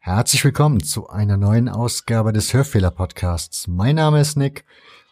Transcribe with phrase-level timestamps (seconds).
[0.00, 3.68] Herzlich willkommen zu einer neuen Ausgabe des Hörfehler-Podcasts.
[3.68, 4.64] Mein Name ist Nick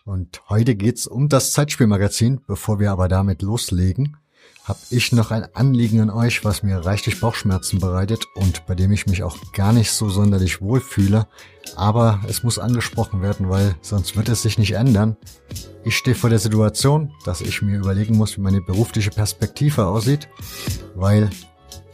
[0.04, 2.40] und heute geht's um das Zeitspielmagazin.
[2.48, 4.16] Bevor wir aber damit loslegen,
[4.64, 8.92] habe ich noch ein Anliegen an euch, was mir reichlich Bauchschmerzen bereitet und bei dem
[8.92, 11.26] ich mich auch gar nicht so sonderlich wohl fühle.
[11.76, 15.16] Aber es muss angesprochen werden, weil sonst wird es sich nicht ändern.
[15.84, 20.28] Ich stehe vor der Situation, dass ich mir überlegen muss, wie meine berufliche Perspektive aussieht,
[20.94, 21.30] weil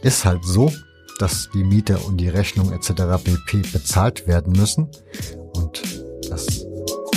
[0.01, 0.71] ist halt so,
[1.19, 2.91] dass die Miete und die Rechnung etc.
[3.23, 3.63] pp.
[3.73, 4.89] bezahlt werden müssen.
[5.53, 5.81] Und
[6.29, 6.45] das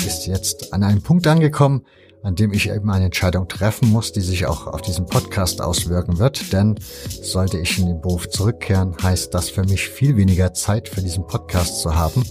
[0.06, 1.84] ist jetzt an einem Punkt angekommen,
[2.22, 6.18] an dem ich eben eine Entscheidung treffen muss, die sich auch auf diesen Podcast auswirken
[6.18, 6.52] wird.
[6.52, 6.78] Denn
[7.22, 11.26] sollte ich in den Beruf zurückkehren, heißt das für mich viel weniger Zeit für diesen
[11.26, 12.24] Podcast zu haben,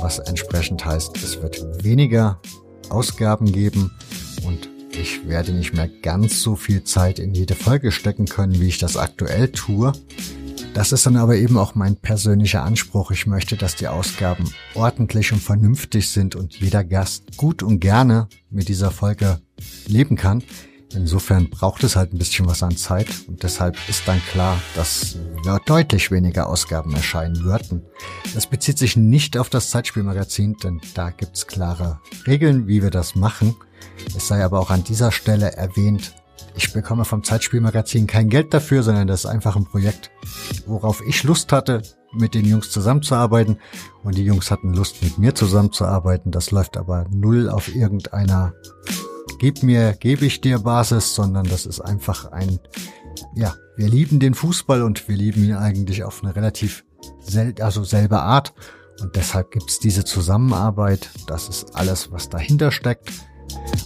[0.00, 2.40] was entsprechend heißt, es wird weniger
[2.88, 3.92] Ausgaben geben
[4.46, 8.68] und ich werde nicht mehr ganz so viel Zeit in jede Folge stecken können, wie
[8.68, 9.92] ich das aktuell tue.
[10.74, 13.10] Das ist dann aber eben auch mein persönlicher Anspruch.
[13.10, 18.28] Ich möchte, dass die Ausgaben ordentlich und vernünftig sind und jeder Gast gut und gerne
[18.50, 19.40] mit dieser Folge
[19.86, 20.42] leben kann.
[20.92, 25.16] Insofern braucht es halt ein bisschen was an Zeit und deshalb ist dann klar, dass
[25.66, 27.82] deutlich weniger Ausgaben erscheinen würden.
[28.34, 33.14] Das bezieht sich nicht auf das Zeitspielmagazin, denn da gibt's klare Regeln, wie wir das
[33.14, 33.54] machen.
[34.16, 36.14] Es sei aber auch an dieser Stelle erwähnt,
[36.54, 40.10] ich bekomme vom Zeitspielmagazin kein Geld dafür, sondern das ist einfach ein Projekt,
[40.66, 43.58] worauf ich Lust hatte, mit den Jungs zusammenzuarbeiten.
[44.02, 46.32] Und die Jungs hatten Lust, mit mir zusammenzuarbeiten.
[46.32, 48.54] Das läuft aber null auf irgendeiner
[49.38, 52.58] Gib mir, gebe ich dir Basis, sondern das ist einfach ein,
[53.34, 56.84] ja, wir lieben den Fußball und wir lieben ihn eigentlich auf eine relativ
[57.20, 58.52] sel also selbe Art.
[59.00, 61.08] Und deshalb gibt's diese Zusammenarbeit.
[61.26, 63.10] Das ist alles, was dahinter steckt.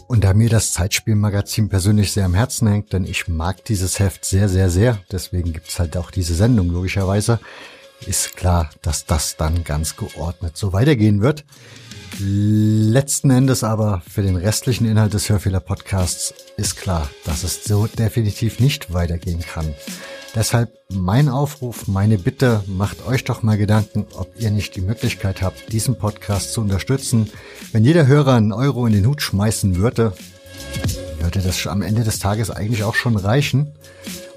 [0.07, 4.25] Und da mir das Zeitspielmagazin persönlich sehr am Herzen hängt, denn ich mag dieses Heft
[4.25, 7.41] sehr, sehr, sehr, deswegen gibt's halt auch diese Sendung logischerweise,
[8.07, 11.45] ist klar, dass das dann ganz geordnet so weitergehen wird.
[12.21, 18.61] Letzten Endes aber für den restlichen Inhalt des Hörfehler-Podcasts ist klar, dass es so definitiv
[18.61, 19.75] nicht weitergehen kann.
[20.35, 25.43] Deshalb mein Aufruf, meine Bitte, macht euch doch mal Gedanken, ob ihr nicht die Möglichkeit
[25.43, 27.31] habt, diesen Podcast zu unterstützen.
[27.71, 30.13] Wenn jeder Hörer einen Euro in den Hut schmeißen würde,
[31.21, 33.75] würde das am Ende des Tages eigentlich auch schon reichen.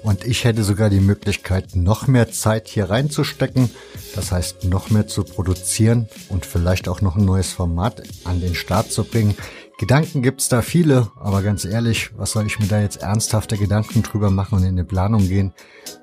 [0.04, 3.70] Und ich hätte sogar die Möglichkeit, noch mehr Zeit hier reinzustecken.
[4.14, 8.54] Das heißt, noch mehr zu produzieren und vielleicht auch noch ein neues Format an den
[8.54, 9.34] Start zu bringen.
[9.80, 14.02] Gedanken gibt's da viele, aber ganz ehrlich, was soll ich mir da jetzt ernsthafte Gedanken
[14.02, 15.52] drüber machen und in eine Planung gehen,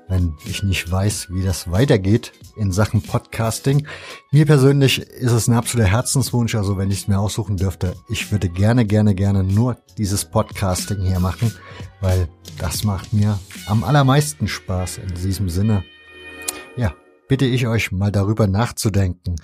[0.08, 3.86] wenn ich nicht weiß, wie das weitergeht in Sachen Podcasting.
[4.32, 8.32] Mir persönlich ist es ein absoluter Herzenswunsch, also wenn ich es mir aussuchen dürfte, ich
[8.32, 11.52] würde gerne, gerne, gerne nur dieses Podcasting hier machen,
[12.00, 15.84] weil das macht mir am allermeisten Spaß in diesem Sinne.
[16.76, 16.94] Ja,
[17.28, 19.36] bitte ich euch mal darüber nachzudenken.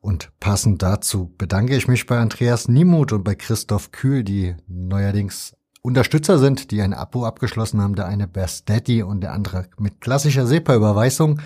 [0.00, 5.56] Und passend dazu bedanke ich mich bei Andreas Niemuth und bei Christoph Kühl, die neuerdings
[5.82, 10.00] Unterstützer sind, die ein Abo abgeschlossen haben, der eine Best Daddy und der andere mit
[10.00, 11.40] klassischer SEPA-Überweisung.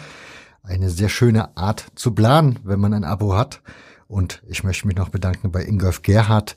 [0.62, 3.62] Eine sehr schöne Art zu planen, wenn man ein Abo hat.
[4.06, 6.56] Und ich möchte mich noch bedanken bei Ingolf Gerhardt,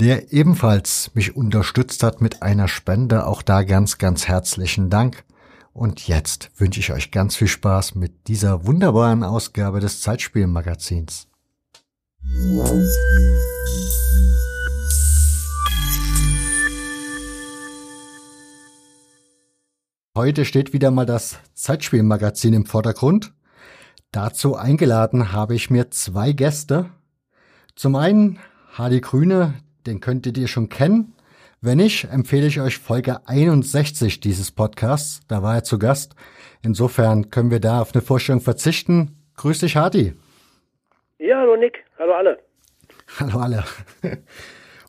[0.00, 3.26] der ebenfalls mich unterstützt hat mit einer Spende.
[3.26, 5.24] Auch da ganz, ganz herzlichen Dank.
[5.78, 11.28] Und jetzt wünsche ich euch ganz viel Spaß mit dieser wunderbaren Ausgabe des Zeitspielmagazins.
[20.16, 23.32] Heute steht wieder mal das Zeitspielmagazin im Vordergrund.
[24.10, 26.90] Dazu eingeladen habe ich mir zwei Gäste.
[27.76, 28.40] Zum einen
[28.72, 29.54] Hardy Grüne,
[29.86, 31.14] den könntet ihr schon kennen.
[31.60, 35.22] Wenn nicht, empfehle ich euch Folge 61 dieses Podcasts.
[35.26, 36.14] Da war er zu Gast.
[36.62, 39.16] Insofern können wir da auf eine Vorstellung verzichten.
[39.34, 40.14] Grüß dich, Hardy.
[41.18, 41.84] Ja, hallo Nick.
[41.98, 42.38] Hallo alle.
[43.18, 43.64] Hallo alle.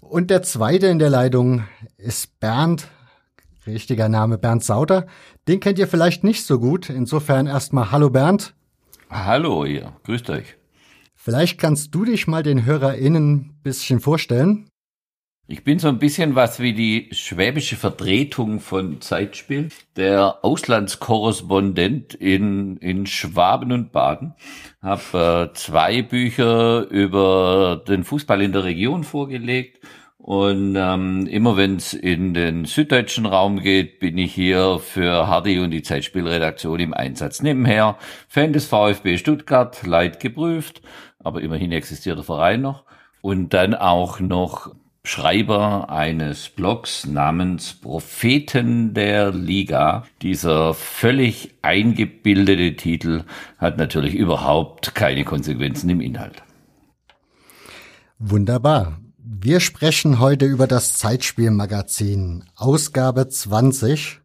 [0.02, 1.64] Und der zweite in der Leitung
[1.98, 2.88] ist Bernd,
[3.66, 5.08] richtiger Name Bernd Sauter.
[5.48, 6.90] Den kennt ihr vielleicht nicht so gut.
[6.90, 8.54] Insofern erstmal Hallo Bernd.
[9.10, 10.58] Hallo ihr, grüßt euch.
[11.16, 14.69] Vielleicht kannst du dich mal den HörerInnen ein bisschen vorstellen.
[15.52, 22.78] Ich bin so ein bisschen was wie die schwäbische Vertretung von Zeitspiel, der Auslandskorrespondent in,
[22.78, 24.36] in Schwaben und Baden.
[24.80, 29.80] Hab äh, zwei Bücher über den Fußball in der Region vorgelegt
[30.20, 35.58] und ähm, immer wenn es in den süddeutschen Raum geht, bin ich hier für Hardy
[35.58, 37.42] und die Zeitspielredaktion im Einsatz.
[37.42, 37.98] Nebenher
[38.28, 40.84] Fan des VfB Stuttgart, leid geprüft,
[41.18, 42.84] aber immerhin existiert der Verein noch.
[43.22, 50.06] Und dann auch noch Schreiber eines Blogs namens Propheten der Liga.
[50.22, 53.24] Dieser völlig eingebildete Titel
[53.58, 56.44] hat natürlich überhaupt keine Konsequenzen im Inhalt.
[58.20, 59.00] Wunderbar.
[59.18, 64.20] Wir sprechen heute über das Zeitspielmagazin, Ausgabe 20.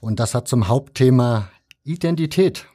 [0.00, 1.50] Und das hat zum Hauptthema
[1.84, 2.66] Identität.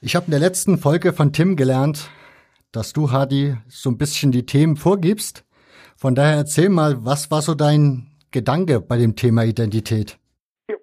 [0.00, 2.08] Ich habe in der letzten Folge von Tim gelernt,
[2.72, 5.44] dass du, Hadi, so ein bisschen die Themen vorgibst.
[6.04, 10.18] Von daher erzähl mal, was war so dein Gedanke bei dem Thema Identität?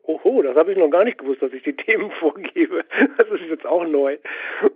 [0.02, 2.84] Oho, das habe ich noch gar nicht gewusst, dass ich die Themen vorgebe.
[3.20, 4.18] Das ist jetzt auch neu.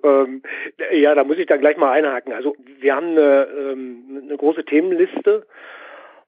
[0.03, 0.43] Ähm,
[0.91, 2.31] ja, da muss ich dann gleich mal einhaken.
[2.31, 5.47] Also wir haben eine, ähm, eine große Themenliste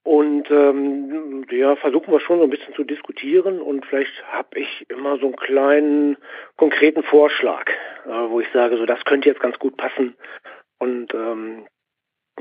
[0.02, 4.90] und ähm, ja, versuchen wir schon so ein bisschen zu diskutieren und vielleicht habe ich
[4.90, 6.18] immer so einen kleinen
[6.56, 7.69] konkreten Vorschlag,
[8.08, 10.16] äh, wo ich sage, so das könnte jetzt ganz gut passen
[10.80, 11.68] und ähm,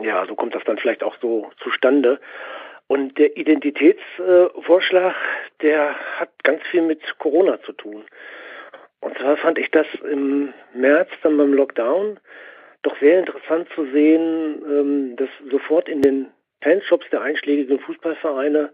[0.01, 2.21] ja, so kommt das dann vielleicht auch so zustande.
[2.89, 8.05] Und der Identitätsvorschlag, äh, der hat ganz viel mit Corona zu tun.
[9.01, 12.21] Und zwar fand ich das im März dann beim Lockdown
[12.83, 16.33] doch sehr interessant zu sehen, ähm, dass sofort in den
[16.63, 18.73] Fanshops der einschlägigen Fußballvereine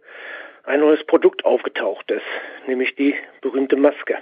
[0.64, 2.26] ein neues Produkt aufgetaucht ist,
[2.66, 4.18] nämlich die berühmte Maske.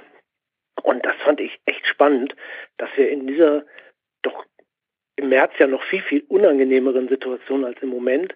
[0.82, 2.34] Und das fand ich echt spannend,
[2.78, 3.64] dass wir in dieser
[4.22, 4.44] doch
[5.20, 8.34] im März ja noch viel, viel unangenehmeren Situation als im Moment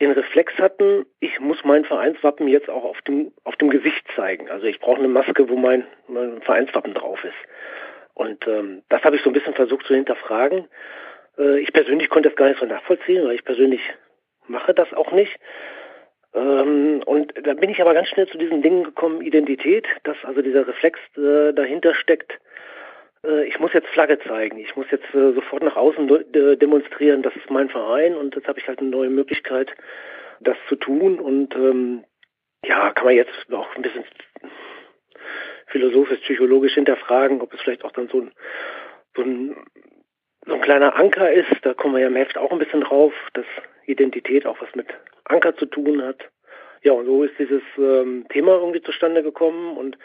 [0.00, 4.50] den Reflex hatten, ich muss mein Vereinswappen jetzt auch auf dem, auf dem Gesicht zeigen.
[4.50, 7.34] Also ich brauche eine Maske, wo mein, mein Vereinswappen drauf ist.
[8.14, 10.68] Und ähm, das habe ich so ein bisschen versucht zu hinterfragen.
[11.38, 13.80] Äh, ich persönlich konnte das gar nicht so nachvollziehen, weil ich persönlich
[14.46, 15.36] mache das auch nicht.
[16.34, 20.42] Ähm, und da bin ich aber ganz schnell zu diesen Dingen gekommen, Identität, dass also
[20.42, 22.40] dieser Reflex äh, dahinter steckt,
[23.46, 27.34] ich muss jetzt Flagge zeigen, ich muss jetzt äh, sofort nach außen de demonstrieren, das
[27.36, 29.70] ist mein Verein und jetzt habe ich halt eine neue Möglichkeit,
[30.40, 31.18] das zu tun.
[31.18, 32.04] Und ähm,
[32.64, 34.04] ja, kann man jetzt auch ein bisschen
[35.68, 38.32] philosophisch, psychologisch hinterfragen, ob es vielleicht auch dann so ein,
[39.16, 39.56] so ein,
[40.46, 43.12] so ein kleiner Anker ist, da kommen wir ja im Heft auch ein bisschen drauf,
[43.32, 43.46] dass
[43.86, 44.86] Identität auch was mit
[45.24, 46.30] Anker zu tun hat.
[46.82, 49.76] Ja, und so ist dieses ähm, Thema irgendwie zustande gekommen.
[49.76, 49.96] Und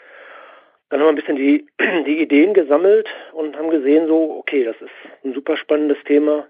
[0.90, 1.66] dann haben wir ein bisschen die,
[2.06, 4.90] die Ideen gesammelt und haben gesehen, so, okay, das ist
[5.24, 6.46] ein super spannendes Thema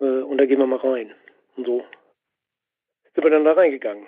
[0.00, 1.12] äh, und da gehen wir mal rein.
[1.56, 1.84] Und so
[3.14, 4.04] sind wir dann da reingegangen.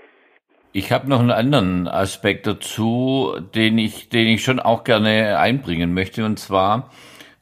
[0.73, 5.94] Ich habe noch einen anderen Aspekt dazu, den ich, den ich schon auch gerne einbringen
[5.94, 6.25] möchte.
[6.25, 6.91] Und zwar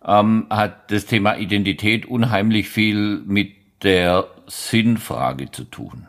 [0.07, 3.53] ähm, hat das Thema Identität unheimlich viel mit
[3.83, 6.09] der Sinnfrage zu tun.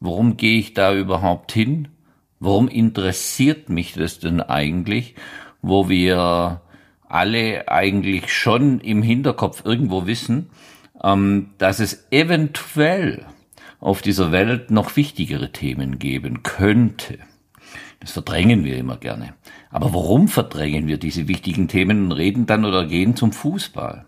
[0.00, 1.88] Warum gehe ich da überhaupt hin?
[2.44, 5.14] Warum interessiert mich das denn eigentlich,
[5.62, 6.60] wo wir
[7.08, 10.50] alle eigentlich schon im Hinterkopf irgendwo wissen,
[11.02, 13.24] ähm, dass es eventuell
[13.80, 17.18] auf dieser Welt noch wichtigere Themen geben könnte.
[18.00, 19.32] Das verdrängen wir immer gerne.
[19.70, 24.04] Aber warum verdrängen wir diese wichtigen Themen und reden dann oder gehen zum Fußball?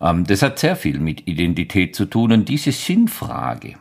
[0.00, 3.74] Ähm, das hat sehr viel mit Identität zu tun und diese Sinnfrage,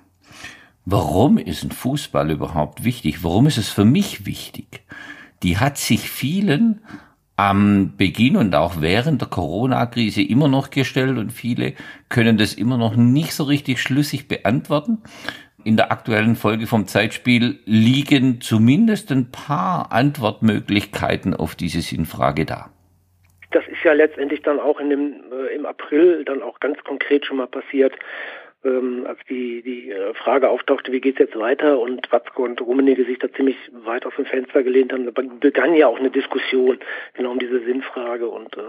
[0.88, 3.24] Warum ist ein Fußball überhaupt wichtig?
[3.24, 4.84] Warum ist es für mich wichtig?
[5.42, 6.82] Die hat sich vielen
[7.38, 11.74] am Beginn und auch während der Corona-Krise immer noch gestellt und viele
[12.08, 15.00] können das immer noch nicht so richtig schlüssig beantworten.
[15.64, 22.70] In der aktuellen Folge vom Zeitspiel liegen zumindest ein paar Antwortmöglichkeiten auf diese Sinnfrage da.
[23.50, 27.26] Das ist ja letztendlich dann auch in dem, äh, im April dann auch ganz konkret
[27.26, 27.94] schon mal passiert
[28.66, 33.06] ähm, als die, die äh, Frage auftauchte, wie geht's jetzt weiter und Watzke und Rummenigge
[33.06, 36.80] sich da ziemlich weit aus dem Fenster gelehnt haben, begann ja auch eine Diskussion
[37.14, 38.62] genau um diese Sinnfrage und, äh,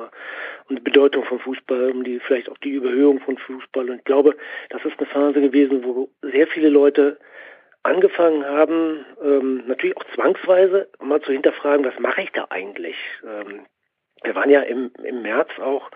[0.68, 3.90] und die Bedeutung von Fußball, um die vielleicht auch die Überhöhung von Fußball.
[3.90, 4.36] Und ich glaube,
[4.70, 7.18] das ist eine Phase gewesen, wo sehr viele Leute
[7.82, 12.96] angefangen haben, ähm, natürlich auch zwangsweise mal zu hinterfragen, was mache ich da eigentlich?
[13.24, 13.60] Ähm,
[14.24, 15.90] wir waren ja im, im März auch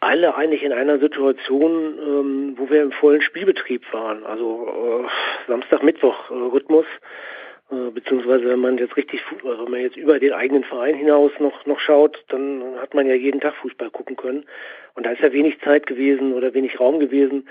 [0.00, 4.24] alle eigentlich in einer Situation, ähm, wo wir im vollen Spielbetrieb waren.
[4.24, 5.08] Also äh,
[5.46, 6.84] Samstag, Mittwoch äh,
[7.70, 11.30] äh, beziehungsweise wenn man jetzt richtig, also wenn man jetzt über den eigenen Verein hinaus
[11.38, 14.44] noch noch schaut, dann hat man ja jeden Tag Fußball gucken können.
[14.94, 17.48] Und da ist ja wenig Zeit gewesen oder wenig Raum gewesen,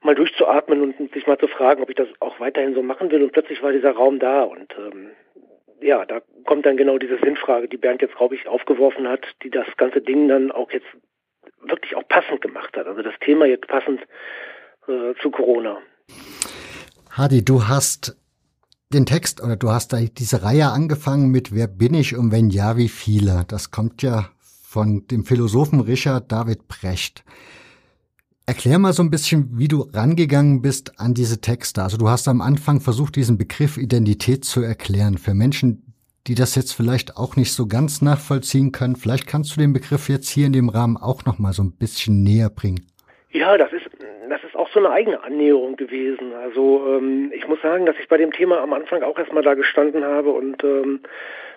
[0.00, 3.22] mal durchzuatmen und sich mal zu fragen, ob ich das auch weiterhin so machen will.
[3.22, 5.10] Und plötzlich war dieser Raum da und ähm,
[5.80, 9.50] ja, da kommt dann genau diese Sinnfrage, die Bernd jetzt, glaube ich, aufgeworfen hat, die
[9.50, 10.86] das ganze Ding dann auch jetzt
[11.68, 12.86] wirklich auch passend gemacht hat.
[12.86, 14.00] Also das Thema jetzt passend
[14.86, 15.78] äh, zu Corona.
[17.10, 18.16] Hadi, du hast
[18.92, 22.50] den Text oder du hast da diese Reihe angefangen mit Wer bin ich und wenn
[22.50, 23.44] ja, wie viele?
[23.48, 27.24] Das kommt ja von dem Philosophen Richard David Brecht.
[28.46, 31.82] Erklär mal so ein bisschen, wie du rangegangen bist an diese Texte.
[31.82, 35.93] Also du hast am Anfang versucht, diesen Begriff Identität zu erklären für Menschen,
[36.26, 38.96] die das jetzt vielleicht auch nicht so ganz nachvollziehen können.
[38.96, 41.76] Vielleicht kannst du den Begriff jetzt hier in dem Rahmen auch noch mal so ein
[41.78, 42.86] bisschen näher bringen.
[43.30, 43.84] Ja, das ist
[44.28, 46.32] das ist auch so eine eigene Annäherung gewesen.
[46.32, 49.54] Also ähm, ich muss sagen, dass ich bei dem Thema am Anfang auch erstmal da
[49.54, 51.00] gestanden habe und ähm,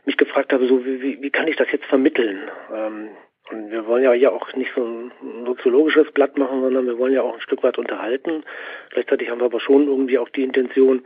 [0.05, 2.49] mich gefragt habe, so wie, wie, wie kann ich das jetzt vermitteln?
[2.73, 3.09] Ähm,
[3.51, 5.11] und wir wollen ja hier auch nicht so ein
[5.45, 8.43] soziologisches Blatt machen, sondern wir wollen ja auch ein Stück weit unterhalten.
[8.89, 11.05] Gleichzeitig haben wir aber schon irgendwie auch die Intention,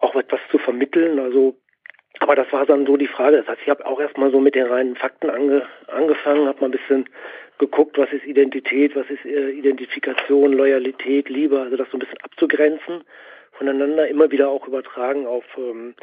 [0.00, 1.20] auch etwas zu vermitteln.
[1.20, 1.56] Also,
[2.20, 3.38] aber das war dann so die Frage.
[3.38, 6.68] Das heißt, ich habe auch erstmal so mit den reinen Fakten ange, angefangen, habe mal
[6.68, 7.08] ein bisschen
[7.58, 12.20] geguckt, was ist Identität, was ist äh, Identifikation, Loyalität, Liebe, also das so ein bisschen
[12.22, 13.04] abzugrenzen
[13.52, 15.94] voneinander, immer wieder auch übertragen auf ähm,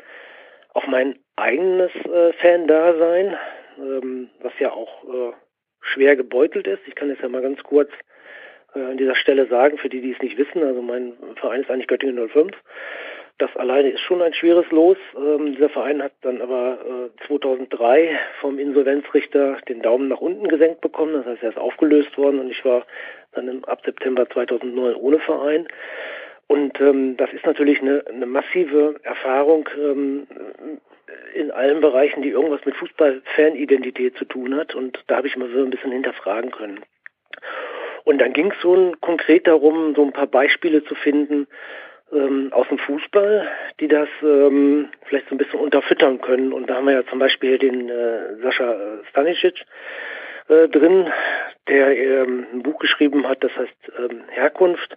[0.74, 3.38] auf mein eigenes äh, Fan-Dasein,
[3.80, 5.34] ähm, was ja auch äh,
[5.80, 6.82] schwer gebeutelt ist.
[6.86, 7.90] Ich kann es ja mal ganz kurz
[8.76, 10.64] äh, an dieser Stelle sagen, für die, die es nicht wissen.
[10.64, 12.52] Also mein Verein ist eigentlich Göttingen 05.
[13.38, 14.98] Das alleine ist schon ein schweres Los.
[15.18, 20.80] Ähm, dieser Verein hat dann aber äh, 2003 vom Insolvenzrichter den Daumen nach unten gesenkt
[20.80, 21.14] bekommen.
[21.16, 22.86] Das heißt, er ist aufgelöst worden und ich war
[23.34, 25.68] dann im, ab September 2009 ohne Verein.
[26.48, 30.28] Und ähm, das ist natürlich eine, eine massive Erfahrung ähm,
[31.34, 34.76] in allen Bereichen, die irgendwas mit Fußball-Fanidentität zu tun hat.
[34.76, 36.80] Und da habe ich mal so ein bisschen hinterfragen können.
[38.06, 41.48] Und dann ging es so konkret darum, so ein paar Beispiele zu finden
[42.16, 43.48] ähm, aus dem Fußball,
[43.80, 46.54] die das ähm, vielleicht so ein bisschen unterfüttern können.
[46.54, 48.76] Und da haben wir ja zum Beispiel den äh, Sascha
[49.10, 49.66] Stanisic
[50.48, 51.12] äh, drin,
[51.68, 54.96] der ähm, ein Buch geschrieben hat, das heißt ähm, Herkunft.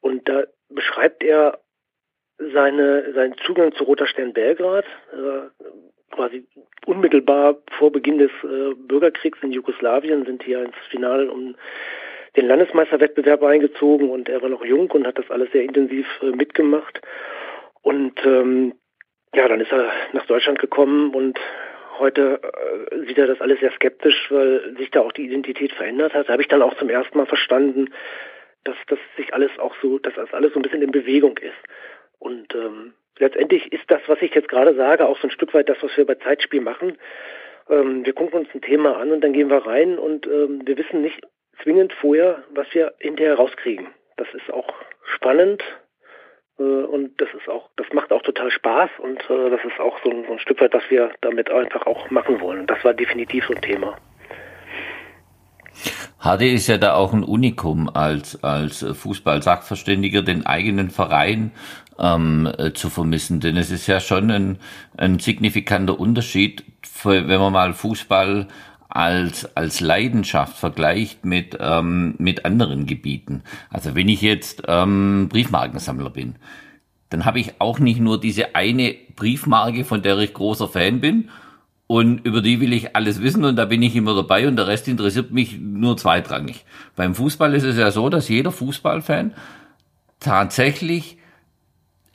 [0.00, 1.58] Und da beschreibt er
[2.38, 5.64] seine, seinen Zugang zu Roter Stern Belgrad, äh,
[6.14, 6.46] quasi
[6.86, 11.56] unmittelbar vor Beginn des äh, Bürgerkriegs in Jugoslawien sind hier ins Finale um
[12.36, 16.26] den Landesmeisterwettbewerb eingezogen und er war noch jung und hat das alles sehr intensiv äh,
[16.26, 17.00] mitgemacht.
[17.82, 18.74] Und ähm,
[19.34, 21.38] ja, dann ist er nach Deutschland gekommen und
[21.98, 26.14] heute äh, sieht er das alles sehr skeptisch, weil sich da auch die Identität verändert
[26.14, 26.28] hat.
[26.28, 27.90] Da habe ich dann auch zum ersten Mal verstanden,
[28.64, 31.54] dass das sich alles auch so, dass das alles so ein bisschen in Bewegung ist.
[32.18, 35.68] Und ähm, letztendlich ist das, was ich jetzt gerade sage, auch so ein Stück weit
[35.68, 36.98] das, was wir bei Zeitspiel machen.
[37.70, 40.76] Ähm, wir gucken uns ein Thema an und dann gehen wir rein und ähm, wir
[40.76, 41.20] wissen nicht
[41.62, 43.88] zwingend vorher, was wir hinterher rauskriegen.
[44.16, 44.72] Das ist auch
[45.14, 45.62] spannend
[46.58, 49.98] äh, und das ist auch, das macht auch total Spaß und äh, das ist auch
[50.02, 52.66] so ein, so ein Stück weit, was wir damit einfach auch machen wollen.
[52.66, 53.96] Das war definitiv so ein Thema.
[56.18, 61.52] HD ist ja da auch ein Unikum als, als Fußball-Sachverständiger, den eigenen Verein
[61.98, 63.40] ähm, äh, zu vermissen.
[63.40, 64.58] Denn es ist ja schon ein,
[64.96, 66.64] ein signifikanter Unterschied,
[67.04, 68.48] wenn man mal Fußball
[68.96, 73.42] als, als Leidenschaft vergleicht mit, ähm, mit anderen Gebieten.
[73.68, 76.36] Also wenn ich jetzt ähm, Briefmarkensammler bin,
[77.10, 81.28] dann habe ich auch nicht nur diese eine Briefmarke, von der ich großer Fan bin,
[81.88, 84.66] und über die will ich alles wissen und da bin ich immer dabei und der
[84.66, 86.64] Rest interessiert mich nur zweitrangig.
[86.96, 89.34] Beim Fußball ist es ja so, dass jeder Fußballfan
[90.18, 91.18] tatsächlich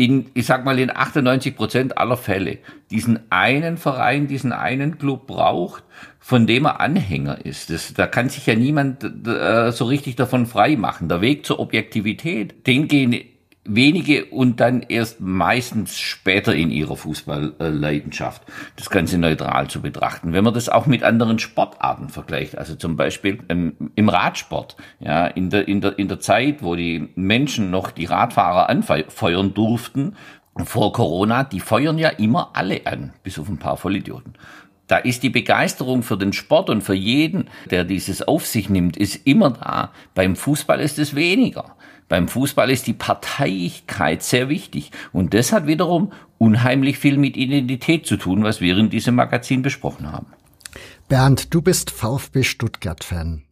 [0.02, 2.58] in, ich sag mal, in 98 Prozent aller Fälle
[2.90, 5.84] diesen einen Verein, diesen einen Club braucht,
[6.20, 7.70] von dem er Anhänger ist.
[7.70, 11.08] Das, da kann sich ja niemand äh, so richtig davon frei machen.
[11.08, 13.16] Der Weg zur Objektivität, den gehen
[13.64, 18.42] wenige und dann erst meistens später in ihrer Fußballleidenschaft
[18.76, 20.34] das Ganze neutral zu betrachten.
[20.34, 25.28] Wenn man das auch mit anderen Sportarten vergleicht, also zum Beispiel ähm, im Radsport, ja,
[25.28, 30.16] in der, in der, in der Zeit, wo die Menschen noch die Radfahrer anfeuern durften,
[30.64, 34.34] vor Corona, die feuern ja immer alle an, bis auf ein paar Vollidioten.
[34.88, 38.98] Da ist die Begeisterung für den Sport und für jeden, der dieses auf sich nimmt,
[38.98, 39.92] ist immer da.
[40.16, 41.78] Beim Fußball ist es weniger.
[42.12, 44.92] Beim Fußball ist die Parteiigkeit sehr wichtig.
[45.14, 49.62] Und das hat wiederum unheimlich viel mit Identität zu tun, was wir in diesem Magazin
[49.62, 50.28] besprochen haben.
[51.08, 53.44] Bernd, du bist VfB Stuttgart-Fan.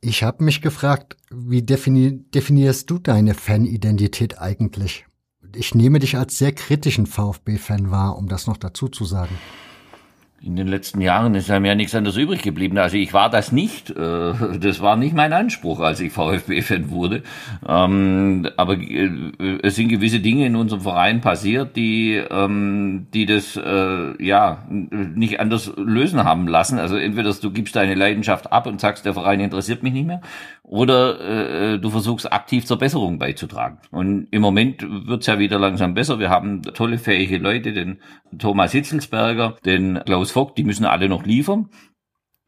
[0.00, 5.04] Ich habe mich gefragt, wie defini definierst du deine Fanidentität eigentlich?
[5.52, 9.36] Ich nehme dich als sehr kritischen VfB-Fan wahr, um das noch dazu zu sagen
[10.42, 12.78] in den letzten Jahren ist einem ja nichts anderes übrig geblieben.
[12.78, 13.90] Also ich war das nicht.
[13.90, 17.22] Äh, das war nicht mein Anspruch, als ich VfB-Fan wurde.
[17.68, 23.56] Ähm, aber äh, es sind gewisse Dinge in unserem Verein passiert, die, ähm, die das
[23.56, 26.78] äh, ja nicht anders lösen haben lassen.
[26.78, 30.22] Also entweder du gibst deine Leidenschaft ab und sagst, der Verein interessiert mich nicht mehr,
[30.70, 33.78] oder du versuchst aktiv zur Besserung beizutragen.
[33.90, 36.20] Und im Moment wird's ja wieder langsam besser.
[36.20, 38.00] Wir haben tolle, fähige Leute, den
[38.38, 41.70] Thomas Hitzelsberger, den Klaus Vogt, die müssen alle noch liefern.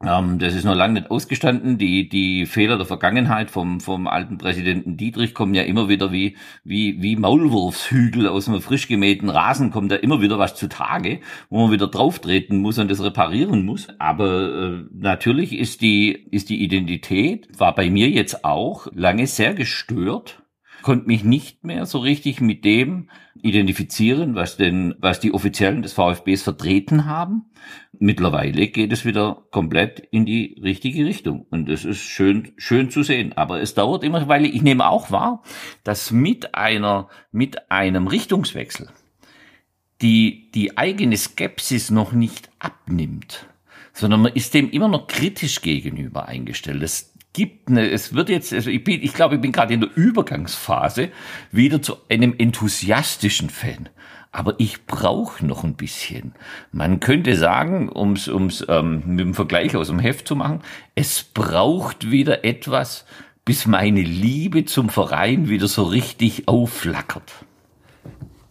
[0.04, 1.78] Ähm, das ist noch lange nicht ausgestanden.
[1.78, 6.36] Die, die Fehler der Vergangenheit vom, vom alten Präsidenten Dietrich kommen ja immer wieder wie,
[6.64, 11.62] wie, wie Maulwurfshügel aus einem frisch gemähten Rasen kommt da immer wieder was zutage, wo
[11.62, 13.88] man wieder drauftreten muss und das reparieren muss.
[13.98, 19.54] Aber äh, natürlich ist die, ist die Identität, war bei mir jetzt auch lange sehr
[19.54, 20.41] gestört
[20.82, 23.08] konnte mich nicht mehr so richtig mit dem
[23.40, 27.46] identifizieren, was denn, was die Offiziellen des VfBs vertreten haben.
[27.98, 31.46] Mittlerweile geht es wieder komplett in die richtige Richtung.
[31.50, 33.32] Und das ist schön, schön zu sehen.
[33.36, 35.42] Aber es dauert immer, weil ich nehme auch wahr,
[35.84, 38.88] dass mit einer, mit einem Richtungswechsel
[40.02, 43.46] die, die eigene Skepsis noch nicht abnimmt,
[43.92, 46.82] sondern man ist dem immer noch kritisch gegenüber eingestellt.
[46.82, 49.80] Das gibt eine, es wird jetzt, also ich bin, ich glaube, ich bin gerade in
[49.80, 51.10] der Übergangsphase
[51.50, 53.88] wieder zu einem enthusiastischen Fan.
[54.34, 56.34] Aber ich brauche noch ein bisschen.
[56.72, 60.62] Man könnte sagen, um es um's, ähm, mit dem Vergleich aus dem Heft zu machen,
[60.94, 63.04] es braucht wieder etwas,
[63.44, 67.44] bis meine Liebe zum Verein wieder so richtig aufflackert.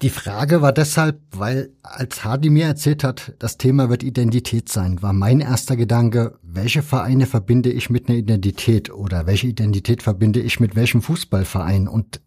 [0.02, 5.00] Die Frage war deshalb, weil als Hardy mir erzählt hat, das Thema wird Identität sein,
[5.04, 10.40] war mein erster Gedanke, welche Vereine verbinde ich mit einer Identität oder welche Identität verbinde
[10.40, 11.88] ich mit welchem Fußballverein?
[11.88, 12.20] Und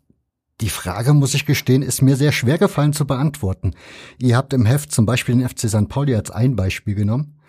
[0.61, 3.73] die Frage, muss ich gestehen, ist mir sehr schwer gefallen zu beantworten.
[4.21, 5.89] Ihr habt im Heft zum Beispiel den FC St.
[5.89, 7.41] Pauli als ein Beispiel genommen,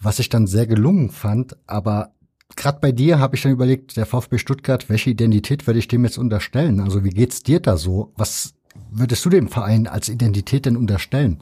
[0.00, 2.14] was ich dann sehr gelungen fand, aber
[2.56, 6.04] gerade bei dir habe ich dann überlegt, der VfB Stuttgart, welche Identität würde ich dem
[6.04, 6.80] jetzt unterstellen?
[6.80, 8.14] Also wie geht's dir da so?
[8.16, 8.55] Was
[8.98, 11.40] würdest du dem Verein als Identität denn unterstellen?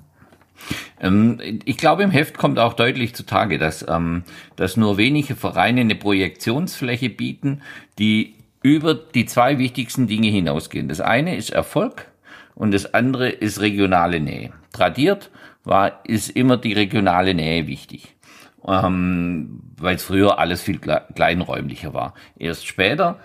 [1.00, 4.24] Ähm, ich glaube, im Heft kommt auch deutlich zutage, dass, ähm,
[4.56, 7.62] dass nur wenige Vereine eine Projektionsfläche bieten,
[7.98, 10.88] die über die zwei wichtigsten Dinge hinausgehen.
[10.88, 12.06] Das eine ist Erfolg
[12.54, 14.52] und das andere ist regionale Nähe.
[14.72, 15.30] Tradiert
[15.64, 18.14] war, ist immer die regionale Nähe wichtig,
[18.66, 22.14] ähm, weil es früher alles viel kleinräumlicher war.
[22.38, 23.18] Erst später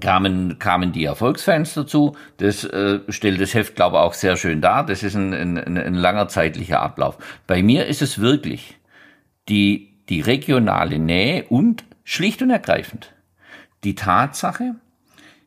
[0.00, 2.16] kamen, kamen die Erfolgsfans dazu.
[2.38, 4.84] Das äh, stellt das Heft, glaube ich, auch sehr schön dar.
[4.84, 7.18] Das ist ein, ein, ein langer zeitlicher Ablauf.
[7.46, 8.78] Bei mir ist es wirklich
[9.48, 13.12] die, die regionale Nähe und schlicht und ergreifend
[13.86, 14.74] die Tatsache,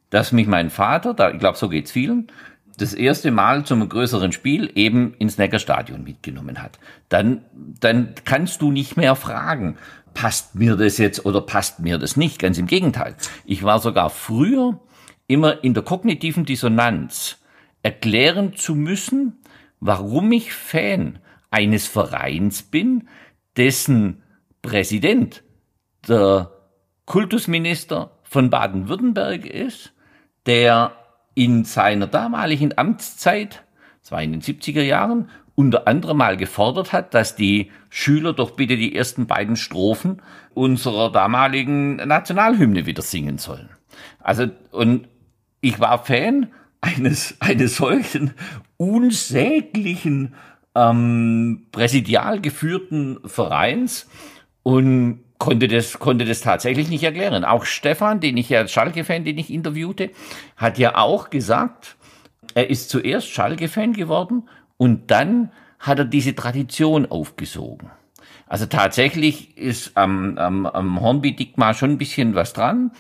[0.10, 2.32] dass mich mein Vater, da, ich glaube, so geht's vielen,
[2.78, 6.80] das erste Mal zum größeren Spiel eben ins Neckarstadion mitgenommen hat.
[7.10, 9.78] Dann, dann kannst du nicht mehr fragen,
[10.14, 12.40] passt mir das jetzt oder passt mir das nicht.
[12.40, 13.16] Ganz im Gegenteil.
[13.46, 14.80] Ich war sogar früher
[15.28, 17.38] immer in der kognitiven Dissonanz
[17.84, 19.40] erklären zu müssen,
[19.80, 21.20] warum ich Fan
[21.52, 23.08] eines Vereins bin,
[23.56, 24.24] dessen
[24.62, 25.44] Präsident
[26.08, 26.52] der
[27.06, 29.94] Kultusminister von Baden-Württemberg ist,
[30.46, 30.94] der
[31.36, 33.64] in seiner damaligen Amtszeit,
[34.02, 38.52] das war in den 70er Jahren, unter anderem mal gefordert hat, dass die Schüler doch
[38.52, 40.22] bitte die ersten beiden Strophen
[40.54, 43.68] unserer damaligen Nationalhymne wieder singen sollen.
[44.22, 45.10] Also, und
[45.60, 46.48] ich war Fan
[46.80, 48.36] eines, eines solchen
[48.78, 50.34] unsäglichen,
[50.76, 54.08] ähm, präsidial geführten Vereins
[54.64, 57.44] und konnte das, konnte das tatsächlich nicht erklären.
[57.44, 60.12] Auch Stefan, den ich ja Schalke-Fan, den ich interviewte,
[60.56, 61.98] hat ja auch gesagt,
[62.54, 64.48] er ist zuerst Schalke-Fan geworden
[64.80, 67.92] und dann hat er diese Tradition aufgesogen.
[68.48, 72.92] Also tatsächlich ist am, am, am Hornby-Digma schon ein bisschen was dran.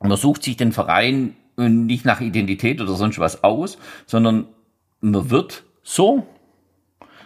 [0.00, 4.48] Man sucht sich den Verein nicht nach Identität oder sonst was aus, sondern
[5.00, 6.26] man wird so,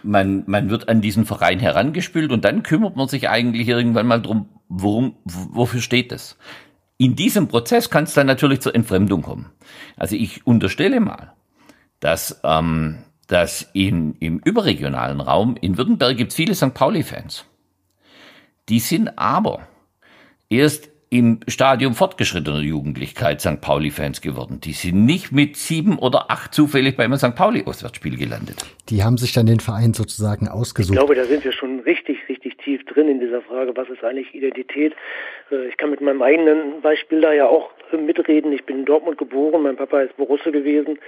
[0.03, 4.21] man, man wird an diesen Verein herangespült und dann kümmert man sich eigentlich irgendwann mal
[4.21, 6.37] drum, worum, wofür steht das?
[6.99, 9.51] In diesem Prozess kann es dann natürlich zur Entfremdung kommen.
[9.97, 11.33] Also ich unterstelle mal,
[11.99, 12.99] dass ähm,
[13.33, 16.75] dass in, im überregionalen Raum, in Württemberg gibt es viele St.
[16.75, 17.47] Pauli-Fans.
[18.69, 19.67] Die sind aber
[20.51, 23.61] erst im Stadium fortgeschrittener Jugendlichkeit St.
[23.61, 24.61] Pauli-Fans geworden.
[24.63, 27.35] Die sind nicht mit sieben oder acht zufällig beim St.
[27.35, 28.65] Pauli-Auswärtsspiel gelandet.
[28.91, 30.95] Die haben sich dann den Verein sozusagen ausgesucht.
[30.95, 34.05] Ich glaube, da sind wir schon richtig, richtig tief drin in dieser Frage, was ist
[34.05, 34.95] eigentlich Identität.
[35.51, 38.53] Äh, ich kann mit meinem eigenen Beispiel da ja auch mitreden.
[38.53, 40.99] Ich bin in Dortmund geboren, mein Papa ist Borusse gewesen.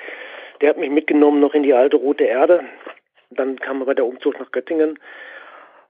[0.65, 2.65] Der hat mich mitgenommen noch in die alte Rote Erde.
[3.29, 4.99] Dann kam aber der Umzug nach Göttingen.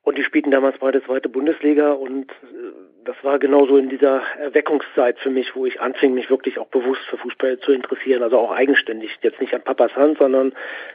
[0.03, 2.73] Und die spielten damals beide zweite Bundesliga und äh,
[3.05, 7.03] das war genauso in dieser Erweckungszeit für mich, wo ich anfing, mich wirklich auch bewusst
[7.03, 9.17] für Fußball zu interessieren, also auch eigenständig.
[9.23, 10.53] Jetzt nicht an Papas Hand, sondern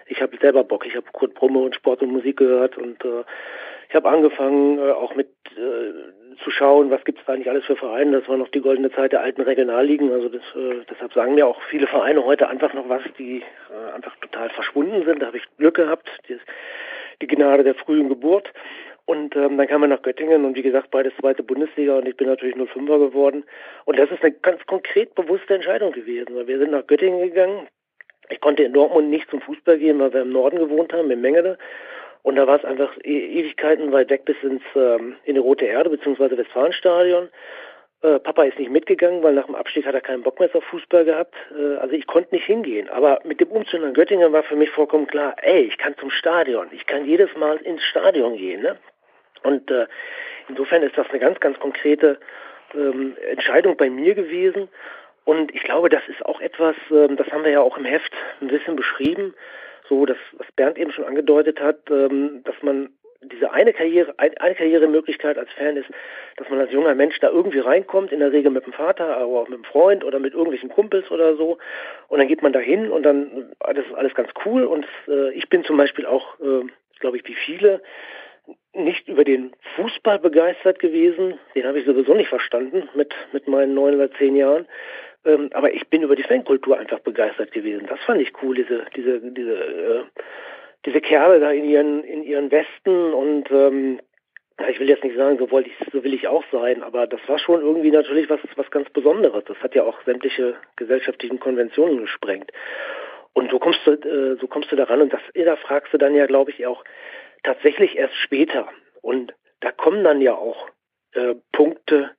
[0.08, 0.86] ich habe selber Bock.
[0.86, 3.24] Ich habe Kurt Brumme und Sport und Musik gehört und äh,
[3.88, 7.66] ich habe angefangen, äh, auch mit äh, zu schauen, was gibt es da eigentlich alles
[7.66, 8.20] für Vereine.
[8.20, 10.12] Das war noch die goldene Zeit der alten Regionalligen.
[10.12, 13.96] Also das, äh, deshalb sagen mir auch viele Vereine heute einfach noch was, die äh,
[13.96, 15.22] einfach total verschwunden sind.
[15.22, 16.38] Da habe ich Glück gehabt, die,
[17.22, 18.52] die Gnade der frühen Geburt.
[19.06, 22.16] Und ähm, dann kam er nach Göttingen und wie gesagt, beides zweite Bundesliga und ich
[22.16, 23.44] bin natürlich 05er geworden.
[23.86, 26.48] Und das ist eine ganz konkret bewusste Entscheidung gewesen.
[26.48, 27.68] Wir sind nach Göttingen gegangen.
[28.30, 31.22] Ich konnte in Dortmund nicht zum Fußball gehen, weil wir im Norden gewohnt haben, in
[31.22, 31.58] Mengele.
[32.22, 35.66] Und da war es einfach e Ewigkeiten weit weg bis ins ähm, in die Rote
[35.66, 37.30] Erde beziehungsweise Westfalenstadion.
[38.02, 40.64] Äh, Papa ist nicht mitgegangen, weil nach dem Abstieg hat er keinen Bock mehr auf
[40.66, 41.36] Fußball gehabt.
[41.58, 42.90] Äh, also ich konnte nicht hingehen.
[42.90, 46.10] Aber mit dem Umzug nach Göttingen war für mich vollkommen klar, ey, ich kann zum
[46.10, 46.68] Stadion.
[46.72, 48.62] Ich kann jedes Mal ins Stadion gehen.
[48.62, 48.78] Ne?
[49.44, 49.88] Und äh,
[50.48, 52.20] insofern ist das eine ganz, ganz konkrete
[52.74, 54.70] ähm, Entscheidung bei mir gewesen.
[55.26, 58.14] Und ich glaube, das ist auch etwas, ähm, das haben wir ja auch im Heft
[58.42, 59.34] ein bisschen beschrieben,
[59.90, 62.90] so dass was Bernd eben schon angedeutet hat, ähm, dass man
[63.22, 65.90] diese eine Karriere, eine Karrieremöglichkeit als Fan ist,
[66.38, 69.42] dass man als junger Mensch da irgendwie reinkommt, in der Regel mit dem Vater, aber
[69.42, 71.58] auch mit dem Freund oder mit irgendwelchen Kumpels oder so.
[72.08, 74.64] Und dann geht man da hin und dann das ist alles ganz cool.
[74.64, 76.66] Und äh, ich bin zum Beispiel auch, äh,
[77.00, 77.82] glaube ich, wie viele,
[78.74, 81.40] nicht über den Fußball begeistert gewesen.
[81.56, 84.68] Den habe ich sowieso nicht verstanden mit, mit meinen neun oder zehn Jahren.
[85.26, 87.88] Ähm, aber ich bin über die Fankultur einfach begeistert gewesen.
[87.88, 90.04] Das fand ich cool, diese, diese, diese, äh,
[90.86, 94.00] diese Kerle da in ihren, in ihren Westen und ähm,
[94.70, 97.22] ich will jetzt nicht sagen, so wollte ich, so will ich auch sein, aber das
[97.28, 99.44] war schon irgendwie natürlich was, was ganz Besonderes.
[99.46, 102.52] Das hat ja auch sämtliche gesellschaftlichen Konventionen gesprengt.
[103.34, 106.16] Und so kommst du, äh, so kommst du daran und das, da fragst du dann
[106.16, 106.84] ja, glaube ich, auch
[107.44, 108.70] tatsächlich erst später.
[109.02, 110.70] Und da kommen dann ja auch
[111.14, 112.12] äh, Punkte,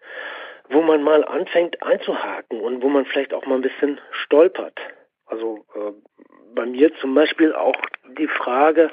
[0.69, 4.79] wo man mal anfängt einzuhaken und wo man vielleicht auch mal ein bisschen stolpert.
[5.27, 5.93] Also äh,
[6.55, 7.77] bei mir zum Beispiel auch
[8.19, 8.91] die Frage,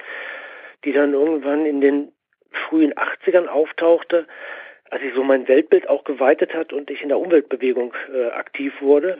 [0.83, 2.11] die dann irgendwann in den
[2.67, 4.27] frühen 80ern auftauchte,
[4.89, 8.73] als sich so mein Weltbild auch geweitet hat und ich in der Umweltbewegung äh, aktiv
[8.81, 9.17] wurde.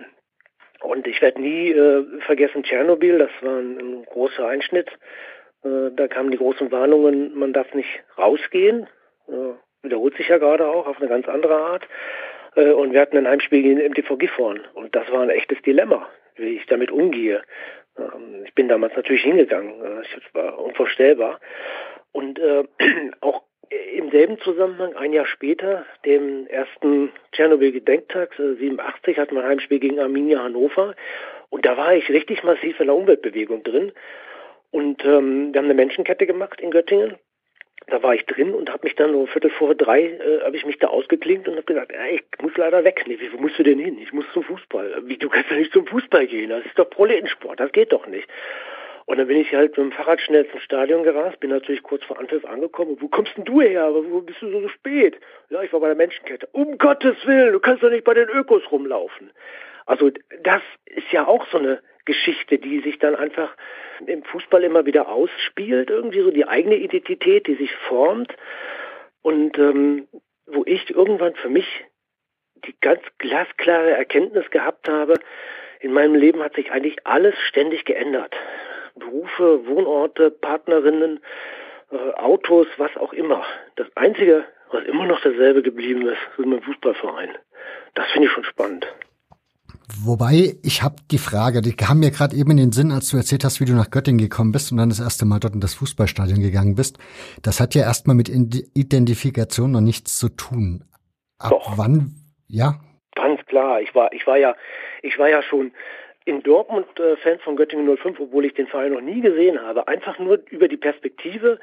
[0.82, 4.90] Und ich werde nie äh, vergessen Tschernobyl, das war ein, ein großer Einschnitt.
[5.64, 8.88] Äh, da kamen die großen Warnungen, man darf nicht rausgehen.
[9.28, 11.88] Äh, wiederholt sich ja gerade auch auf eine ganz andere Art.
[12.56, 14.62] Äh, und wir hatten ein Heimspiel gegen MTV Gifhorn.
[14.74, 17.42] Und das war ein echtes Dilemma, wie ich damit umgehe.
[17.98, 19.80] Ähm, ich bin damals natürlich hingegangen.
[19.82, 21.40] Das war unvorstellbar.
[22.12, 22.40] Und
[23.22, 29.80] auch im selben Zusammenhang, ein Jahr später, dem ersten Tschernobyl-Gedenktag, 87, hatten wir ein Heimspiel
[29.80, 30.96] gegen Arminia Hannover.
[31.50, 33.92] Und da war ich richtig massiv in der Umweltbewegung drin.
[34.72, 37.18] Und ähm, wir haben eine Menschenkette gemacht in Göttingen
[37.88, 40.66] da war ich drin und habe mich dann um Viertel vor drei, äh, habe ich
[40.66, 43.04] mich da ausgeklinkt und habe gesagt, ja, ich muss leider weg.
[43.08, 43.98] Nee, wie, wo musst du denn hin?
[44.02, 45.04] Ich muss zum Fußball.
[45.06, 46.50] Wie, du kannst ja nicht zum Fußball gehen.
[46.50, 47.60] Das ist doch Proletensport.
[47.60, 48.28] Das geht doch nicht.
[49.06, 52.04] Und dann bin ich halt mit dem Fahrrad schnell zum Stadion gerast, bin natürlich kurz
[52.04, 52.98] vor Anpfiff angekommen.
[53.00, 53.86] Wo kommst denn du her?
[53.86, 55.18] Aber wo bist du so spät?
[55.50, 56.50] Ja, ich war bei der Menschenkette.
[56.52, 59.32] Um Gottes Willen, du kannst doch nicht bei den Ökos rumlaufen.
[59.86, 60.12] Also
[60.44, 63.56] das ist ja auch so eine Geschichte, die sich dann einfach
[64.08, 68.34] im Fußball immer wieder ausspielt, irgendwie so die eigene Identität, die sich formt
[69.22, 70.08] und ähm,
[70.48, 71.68] wo ich irgendwann für mich
[72.66, 75.16] die ganz glasklare Erkenntnis gehabt habe,
[75.80, 78.34] in meinem Leben hat sich eigentlich alles ständig geändert.
[78.96, 81.20] Berufe, Wohnorte, Partnerinnen,
[81.92, 83.46] äh, Autos, was auch immer.
[83.76, 87.38] Das Einzige, was immer noch dasselbe geblieben ist, ist mein Fußballverein.
[87.94, 88.88] Das finde ich schon spannend.
[89.90, 93.16] Wobei, ich habe die Frage, die kam mir gerade eben in den Sinn, als du
[93.16, 95.62] erzählt hast, wie du nach Göttingen gekommen bist und dann das erste Mal dort in
[95.62, 96.98] das Fußballstadion gegangen bist.
[97.42, 100.84] Das hat ja erstmal mit Identifikation noch nichts zu tun.
[101.40, 101.78] Ab Doch.
[101.78, 102.16] wann,
[102.50, 102.82] ja?
[103.16, 103.82] Ganz klar.
[103.82, 104.56] Ich war, ich war ja,
[105.04, 105.72] ich war ja schon
[106.26, 109.88] in Dortmund äh, Fan von Göttingen 05, obwohl ich den Verein noch nie gesehen habe.
[109.88, 111.60] Einfach nur über die Perspektive,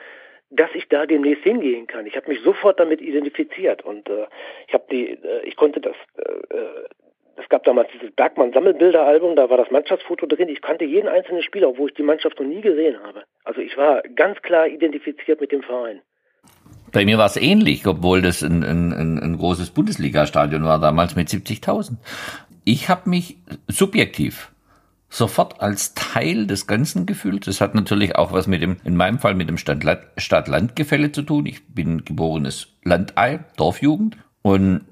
[0.49, 2.07] dass ich da demnächst hingehen kann.
[2.07, 4.27] Ich habe mich sofort damit identifiziert und äh,
[4.67, 6.85] ich habe die, äh, ich konnte das äh, äh
[7.37, 10.49] es gab damals dieses Bergmann-Sammelbilderalbum, da war das Mannschaftsfoto drin.
[10.49, 13.25] Ich kannte jeden einzelnen Spieler, obwohl ich die Mannschaft noch nie gesehen habe.
[13.45, 16.01] Also ich war ganz klar identifiziert mit dem Verein.
[16.93, 21.29] Bei mir war es ähnlich, obwohl das ein, ein, ein großes Bundesliga-Stadion war, damals mit
[21.29, 21.97] 70.000.
[22.65, 24.53] Ich habe mich subjektiv
[25.09, 27.47] sofort als Teil des Ganzen gefühlt.
[27.47, 31.47] Das hat natürlich auch was mit dem, in meinem Fall mit dem Stadt-Land-Gefälle zu tun.
[31.47, 34.17] Ich bin geborenes Landei, Dorfjugend.
[34.43, 34.83] Und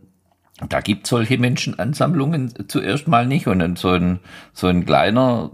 [0.69, 3.47] da gibt solche Menschenansammlungen zuerst mal nicht.
[3.47, 4.21] Und dann so ein,
[4.53, 5.51] so ein kleiner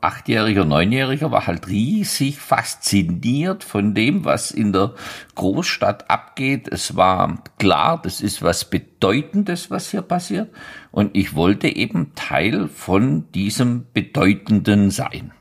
[0.00, 4.94] Achtjähriger, Neunjähriger war halt riesig fasziniert von dem, was in der
[5.34, 6.68] Großstadt abgeht.
[6.68, 10.50] Es war klar, das ist was Bedeutendes, was hier passiert.
[10.90, 15.32] Und ich wollte eben Teil von diesem Bedeutenden sein.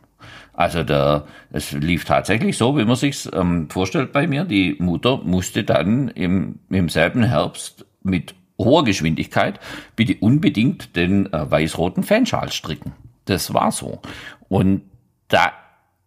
[0.54, 4.44] Also der, es lief tatsächlich so, wie man sich's ähm, vorstellt bei mir.
[4.44, 9.60] Die Mutter musste dann im, im selben Herbst mit hoher Geschwindigkeit
[9.96, 12.94] bitte unbedingt den äh, weiß-roten Fanschal stricken.
[13.26, 14.02] Das war so.
[14.50, 14.84] Und
[15.28, 15.54] da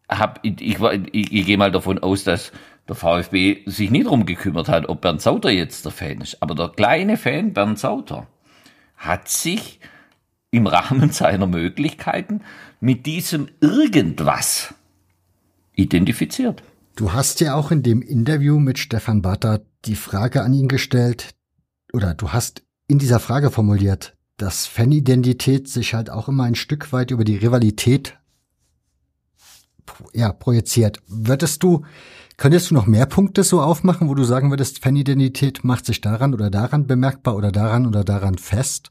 [0.08, 2.52] hab ich, ich, ich, ich gehe mal davon aus, dass
[2.88, 6.42] der VfB sich nie drum gekümmert hat, ob Bernd Sauter jetzt der Fan ist.
[6.42, 8.26] Aber der kleine Fan Bernd Sauter
[8.96, 9.80] hat sich
[10.50, 12.42] im Rahmen seiner Möglichkeiten
[12.80, 14.74] mit diesem irgendwas
[15.74, 16.62] identifiziert.
[16.96, 21.33] Du hast ja auch in dem Interview mit Stefan Batter die Frage an ihn gestellt,
[21.94, 26.92] oder du hast in dieser Frage formuliert, dass Fanidentität sich halt auch immer ein Stück
[26.92, 28.18] weit über die Rivalität
[30.12, 30.98] ja, projiziert.
[31.06, 31.84] Würdest du,
[32.36, 36.34] könntest du noch mehr Punkte so aufmachen, wo du sagen würdest, Fanidentität macht sich daran
[36.34, 38.90] oder daran bemerkbar oder daran oder daran fest?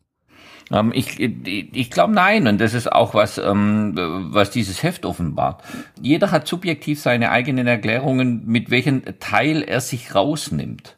[0.72, 3.96] Ähm, ich ich, glaube nein, und das ist auch was, ähm,
[4.32, 5.62] was dieses Heft offenbart.
[6.02, 10.96] Jeder hat subjektiv seine eigenen Erklärungen, mit welchem Teil er sich rausnimmt.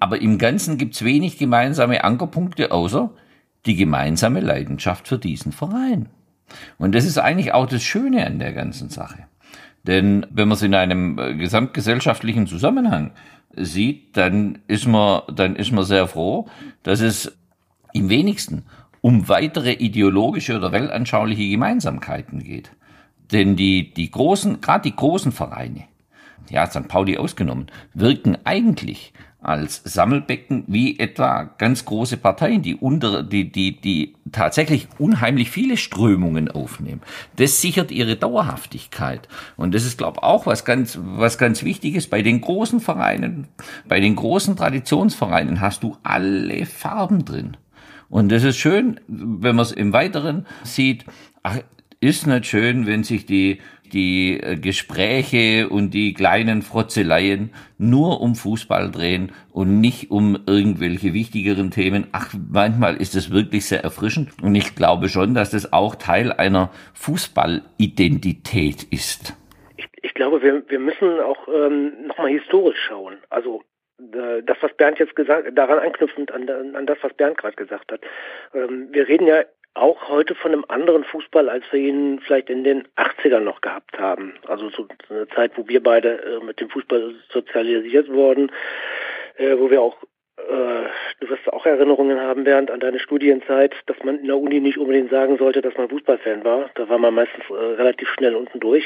[0.00, 3.10] Aber im Ganzen gibt's wenig gemeinsame Ankerpunkte, außer
[3.66, 6.08] die gemeinsame Leidenschaft für diesen Verein.
[6.78, 9.26] Und das ist eigentlich auch das Schöne an der ganzen Sache.
[9.84, 13.12] Denn wenn man es in einem äh, gesamtgesellschaftlichen Zusammenhang
[13.54, 16.48] sieht, dann ist man, dann ist man sehr froh,
[16.82, 17.36] dass es
[17.92, 18.64] im wenigsten
[19.00, 22.70] um weitere ideologische oder weltanschauliche Gemeinsamkeiten geht.
[23.32, 25.84] Denn die, die großen, gerade die großen Vereine,
[26.50, 26.88] ja, St.
[26.88, 33.80] Pauli ausgenommen, wirken eigentlich als Sammelbecken wie etwa ganz große Parteien, die unter, die, die,
[33.80, 37.00] die tatsächlich unheimlich viele Strömungen aufnehmen.
[37.36, 39.28] Das sichert ihre Dauerhaftigkeit.
[39.56, 42.10] Und das ist, glaube ich, auch was ganz, was ganz wichtig ist.
[42.10, 43.48] Bei den großen Vereinen,
[43.88, 47.56] bei den großen Traditionsvereinen hast du alle Farben drin.
[48.10, 51.04] Und das ist schön, wenn man es im Weiteren sieht.
[51.42, 51.58] Ach,
[52.00, 53.60] ist nicht schön, wenn sich die
[53.92, 61.12] die äh, Gespräche und die kleinen Frotzeleien nur um Fußball drehen und nicht um irgendwelche
[61.12, 62.06] wichtigeren Themen.
[62.12, 66.32] Ach, manchmal ist es wirklich sehr erfrischend und ich glaube schon, dass das auch Teil
[66.32, 69.36] einer Fußballidentität ist.
[69.76, 73.18] Ich, ich glaube, wir, wir müssen auch ähm, nochmal historisch schauen.
[73.28, 73.62] Also
[74.42, 78.00] das, was Bernd jetzt gesagt, daran anknüpfend an, an das, was Bernd gerade gesagt hat.
[78.54, 79.42] Ähm, wir reden ja
[79.74, 83.98] auch heute von einem anderen Fußball, als wir ihn vielleicht in den 80ern noch gehabt
[83.98, 84.34] haben.
[84.46, 88.50] Also so eine Zeit, wo wir beide äh, mit dem Fußball sozialisiert wurden,
[89.36, 89.96] äh, wo wir auch,
[90.38, 90.88] äh,
[91.20, 94.78] du wirst auch Erinnerungen haben, während an deine Studienzeit, dass man in der Uni nicht
[94.78, 96.70] unbedingt sagen sollte, dass man Fußballfan war.
[96.74, 98.84] Da war man meistens äh, relativ schnell unten durch.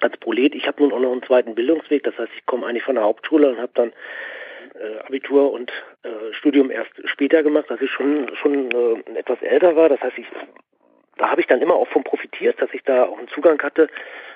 [0.00, 2.82] Als Prolet, ich habe nun auch noch einen zweiten Bildungsweg, das heißt, ich komme eigentlich
[2.82, 3.92] von der Hauptschule und habe dann
[4.74, 5.70] äh, Abitur und
[6.02, 9.88] äh, Studium erst später gemacht, als ich schon schon äh, etwas älter war.
[9.88, 10.26] Das heißt, ich
[11.18, 13.88] da habe ich dann immer auch von profitiert, dass ich da auch einen Zugang hatte,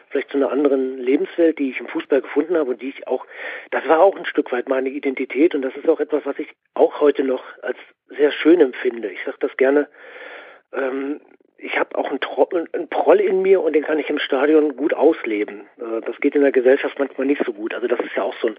[0.09, 3.27] vielleicht zu einer anderen Lebenswelt, die ich im Fußball gefunden habe und die ich auch,
[3.70, 6.49] das war auch ein Stück weit meine Identität und das ist auch etwas, was ich
[6.75, 9.09] auch heute noch als sehr schön empfinde.
[9.09, 9.88] Ich sage das gerne,
[10.72, 11.20] ähm,
[11.59, 14.77] ich habe auch einen, Tro einen Proll in mir und den kann ich im Stadion
[14.77, 15.62] gut ausleben.
[15.79, 17.75] Äh, das geht in der Gesellschaft manchmal nicht so gut.
[17.75, 18.57] Also das ist ja auch so ein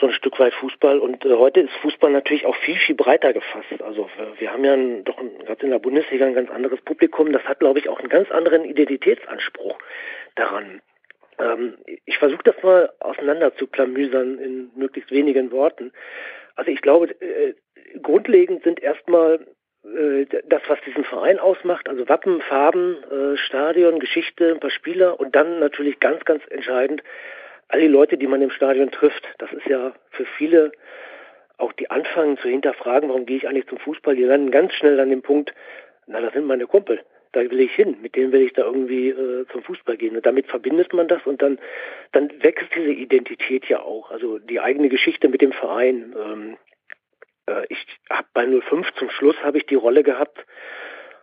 [0.00, 0.98] so ein Stück weit Fußball.
[0.98, 3.82] Und äh, heute ist Fußball natürlich auch viel, viel breiter gefasst.
[3.82, 7.32] Also wir, wir haben ja ein, doch gerade in der Bundesliga ein ganz anderes Publikum.
[7.32, 9.78] Das hat, glaube ich, auch einen ganz anderen Identitätsanspruch
[10.34, 10.80] daran.
[11.38, 15.92] Ähm, ich versuche das mal auseinander zu klamüsern in möglichst wenigen Worten.
[16.56, 17.54] Also ich glaube, äh,
[18.02, 19.46] grundlegend sind erstmal
[19.84, 25.20] äh, das, was diesen Verein ausmacht, also Wappen, Farben, äh, Stadion, Geschichte, ein paar Spieler
[25.20, 27.02] und dann natürlich ganz, ganz entscheidend
[27.74, 30.70] all die Leute, die man im Stadion trifft, das ist ja für viele
[31.58, 35.00] auch die anfangen zu hinterfragen, warum gehe ich eigentlich zum Fußball, die landen ganz schnell
[35.00, 35.52] an dem Punkt,
[36.06, 37.00] na, das sind meine Kumpel,
[37.32, 40.14] da will ich hin, mit denen will ich da irgendwie äh, zum Fußball gehen.
[40.14, 41.58] Und damit verbindet man das und dann,
[42.12, 46.14] dann wächst diese Identität ja auch, also die eigene Geschichte mit dem Verein.
[46.16, 46.56] Ähm,
[47.46, 50.46] äh, ich habe bei 05 zum Schluss habe ich die Rolle gehabt,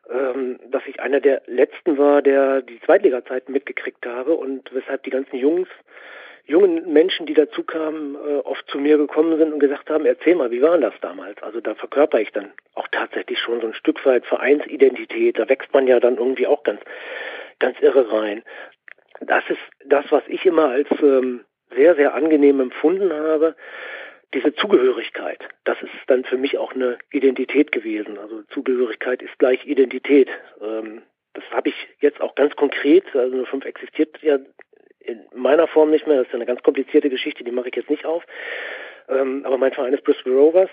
[0.10, 5.12] ähm, dass ich einer der letzten war, der die Zweitliga-Zeiten mitgekriegt habe und weshalb die
[5.12, 5.70] ganzen Jungs
[6.46, 10.36] jungen Menschen, die dazu kamen, äh, oft zu mir gekommen sind und gesagt haben, erzähl
[10.36, 11.42] mal, wie war das damals?
[11.44, 15.40] Also da verkörper ich dann auch tatsächlich schon so ein Stück weit Vereinsidentität.
[15.40, 16.82] Da wächst man ja dann irgendwie auch ganz,
[17.60, 18.44] ganz irre rein.
[19.22, 23.56] Das ist das, was ich immer als ähm, sehr, sehr angenehm empfunden habe.
[24.34, 28.18] Diese Zugehörigkeit, das ist dann für mich auch eine Identität gewesen.
[28.18, 30.30] Also Zugehörigkeit ist gleich Identität.
[30.62, 31.02] Ähm,
[31.34, 34.40] das habe ich jetzt auch ganz konkret, also nur fünf existiert ja
[35.06, 36.18] in meiner Form nicht mehr.
[36.18, 38.24] Das ist eine ganz komplizierte Geschichte, die mache ich jetzt nicht auf.
[39.10, 40.70] Ähm, aber mein Verein ist Bristol Rovers.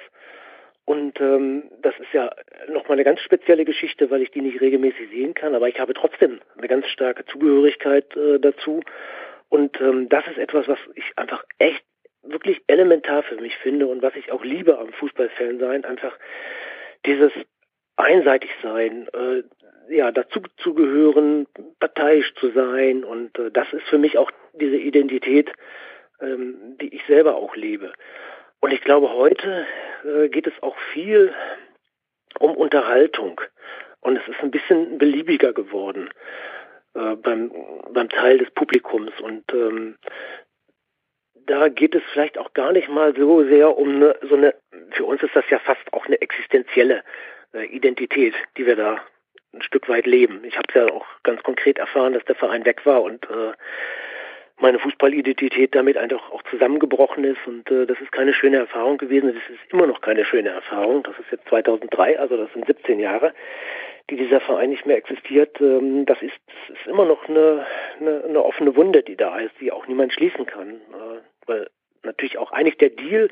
[0.85, 2.31] Und ähm, das ist ja
[2.69, 5.55] nochmal eine ganz spezielle Geschichte, weil ich die nicht regelmäßig sehen kann.
[5.55, 8.81] Aber ich habe trotzdem eine ganz starke Zugehörigkeit äh, dazu.
[9.51, 11.85] Und ähm, das ist etwas, was ich einfach echt
[12.23, 15.85] wirklich elementar für mich finde und was ich auch liebe am Fußballfan sein.
[15.85, 16.17] Einfach
[17.05, 17.33] dieses
[17.99, 19.43] einseitig sein, äh,
[19.95, 21.47] ja, dazu zu gehören,
[21.81, 25.51] parteiisch zu sein und äh, das ist für mich auch diese Identität
[26.21, 27.93] ähm, die ich selber auch lebe.
[28.61, 29.67] Und ich glaube, heute
[30.05, 31.33] äh, geht es auch viel
[32.39, 33.41] um Unterhaltung.
[34.01, 36.11] Und es ist ein bisschen beliebiger geworden
[36.95, 37.53] äh, beim,
[37.93, 39.13] beim Teil des Publikums.
[39.21, 39.97] Und ähm,
[41.47, 44.55] da geht es vielleicht auch gar nicht mal so sehr um eine, so eine,
[44.91, 47.03] für uns ist das ja fast auch eine existenzielle
[47.55, 49.01] Identität, die wir da
[49.53, 50.43] ein Stück weit leben.
[50.45, 53.53] Ich habe es ja auch ganz konkret erfahren, dass der Verein weg war und äh,
[54.61, 59.33] meine Fußballidentität damit einfach auch zusammengebrochen ist und äh, das ist keine schöne Erfahrung gewesen.
[59.35, 61.03] Das ist immer noch keine schöne Erfahrung.
[61.05, 63.33] Das ist jetzt 2003, also das sind 17 Jahre,
[64.11, 65.61] die dieser Verein nicht mehr existiert.
[65.61, 67.67] Ähm, das, ist, das ist immer noch eine,
[68.01, 70.71] eine, eine offene Wunde, die da ist, die auch niemand schließen kann.
[70.71, 71.71] Äh, weil
[72.03, 73.29] natürlich auch eigentlich der Deal,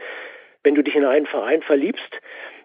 [0.66, 2.20] wenn du dich in einen Verein verliebst,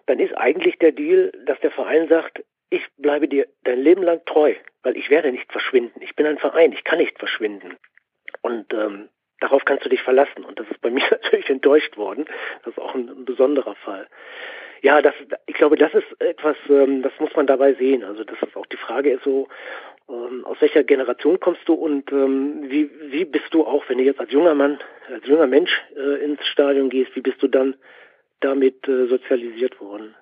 [0.06, 4.20] dann ist eigentlich der Deal, dass der Verein sagt, ich bleibe dir dein Leben lang
[4.26, 6.02] treu, weil ich werde nicht verschwinden.
[6.02, 7.76] Ich bin ein Verein, ich kann nicht verschwinden.
[8.40, 9.08] Und ähm,
[9.42, 10.44] darauf kannst du dich verlassen.
[10.44, 12.26] Und das ist bei mir natürlich enttäuscht worden.
[12.64, 14.06] Das ist auch ein, ein besonderer Fall.
[14.82, 15.14] Ja, das,
[15.46, 18.02] ich glaube, das ist etwas, ähm, das muss man dabei sehen.
[18.02, 19.48] Also das ist auch die Frage ist so,
[20.08, 24.04] ähm, aus welcher Generation kommst du und ähm, wie, wie bist du auch, wenn du
[24.04, 24.78] jetzt als junger Mann,
[25.08, 27.76] als junger Mensch äh, ins Stadion gehst, wie bist du dann
[28.40, 30.14] damit äh, sozialisiert worden?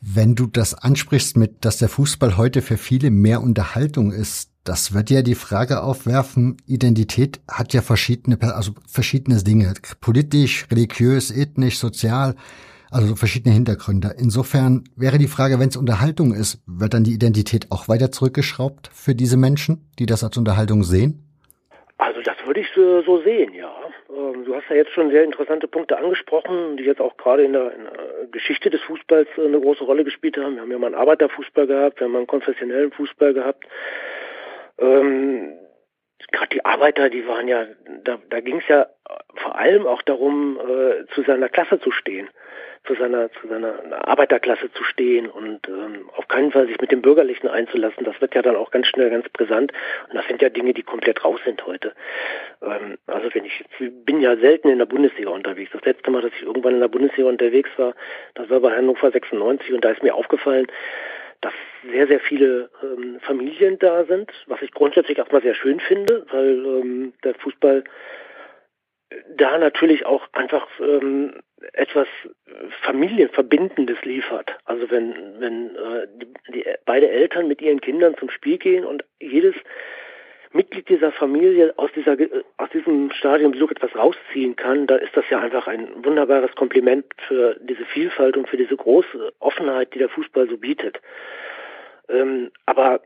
[0.00, 4.94] Wenn du das ansprichst mit, dass der Fußball heute für viele mehr Unterhaltung ist, das
[4.94, 11.78] wird ja die Frage aufwerfen, Identität hat ja verschiedene, also verschiedene Dinge, politisch, religiös, ethnisch,
[11.78, 12.34] sozial,
[12.90, 14.14] also verschiedene Hintergründe.
[14.18, 18.90] Insofern wäre die Frage, wenn es Unterhaltung ist, wird dann die Identität auch weiter zurückgeschraubt
[18.92, 21.24] für diese Menschen, die das als Unterhaltung sehen?
[21.96, 23.72] Also das würde ich so, sehen, ja.
[24.10, 27.54] Ähm, du hast ja jetzt schon sehr interessante Punkte angesprochen, die jetzt auch gerade in
[27.54, 30.54] der, in der Geschichte des Fußballs äh, eine große Rolle gespielt haben.
[30.54, 33.64] Wir haben ja mal einen Arbeiterfußball gehabt, wir haben mal einen konfessionellen Fußball gehabt.
[34.78, 35.58] Ähm,
[36.32, 37.66] gerade die Arbeiter, die waren ja,
[38.04, 38.86] da, da ging es ja
[39.36, 42.28] vor allem auch darum, äh, zu seiner Klasse zu stehen,
[42.84, 47.02] zu seiner, zu seiner Arbeiterklasse zu stehen und ähm, auf keinen Fall sich mit dem
[47.02, 48.04] Bürgerlichen einzulassen.
[48.04, 49.72] Das wird ja dann auch ganz schnell ganz brisant.
[50.08, 51.94] Und das sind ja Dinge, die komplett raus sind heute.
[52.62, 55.70] Ähm, also wenn ich, ich bin ja selten in der Bundesliga unterwegs.
[55.72, 57.94] Das letzte Mal, dass ich irgendwann in der Bundesliga unterwegs war,
[58.34, 60.66] das war bei Hannover 96 und da ist mir aufgefallen,
[61.40, 61.54] dass
[61.90, 66.64] sehr, sehr viele ähm, Familien da sind, was ich grundsätzlich erstmal sehr schön finde, weil
[66.64, 67.84] ähm, der Fußball
[69.36, 71.40] da natürlich auch einfach ähm,
[71.72, 72.08] etwas
[72.82, 74.56] Familienverbindendes liefert.
[74.64, 79.04] Also wenn, wenn äh, die, die, beide Eltern mit ihren Kindern zum Spiel gehen und
[79.20, 79.54] jedes
[80.52, 82.16] Mitglied dieser Familie aus dieser
[82.56, 87.56] aus diesem Stadionbesuch etwas rausziehen kann, dann ist das ja einfach ein wunderbares Kompliment für
[87.60, 91.00] diese Vielfalt und für diese große Offenheit, die der Fußball so bietet.
[92.08, 93.02] Ähm, aber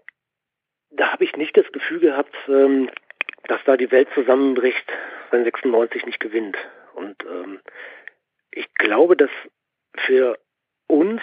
[0.90, 2.90] da habe ich nicht das Gefühl gehabt, ähm,
[3.48, 4.86] dass da die Welt zusammenbricht,
[5.30, 6.56] wenn 96 nicht gewinnt.
[6.94, 7.60] Und ähm,
[8.52, 9.30] ich glaube, dass
[9.96, 10.38] für
[10.86, 11.22] uns,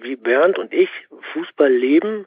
[0.00, 0.90] wie Bernd und ich,
[1.32, 2.26] Fußball leben,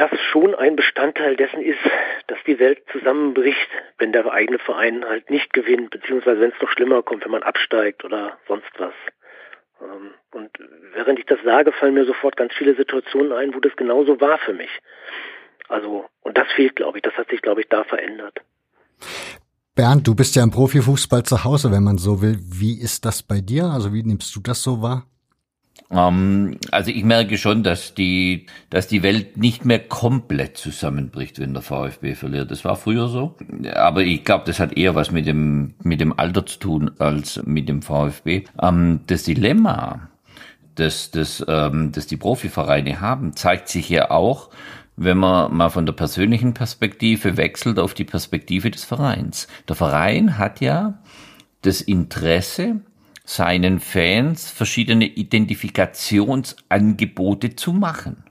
[0.00, 1.78] das schon ein Bestandteil dessen ist,
[2.26, 6.70] dass die Welt zusammenbricht, wenn der eigene Verein halt nicht gewinnt, beziehungsweise wenn es noch
[6.70, 8.94] schlimmer kommt, wenn man absteigt oder sonst was.
[9.82, 10.50] Ähm, und
[10.94, 14.38] während ich das sage, fallen mir sofort ganz viele Situationen ein, wo das genauso war
[14.38, 14.70] für mich.
[15.68, 18.40] Also, und das fehlt, glaube ich, das hat sich, glaube ich, da verändert.
[19.74, 22.38] Bernd, du bist ja im Profifußball zu Hause, wenn man so will.
[22.40, 23.64] Wie ist das bei dir?
[23.66, 25.06] Also wie nimmst du das so wahr?
[25.90, 31.52] Ähm, also ich merke schon, dass die, dass die Welt nicht mehr komplett zusammenbricht, wenn
[31.52, 32.50] der VfB verliert.
[32.50, 33.36] Das war früher so.
[33.74, 37.42] Aber ich glaube, das hat eher was mit dem, mit dem Alter zu tun als
[37.44, 38.44] mit dem VfB.
[38.62, 40.08] Ähm, das Dilemma,
[40.76, 44.50] das, das, ähm, das die Profivereine haben, zeigt sich ja auch,
[44.96, 49.48] wenn man mal von der persönlichen Perspektive wechselt auf die Perspektive des Vereins.
[49.66, 50.98] Der Verein hat ja
[51.62, 52.80] das Interesse,
[53.30, 58.24] seinen Fans verschiedene Identifikationsangebote zu machen.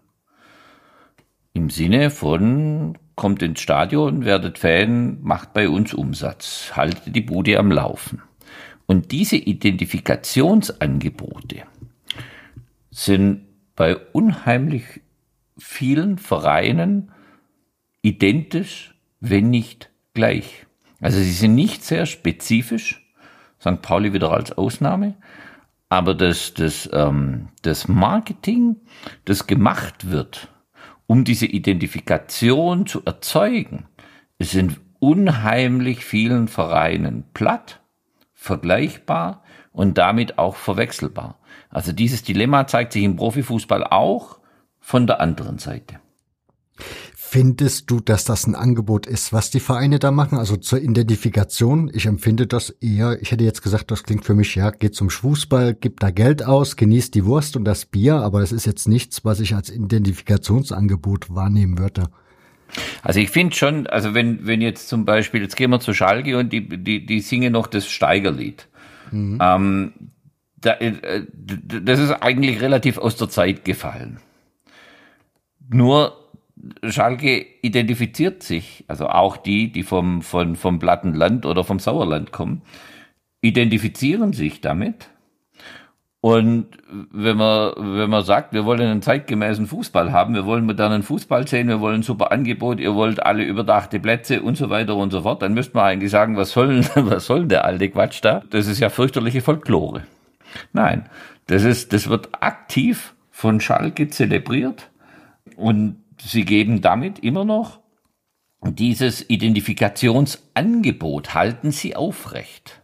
[1.53, 7.57] Im Sinne von kommt ins Stadion, werdet Fan, macht bei uns Umsatz, haltet die Bude
[7.59, 8.21] am Laufen.
[8.88, 11.63] Und diese Identifikationsangebote
[12.91, 13.45] sind
[13.77, 15.00] bei unheimlich
[15.58, 17.13] vielen Vereinen
[18.02, 20.65] identisch, wenn nicht gleich.
[21.00, 23.08] Also sie sind nicht sehr spezifisch,
[23.60, 23.81] St.
[23.81, 25.15] Pauli wieder als Ausnahme.
[25.89, 28.77] Aber das, das, ähm, das Marketing,
[29.25, 30.49] das gemacht wird,
[31.07, 33.87] um diese Identifikation zu erzeugen,
[34.37, 37.81] es sind unheimlich vielen Vereinen platt,
[38.33, 41.39] vergleichbar und damit auch verwechselbar.
[41.69, 44.39] Also dieses Dilemma zeigt sich im Profifußball auch
[44.79, 45.99] von der anderen Seite.
[47.32, 50.40] Findest du, dass das ein Angebot ist, was die Vereine da machen?
[50.40, 51.92] Also zur Identifikation.
[51.94, 55.12] Ich empfinde das eher, ich hätte jetzt gesagt, das klingt für mich, ja, geht zum
[55.12, 58.88] Fußball, gibt da Geld aus, genießt die Wurst und das Bier, aber das ist jetzt
[58.88, 62.10] nichts, was ich als Identifikationsangebot wahrnehmen würde.
[63.04, 66.36] Also ich finde schon, also wenn, wenn jetzt zum Beispiel, jetzt gehen wir zu Schalke
[66.36, 68.67] und die, die, die singen noch das Steigerlied.
[69.12, 69.38] Mhm.
[69.40, 69.94] Ähm,
[70.60, 74.19] da, äh, das ist eigentlich relativ aus der Zeit gefallen.
[75.69, 76.29] Nur
[76.83, 82.62] Schalke identifiziert sich, also auch die, die vom, von, vom Plattenland oder vom Sauerland kommen,
[83.41, 85.10] identifizieren sich damit.
[86.21, 86.67] Und
[87.12, 91.47] wenn man, wenn man sagt, wir wollen einen zeitgemäßen Fußball haben, wir wollen modernen Fußball
[91.47, 95.12] sehen, wir wollen ein super Angebot, ihr wollt alle überdachte Plätze und so weiter und
[95.12, 98.43] so fort, dann müsste man eigentlich sagen, was soll, was soll der alte Quatsch da?
[98.49, 100.03] Das ist ja fürchterliche Folklore.
[100.73, 101.07] Nein,
[101.47, 104.89] das ist, das wird aktiv von Schalke zelebriert
[105.55, 107.79] und sie geben damit immer noch
[108.63, 112.81] dieses Identifikationsangebot, halten sie aufrecht.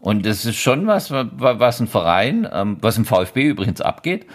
[0.00, 4.26] Und das ist schon was, was ein Verein, ähm, was im VfB übrigens abgeht.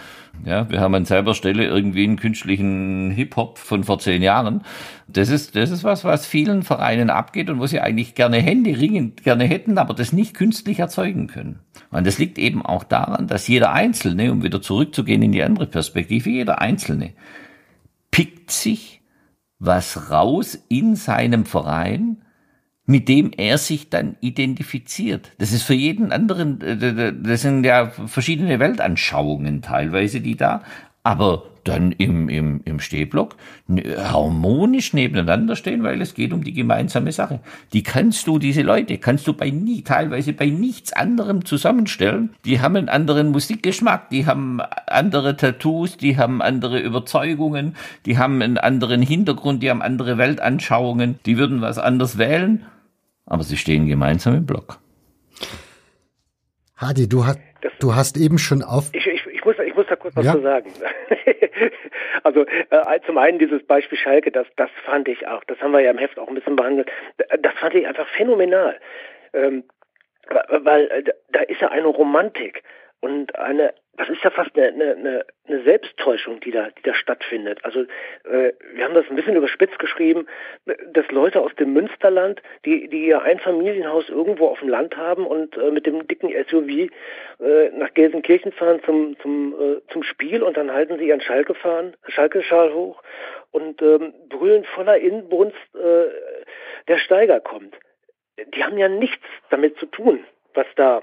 [0.46, 4.62] Ja, wir haben an selber Stelle irgendwie einen künstlichen Hip-Hop von vor zehn Jahren.
[5.10, 8.80] Das ist, das ist was, was vielen Vereinen abgeht und wo sie eigentlich gerne Hände
[8.80, 11.60] ringend gerne hätten, aber das nicht künstlich erzeugen können.
[11.92, 15.68] Und das liegt eben auch daran, dass jeder Einzelne, um wieder zurückzugehen in die andere
[15.68, 17.12] Perspektive, jeder Einzelne
[18.12, 19.02] pickt sich
[19.60, 22.24] was raus in seinem Verein,
[22.86, 25.32] mit dem er sich dann identifiziert.
[25.40, 30.64] Das ist für jeden anderen, äh, das sind ja verschiedene Weltanschauungen teilweise, die da,
[31.04, 33.36] aber dann im, im, im Stehblock
[33.70, 37.40] harmonisch nebeneinander stehen, weil es geht um die gemeinsame Sache.
[37.74, 42.36] Die kannst du, diese Leute, kannst du bei nie, teilweise bei nichts anderem zusammenstellen.
[42.46, 48.42] Die haben einen anderen Musikgeschmack, die haben andere Tattoos, die haben andere Überzeugungen, die haben
[48.42, 52.66] einen anderen Hintergrund, die haben andere Weltanschauungen, die würden was anders wählen,
[53.26, 54.80] aber sie stehen gemeinsam im Block.
[56.78, 57.40] Hadi, du hast,
[57.80, 58.92] du hast eben schon auf.
[58.94, 60.34] Ich, ich, muss, ich muss da kurz was ja.
[60.34, 60.72] zu sagen.
[62.24, 65.80] also äh, zum einen dieses Beispiel Schalke, das, das fand ich auch, das haben wir
[65.80, 68.78] ja im Heft auch ein bisschen behandelt, das fand ich einfach phänomenal.
[69.34, 69.64] Ähm,
[70.50, 72.64] weil äh, da ist ja eine Romantik
[73.00, 77.66] und eine das ist ja fast eine, eine, eine Selbsttäuschung, die da, die da stattfindet.
[77.66, 77.82] Also
[78.26, 80.28] äh, wir haben das ein bisschen überspitzt geschrieben,
[80.94, 85.58] dass Leute aus dem Münsterland, die, die ihr Einfamilienhaus irgendwo auf dem Land haben und
[85.58, 86.92] äh, mit dem dicken SUV
[87.40, 91.56] äh, nach Gelsenkirchen fahren zum, zum, äh, zum Spiel und dann halten sie ihren Schalke
[91.56, 93.02] fahren, Schalke-Schal hoch
[93.52, 96.06] und ähm, brüllen voller Inbrunst, äh,
[96.88, 97.76] der Steiger kommt.
[98.54, 100.24] Die haben ja nichts damit zu tun,
[100.54, 101.02] was da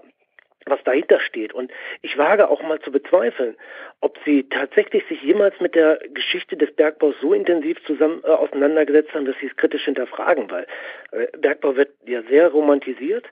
[0.67, 1.53] was dahinter steht.
[1.53, 3.57] Und ich wage auch mal zu bezweifeln,
[4.01, 9.15] ob sie tatsächlich sich jemals mit der Geschichte des Bergbaus so intensiv zusammen äh, auseinandergesetzt
[9.15, 10.67] haben, dass sie es kritisch hinterfragen, weil
[11.13, 13.27] äh, Bergbau wird ja sehr romantisiert,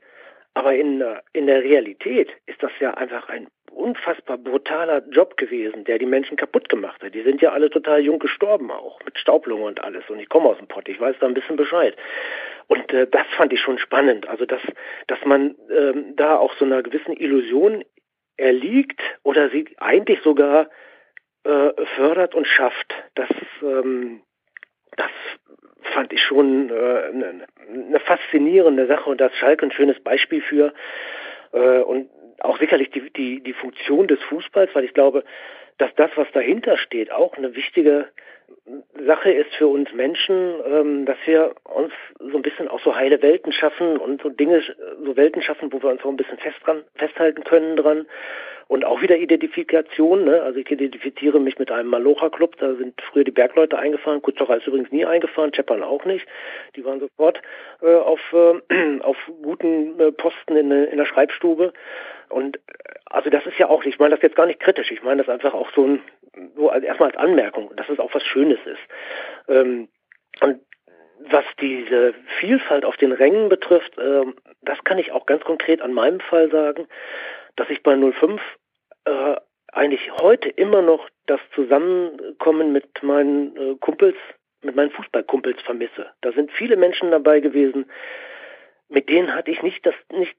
[0.54, 5.84] aber in, äh, in der Realität ist das ja einfach ein unfassbar brutaler Job gewesen,
[5.84, 7.14] der die Menschen kaputt gemacht hat.
[7.14, 10.08] Die sind ja alle total jung gestorben auch, mit Staublunge und alles.
[10.08, 11.96] Und ich komme aus dem Pott, ich weiß da ein bisschen Bescheid.
[12.68, 14.28] Und äh, das fand ich schon spannend.
[14.28, 14.62] Also dass,
[15.06, 17.84] dass man ähm, da auch so einer gewissen Illusion
[18.36, 20.68] erliegt oder sie eigentlich sogar
[21.44, 22.94] äh, fördert und schafft.
[23.14, 23.28] Das,
[23.62, 24.22] ähm,
[24.96, 25.10] das
[25.92, 30.72] fand ich schon äh, eine, eine faszinierende Sache und das Schalke ein schönes Beispiel für.
[31.52, 32.08] Äh, und
[32.40, 35.24] auch sicherlich die, die, die Funktion des Fußballs, weil ich glaube,
[35.78, 38.08] dass das, was dahinter steht, auch eine wichtige
[39.06, 43.20] Sache ist für uns Menschen, ähm, dass wir uns so ein bisschen auch so heile
[43.22, 44.62] Welten schaffen und so Dinge,
[45.04, 48.06] so Welten schaffen, wo wir uns auch ein bisschen fest dran, festhalten können dran.
[48.68, 50.42] Und auch wieder Identifikation, ne?
[50.42, 54.66] also ich identifiziere mich mit einem Malocha-Club, da sind früher die Bergleute eingefahren, Kutzocher ist
[54.66, 56.26] übrigens nie eingefahren, Cheppern auch nicht.
[56.76, 57.42] Die waren sofort
[57.82, 61.72] äh, auf, äh, auf guten äh, Posten in, in der Schreibstube.
[62.32, 62.60] Und äh,
[63.06, 65.32] also das ist ja auch, ich meine das jetzt gar nicht kritisch, ich meine das
[65.32, 66.00] einfach auch so, ein,
[66.56, 68.80] so erstmal als Anmerkung, dass es auch was Schönes ist.
[69.48, 69.88] Ähm,
[70.40, 70.60] und
[71.18, 74.24] was diese Vielfalt auf den Rängen betrifft, äh,
[74.62, 76.88] das kann ich auch ganz konkret an meinem Fall sagen,
[77.56, 78.40] dass ich bei 05
[79.04, 79.36] äh,
[79.72, 84.16] eigentlich heute immer noch das Zusammenkommen mit meinen äh, Kumpels,
[84.62, 86.10] mit meinen Fußballkumpels vermisse.
[86.20, 87.86] Da sind viele Menschen dabei gewesen,
[88.88, 90.36] mit denen hatte ich nicht das, nicht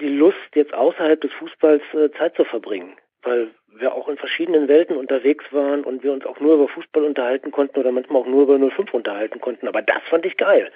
[0.00, 4.68] die Lust, jetzt außerhalb des Fußballs äh, Zeit zu verbringen, weil wir auch in verschiedenen
[4.68, 8.26] Welten unterwegs waren und wir uns auch nur über Fußball unterhalten konnten oder manchmal auch
[8.26, 9.68] nur über 05 unterhalten konnten.
[9.68, 10.70] Aber das fand ich geil.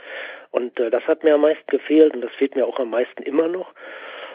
[0.50, 3.22] Und äh, das hat mir am meisten gefehlt und das fehlt mir auch am meisten
[3.22, 3.74] immer noch.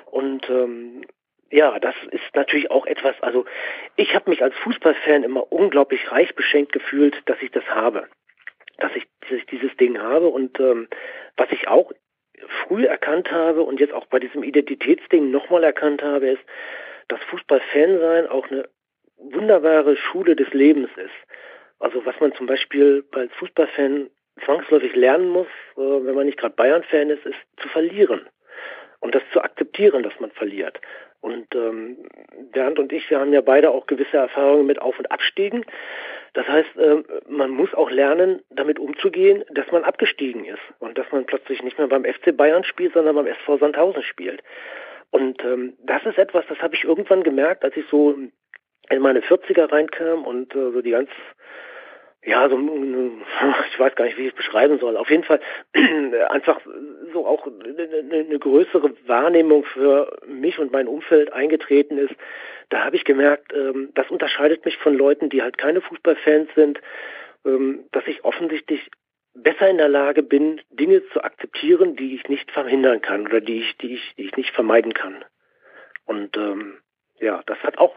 [0.05, 1.03] Und ähm,
[1.49, 3.45] ja, das ist natürlich auch etwas, also
[3.95, 8.07] ich habe mich als Fußballfan immer unglaublich reich beschenkt gefühlt, dass ich das habe
[8.81, 10.87] dass ich, dass ich dieses Ding habe und ähm,
[11.37, 11.91] was ich auch
[12.47, 16.43] früh erkannt habe und jetzt auch bei diesem Identitätsding nochmal erkannt habe, ist,
[17.07, 18.67] dass Fußballfan sein auch eine
[19.17, 21.13] wunderbare Schule des Lebens ist.
[21.79, 24.09] Also was man zum Beispiel als Fußballfan
[24.45, 28.27] zwangsläufig lernen muss, äh, wenn man nicht gerade Bayern-Fan ist, ist zu verlieren
[28.99, 30.79] und das zu akzeptieren, dass man verliert.
[31.19, 31.97] Und ähm,
[32.51, 35.65] Bernd und ich, wir haben ja beide auch gewisse Erfahrungen mit Auf- und Abstiegen.
[36.33, 41.11] Das heißt, äh, man muss auch lernen, damit umzugehen, dass man abgestiegen ist und dass
[41.11, 44.41] man plötzlich nicht mehr beim FC Bayern spielt, sondern beim SV Sandhausen spielt.
[45.09, 48.17] Und ähm, das ist etwas, das habe ich irgendwann gemerkt, als ich so
[48.89, 51.09] in meine 40er reinkam und äh, so die ganz
[52.23, 52.57] ja, so,
[53.71, 54.95] ich weiß gar nicht, wie ich es beschreiben soll.
[54.95, 55.39] Auf jeden Fall
[56.29, 56.61] einfach
[57.13, 62.13] so auch eine, größere Wahrnehmung für mich und mein Umfeld eingetreten ist.
[62.69, 66.79] Da habe ich gemerkt, ähm, das unterscheidet mich von Leuten, die halt keine Fußballfans sind,
[67.43, 68.91] ähm, dass ich offensichtlich
[69.33, 73.61] besser in der Lage bin, Dinge zu akzeptieren, die ich nicht verhindern kann oder die
[73.61, 75.25] ich, die ich, die ich nicht vermeiden kann.
[76.05, 76.77] Und ähm,
[77.19, 77.95] ja, das hat auch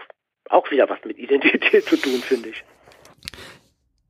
[0.48, 2.64] auch wieder was mit Identität zu tun, finde ich.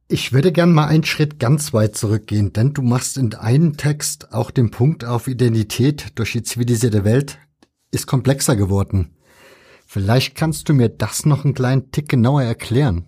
[0.07, 4.35] Ich würde gern mal einen Schritt ganz weit zurückgehen, denn du machst in einem Text
[4.35, 7.39] auch den Punkt auf Identität durch die zivilisierte Welt
[7.91, 9.17] ist komplexer geworden.
[9.87, 13.07] Vielleicht kannst du mir das noch einen kleinen Tick genauer erklären.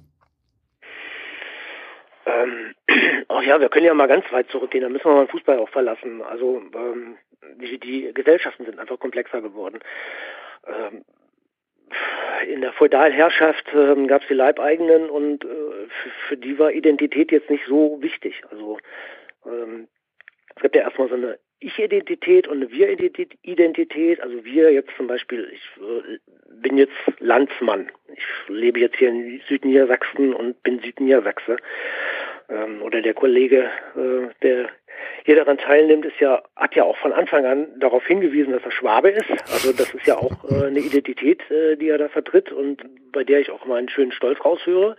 [2.25, 2.75] Ähm,
[3.29, 5.59] ach ja, wir können ja mal ganz weit zurückgehen, da müssen wir mal den Fußball
[5.59, 6.23] auch verlassen.
[6.23, 7.19] Also ähm,
[7.61, 9.81] die, die Gesellschaften sind einfach komplexer geworden.
[10.67, 11.05] Ähm,
[12.49, 15.49] in der Feudalherrschaft ähm, gab es die Leibeigenen und äh,
[16.29, 18.43] für, die war Identität jetzt nicht so wichtig.
[18.51, 18.79] Also
[19.47, 19.89] ähm,
[20.55, 24.21] es gibt ja erstmal so eine Ich-Identität und eine Wir-Identität.
[24.21, 26.19] Also wir jetzt zum Beispiel, ich äh,
[26.61, 27.91] bin jetzt Landsmann.
[28.15, 31.57] Ich lebe jetzt hier in Südniedersachsen und bin Südniedersachse.
[32.49, 34.69] Ähm, oder der Kollege, äh, der
[35.25, 38.71] hier daran teilnimmt, ist ja, hat ja auch von Anfang an darauf hingewiesen, dass er
[38.71, 39.31] Schwabe ist.
[39.53, 42.83] Also das ist ja auch äh, eine Identität, die er da vertritt und
[43.13, 44.97] bei der ich auch mal einen schönen Stolz raushöre.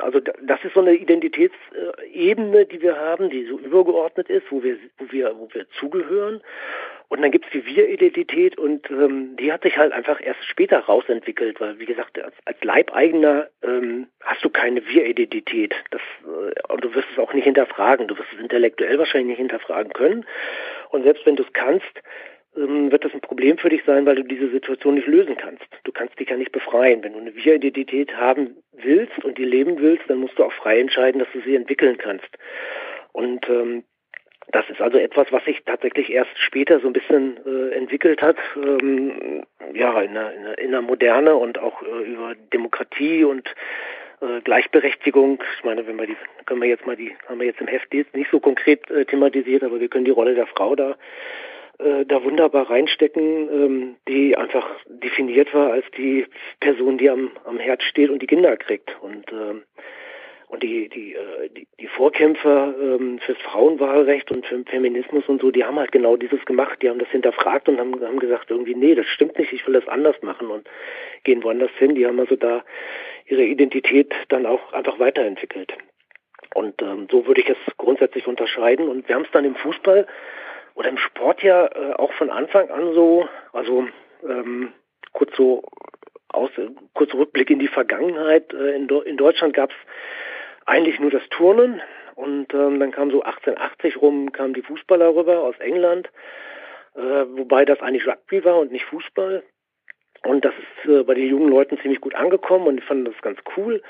[0.00, 4.76] Also das ist so eine Identitätsebene, die wir haben, die so übergeordnet ist, wo wir,
[4.98, 6.40] wo wir, wo wir zugehören.
[7.08, 11.60] Und dann gibt's die Wir-Identität und ähm, die hat sich halt einfach erst später rausentwickelt,
[11.60, 15.74] weil wie gesagt, als, als Leibeigener ähm, hast du keine Wir-Identität.
[15.92, 18.08] Äh, und du wirst es auch nicht hinterfragen.
[18.08, 20.24] Du wirst es intellektuell wahrscheinlich nicht hinterfragen können.
[20.88, 22.02] Und selbst wenn du es kannst,
[22.54, 25.64] wird das ein Problem für dich sein, weil du diese Situation nicht lösen kannst.
[25.84, 27.02] Du kannst dich ja nicht befreien.
[27.02, 30.78] Wenn du eine Wir-Identität haben willst und die leben willst, dann musst du auch frei
[30.78, 32.28] entscheiden, dass du sie entwickeln kannst.
[33.12, 33.84] Und ähm,
[34.48, 38.36] das ist also etwas, was sich tatsächlich erst später so ein bisschen äh, entwickelt hat,
[38.56, 43.48] ähm, ja, in der, in, der, in der Moderne und auch äh, über Demokratie und
[44.20, 45.42] äh, Gleichberechtigung.
[45.56, 47.94] Ich meine, wenn wir die, können wir jetzt mal die, haben wir jetzt im Heft
[47.94, 50.96] nicht so konkret äh, thematisiert, aber wir können die Rolle der Frau da
[51.78, 56.26] äh, da wunderbar reinstecken, ähm, die einfach definiert war als die
[56.60, 58.96] Person, die am, am Herd steht und die Kinder kriegt.
[59.00, 59.62] Und ähm,
[60.52, 65.50] und die, die, äh, die, die Vorkämpfer ähm, fürs Frauenwahlrecht und für Feminismus und so,
[65.50, 66.82] die haben halt genau dieses gemacht.
[66.82, 69.72] Die haben das hinterfragt und haben, haben gesagt, irgendwie, nee, das stimmt nicht, ich will
[69.72, 70.68] das anders machen und
[71.24, 71.94] gehen woanders hin.
[71.94, 72.64] Die haben also da
[73.24, 75.72] ihre Identität dann auch einfach weiterentwickelt.
[76.54, 78.88] Und ähm, so würde ich es grundsätzlich unterscheiden.
[78.88, 80.06] Und wir haben es dann im Fußball
[80.74, 83.88] oder im Sport ja äh, auch von Anfang an so, also
[84.26, 84.72] ähm,
[85.12, 85.64] kurz so
[86.28, 86.50] aus,
[86.94, 88.52] kurz Rückblick in die Vergangenheit.
[88.52, 89.76] Äh, in, in Deutschland gab es
[90.66, 91.80] eigentlich nur das Turnen
[92.14, 96.10] und ähm, dann kam so 1880 rum, kamen die Fußballer rüber aus England,
[96.94, 99.42] äh, wobei das eigentlich Rugby war und nicht Fußball.
[100.24, 103.20] Und das ist äh, bei den jungen Leuten ziemlich gut angekommen und die fanden das
[103.22, 103.82] ganz cool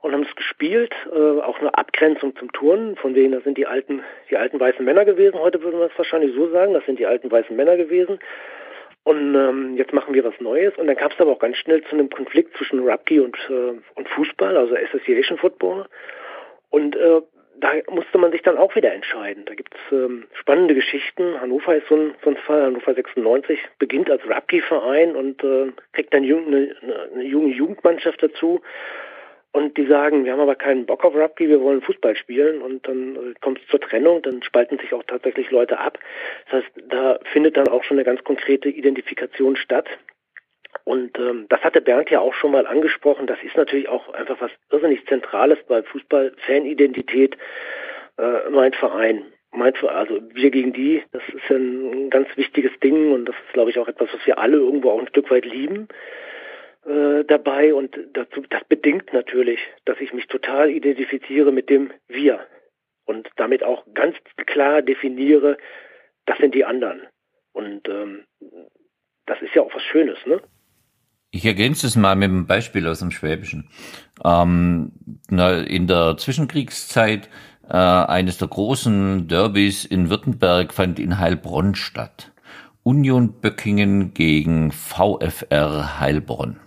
[0.00, 3.66] und haben es gespielt, äh, auch eine Abgrenzung zum Turnen, von wegen, das sind die
[3.66, 6.98] alten, die alten weißen Männer gewesen, heute würden wir es wahrscheinlich so sagen, das sind
[6.98, 8.18] die alten weißen Männer gewesen.
[9.04, 10.76] Und ähm, jetzt machen wir was Neues.
[10.76, 13.80] Und dann kam es aber auch ganz schnell zu einem Konflikt zwischen Rugby und, äh,
[13.94, 15.86] und Fußball, also Association Football.
[16.68, 17.22] Und äh,
[17.60, 19.44] da musste man sich dann auch wieder entscheiden.
[19.46, 21.40] Da gibt es ähm, spannende Geschichten.
[21.40, 22.64] Hannover ist so ein, so ein Fall.
[22.64, 26.76] Hannover 96 beginnt als Rugby-Verein und äh, kriegt dann eine,
[27.14, 28.60] eine junge Jugendmannschaft dazu.
[29.58, 32.62] Und die sagen, wir haben aber keinen Bock auf Rugby, wir wollen Fußball spielen.
[32.62, 35.98] Und dann äh, kommt es zur Trennung, dann spalten sich auch tatsächlich Leute ab.
[36.44, 39.88] Das heißt, da findet dann auch schon eine ganz konkrete Identifikation statt.
[40.84, 43.26] Und ähm, das hatte Bernd ja auch schon mal angesprochen.
[43.26, 47.36] Das ist natürlich auch einfach was irrsinnig Zentrales bei Fußball-Fanidentität.
[48.16, 53.10] Äh, mein Verein, mein Verein, also wir gegen die, das ist ein ganz wichtiges Ding
[53.10, 55.46] und das ist, glaube ich, auch etwas, was wir alle irgendwo auch ein Stück weit
[55.46, 55.88] lieben
[56.84, 57.74] äh, dabei.
[57.74, 62.40] Und dazu, das bedingt natürlich, dass ich mich total identifiziere mit dem Wir.
[63.04, 64.16] und damit auch ganz
[64.46, 65.56] klar definiere,
[66.26, 67.00] das sind die anderen.
[67.52, 68.24] Und ähm,
[69.24, 70.40] das ist ja auch was Schönes, ne?
[71.30, 73.68] Ich ergänze es mal mit einem Beispiel aus dem Schwäbischen.
[74.24, 74.92] Ähm,
[75.30, 77.28] in der Zwischenkriegszeit
[77.68, 82.32] äh, eines der großen Derbys in Württemberg fand in Heilbronn statt.
[82.82, 86.60] Union Böckingen gegen VfR Heilbronn.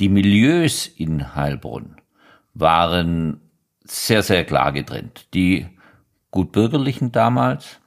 [0.00, 1.96] Die Milieus in Heilbronn
[2.54, 3.40] waren
[3.84, 5.32] sehr, sehr klar getrennt.
[5.34, 5.66] Die
[6.30, 7.80] gutbürgerlichen damals,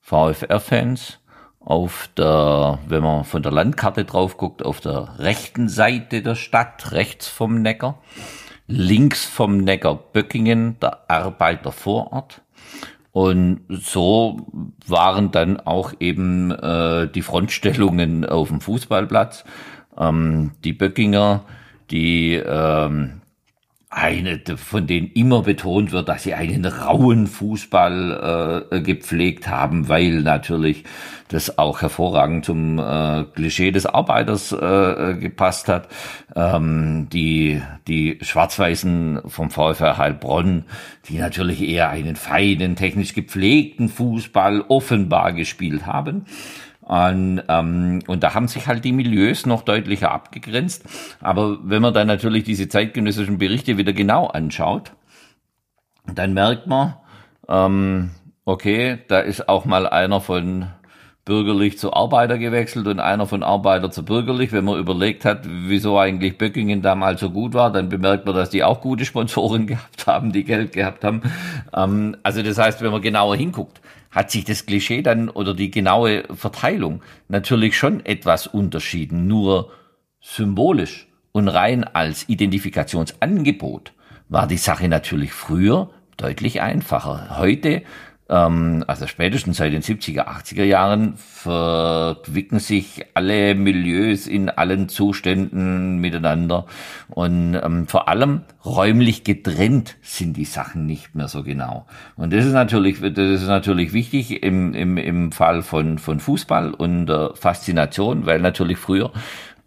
[0.00, 1.20] VfR-Fans,
[1.60, 6.92] auf der, wenn man von der Landkarte drauf guckt, auf der rechten Seite der Stadt,
[6.92, 8.00] rechts vom Neckar,
[8.66, 12.42] links vom Neckar Böckingen, der Arbeiter Vorort.
[13.12, 14.46] Und so
[14.86, 19.44] waren dann auch eben äh, die Frontstellungen auf dem Fußballplatz.
[19.98, 21.44] Ähm, die Böckinger,
[21.90, 23.20] die ähm,
[23.90, 30.20] eine, von denen immer betont wird, dass sie einen rauen Fußball äh, gepflegt haben, weil
[30.20, 30.84] natürlich
[31.28, 35.88] das auch hervorragend zum äh, Klischee des Arbeiters äh, gepasst hat.
[36.36, 40.64] Ähm, die die Schwarz-Weißen vom VfR Heilbronn,
[41.08, 46.26] die natürlich eher einen feinen, technisch gepflegten Fußball offenbar gespielt haben.
[46.88, 50.84] Und, ähm, und da haben sich halt die Milieus noch deutlicher abgegrenzt.
[51.20, 54.92] Aber wenn man dann natürlich diese zeitgenössischen Berichte wieder genau anschaut,
[56.06, 56.94] dann merkt man,
[57.46, 58.10] ähm,
[58.46, 60.68] okay, da ist auch mal einer von
[61.26, 64.50] bürgerlich zu Arbeiter gewechselt und einer von Arbeiter zu bürgerlich.
[64.52, 68.48] Wenn man überlegt hat, wieso eigentlich Böckingen damals so gut war, dann bemerkt man, dass
[68.48, 71.20] die auch gute Sponsoren gehabt haben, die Geld gehabt haben.
[71.76, 75.70] Ähm, also das heißt, wenn man genauer hinguckt, hat sich das Klischee dann oder die
[75.70, 79.70] genaue Verteilung natürlich schon etwas unterschieden, nur
[80.20, 83.92] symbolisch und rein als Identifikationsangebot
[84.28, 87.38] war die Sache natürlich früher deutlich einfacher.
[87.38, 87.82] Heute
[88.28, 95.98] ähm, also spätestens seit den 70er, 80er Jahren verquicken sich alle Milieus in allen Zuständen
[95.98, 96.66] miteinander
[97.08, 101.86] und ähm, vor allem räumlich getrennt sind die Sachen nicht mehr so genau.
[102.16, 106.74] Und das ist natürlich, das ist natürlich wichtig im, im, im Fall von, von Fußball
[106.74, 109.10] und der Faszination, weil natürlich früher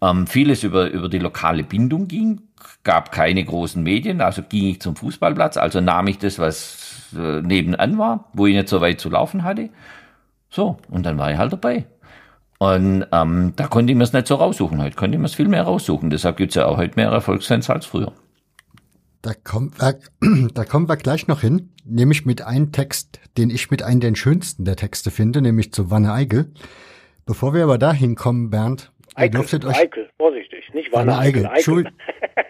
[0.00, 2.42] ähm, vieles über, über die lokale Bindung ging,
[2.84, 6.81] gab keine großen Medien, also ging ich zum Fußballplatz, also nahm ich das, was
[7.14, 9.70] äh, nebenan war, wo ich nicht so weit zu laufen hatte.
[10.50, 11.86] So, und dann war ich halt dabei.
[12.58, 14.80] Und ähm, da konnte ich mir es nicht so raussuchen.
[14.80, 16.10] Heute konnte ich mir es viel mehr raussuchen.
[16.10, 18.12] Deshalb gibt's ja auch heute mehr Erfolgsfans als früher.
[19.22, 19.98] Da kommen, wir,
[20.54, 24.14] da kommen wir gleich noch hin, nämlich mit einem Text, den ich mit einem der
[24.14, 26.52] schönsten der Texte finde, nämlich zu Wanne Eigel.
[27.24, 29.78] Bevor wir aber da hinkommen, Bernd, Eikel, ihr dürftet euch...
[29.78, 31.46] Eikel, vorsichtig, nicht Wanne, Wanne Eigel.
[31.46, 31.88] Eigel.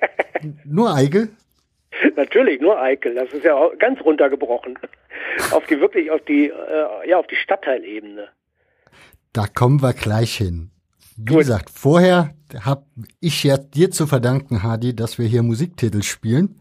[0.65, 1.31] Nur Eigel?
[2.17, 3.15] Natürlich, nur Eikel.
[3.15, 4.79] Das ist ja auch ganz runtergebrochen.
[5.53, 8.29] auf die wirklich, auf die, äh, ja, auf die Stadtteilebene.
[9.33, 10.71] Da kommen wir gleich hin.
[11.17, 11.39] Wie Gut.
[11.39, 12.35] gesagt, vorher
[12.65, 12.85] habe
[13.21, 16.61] ich ja dir zu verdanken, Hadi, dass wir hier Musiktitel spielen.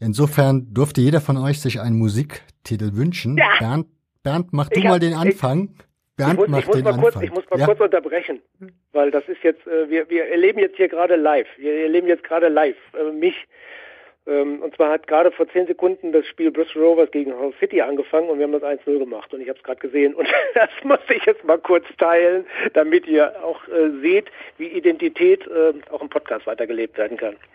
[0.00, 3.36] Insofern durfte jeder von euch sich einen Musiktitel wünschen.
[3.36, 3.46] Ja.
[3.60, 3.86] Bernd,
[4.22, 5.70] Bernd, mach du ich mal hab, den Anfang.
[5.78, 7.00] Ich, Bernd ich muss, macht den Anfang.
[7.00, 7.66] Kurz, ich muss mal ja?
[7.66, 8.40] kurz unterbrechen,
[8.92, 11.46] weil das ist jetzt, äh, wir, wir erleben jetzt hier gerade live.
[11.56, 13.34] Wir erleben jetzt gerade live äh, mich
[14.24, 18.28] und zwar hat gerade vor zehn Sekunden das Spiel Bristol Rovers gegen Hull City angefangen
[18.28, 21.00] und wir haben das 1-0 gemacht und ich habe es gerade gesehen und das muss
[21.08, 24.26] ich jetzt mal kurz teilen, damit ihr auch äh, seht,
[24.58, 27.36] wie Identität äh, auch im Podcast weitergelebt werden kann.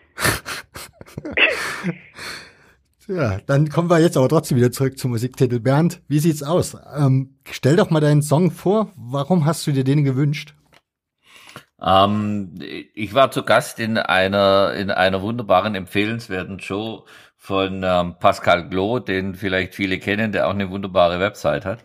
[3.10, 5.62] Ja, dann kommen wir jetzt aber trotzdem wieder zurück zum Musiktitel.
[5.62, 6.76] Bernd, wie sieht's aus?
[6.94, 8.92] Ähm, stell doch mal deinen Song vor.
[8.98, 10.54] Warum hast du dir den gewünscht?
[11.82, 12.56] Ähm,
[12.94, 17.06] ich war zu Gast in einer, in einer wunderbaren, empfehlenswerten Show
[17.36, 21.84] von ähm, Pascal Glo, den vielleicht viele kennen, der auch eine wunderbare Website hat.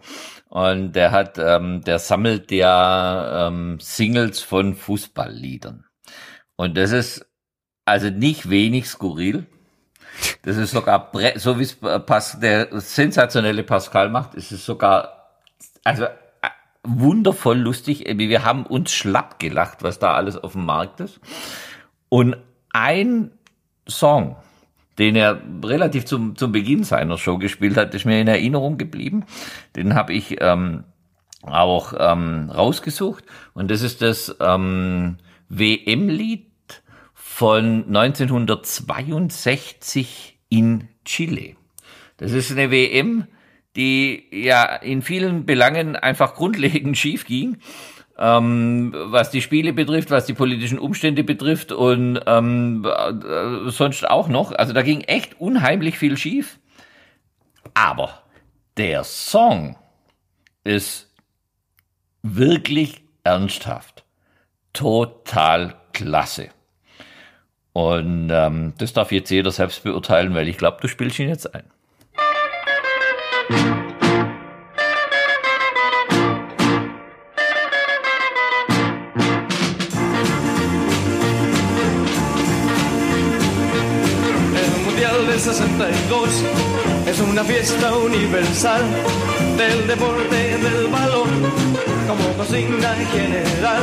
[0.48, 5.84] Und der hat, ähm, der sammelt ja ähm, Singles von Fußballliedern.
[6.56, 7.26] Und das ist
[7.84, 9.46] also nicht wenig skurril.
[10.42, 11.78] Das ist sogar, so wie es
[12.38, 15.38] der sensationelle Pascal macht, ist es sogar,
[15.84, 16.06] also
[16.84, 18.04] wundervoll lustig.
[18.06, 21.20] Wir haben uns schlapp gelacht, was da alles auf dem Markt ist.
[22.08, 22.36] Und
[22.72, 23.30] ein
[23.86, 24.36] Song,
[24.98, 29.24] den er relativ zum, zum Beginn seiner Show gespielt hat, ist mir in Erinnerung geblieben.
[29.76, 30.84] Den habe ich ähm,
[31.42, 33.24] auch ähm, rausgesucht.
[33.54, 35.18] Und das ist das ähm,
[35.48, 36.50] WM-Lied
[37.14, 41.56] von 1962 in Chile.
[42.18, 43.26] Das ist eine WM,
[43.76, 47.58] die ja in vielen Belangen einfach grundlegend schief ging,
[48.18, 54.28] ähm, was die Spiele betrifft, was die politischen Umstände betrifft und ähm, äh, sonst auch
[54.28, 54.52] noch.
[54.52, 56.58] Also da ging echt unheimlich viel schief.
[57.74, 58.22] Aber
[58.76, 59.76] Der Song
[60.64, 61.12] ist
[62.22, 64.04] wirklich ernsthaft.
[64.72, 66.48] Total klasse.
[67.72, 71.54] Und ähm, das darf jetzt jeder selbst beurteilen, weil ich glaube, du spielst ihn jetzt
[71.54, 71.64] ein.
[73.52, 73.58] El
[84.86, 86.44] Mundial del 62
[87.06, 88.82] es una fiesta universal
[89.58, 91.28] del deporte del balón
[92.08, 93.82] como consigna general.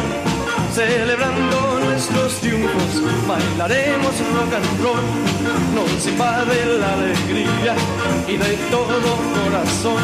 [0.74, 5.04] Celebrando nuestros triunfos, bailaremos rock and roll.
[5.76, 7.76] Nos invade la alegría
[8.26, 10.02] y de todo corazón.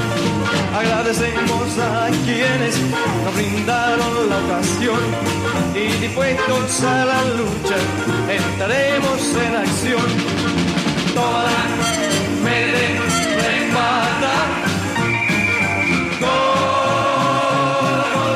[0.76, 2.82] Agradecemos a quienes
[3.24, 5.00] nos brindaron la ocasión
[5.74, 7.78] y dispuestos a la lucha
[8.30, 10.10] entraremos en acción.
[11.14, 11.50] Toda
[12.44, 12.58] me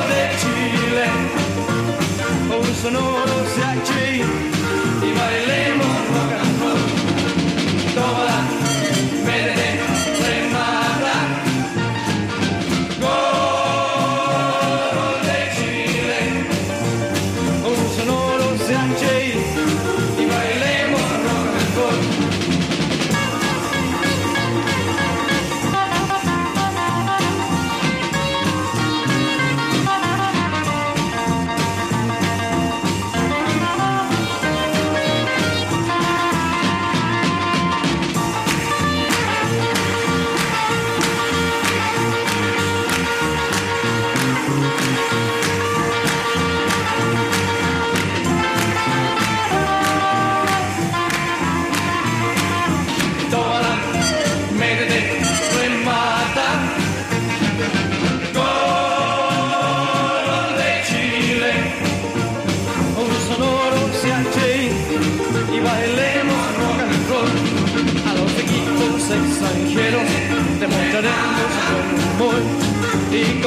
[0.08, 1.06] de Chile,
[2.58, 3.29] un sonoro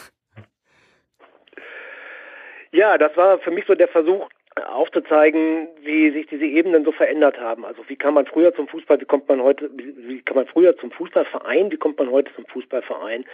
[2.73, 7.39] Ja, das war für mich so der Versuch aufzuzeigen, wie sich diese Ebenen so verändert
[7.39, 7.65] haben.
[7.65, 10.77] Also wie kann man früher zum Fußball, wie kommt man heute, wie, kann man früher
[10.77, 13.25] zum Fußballverein, wie kommt man heute zum Fußballverein?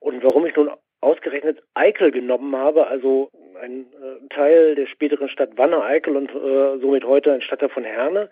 [0.00, 3.30] Und warum ich nun ausgerechnet Eickel genommen habe, also
[3.60, 8.28] ein äh, Teil der späteren Stadt Wanne-Eickel und äh, somit heute ein Stadtteil von Herne,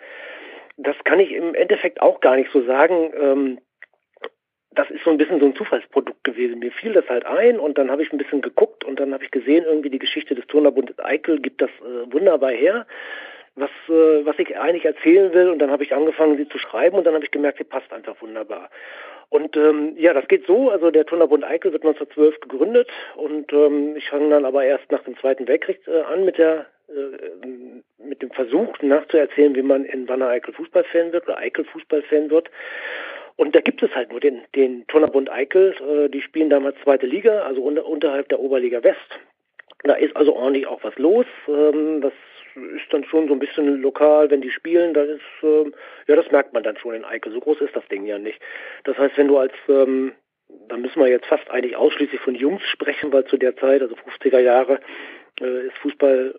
[0.77, 3.13] das kann ich im Endeffekt auch gar nicht so sagen.
[3.21, 3.59] Ähm,
[4.73, 6.59] das ist so ein bisschen so ein Zufallsprodukt gewesen.
[6.59, 9.25] Mir fiel das halt ein und dann habe ich ein bisschen geguckt und dann habe
[9.25, 12.87] ich gesehen, irgendwie die Geschichte des Turnerbundes Eickel gibt das äh, wunderbar her,
[13.57, 16.97] was, äh, was ich eigentlich erzählen will und dann habe ich angefangen, sie zu schreiben
[16.99, 18.71] und dann habe ich gemerkt, sie passt einfach wunderbar.
[19.31, 23.97] Und ähm, ja, das geht so, also der Turnerbund Eickel wird 1912 gegründet und ähm,
[23.97, 28.23] ich fange dann aber erst nach dem Zweiten Weltkrieg äh, an mit der äh, mit
[28.23, 32.51] dem Versuch nachzuerzählen, wie man in Wanne-Eickel Fußballfan wird oder Eickel Fußballfan wird.
[33.39, 37.07] Und da gibt es halt nur den, den Turnerbund Eickel, äh, die spielen damals zweite
[37.07, 39.21] Liga, also unter, unterhalb der Oberliga West.
[39.85, 41.25] Da ist also ordentlich auch was los.
[41.47, 42.13] Ähm, das
[42.57, 45.73] ist dann schon so ein bisschen lokal, wenn die spielen, dann ist, ähm,
[46.09, 47.31] ja, das merkt man dann schon in Eike.
[47.31, 48.41] So groß ist das Ding ja nicht.
[48.83, 50.15] Das heißt, wenn du als, ähm,
[50.69, 53.95] da müssen wir jetzt fast eigentlich ausschließlich von Jungs sprechen, weil zu der Zeit, also
[53.95, 54.81] 50er Jahre,
[55.41, 56.35] äh, ist Fußball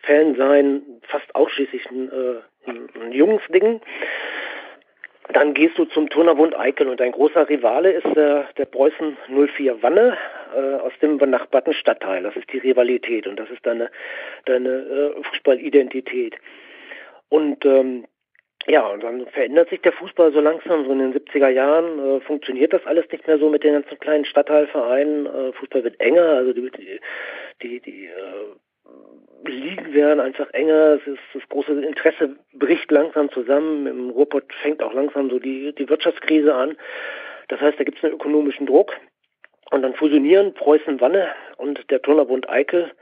[0.00, 3.82] Fan sein fast ausschließlich ein, äh, ein Jungsding.
[5.28, 9.82] Dann gehst du zum Turnerbund Eickel und dein großer Rivale ist der, der Preußen 04
[9.82, 10.16] Wanne
[10.54, 12.24] äh, aus dem benachbarten Stadtteil.
[12.24, 13.90] Das ist die Rivalität und das ist deine,
[14.46, 16.34] deine äh, Fußballidentität.
[17.28, 18.04] Und ähm,
[18.66, 22.20] ja, und dann verändert sich der Fußball so langsam, so in den 70er Jahren äh,
[22.20, 25.26] funktioniert das alles nicht mehr so mit den ganzen kleinen Stadtteilvereinen.
[25.26, 26.70] Äh, Fußball wird enger, also die,
[27.62, 28.54] die, die äh,
[29.44, 34.82] Ligen werden einfach enger, es ist, das große Interesse bricht langsam zusammen, im Ruhrpott fängt
[34.82, 36.76] auch langsam so die, die Wirtschaftskrise an.
[37.48, 38.92] Das heißt, da gibt es einen ökonomischen Druck
[39.70, 42.92] und dann fusionieren Preußen Wanne und der Turnerbund Eickel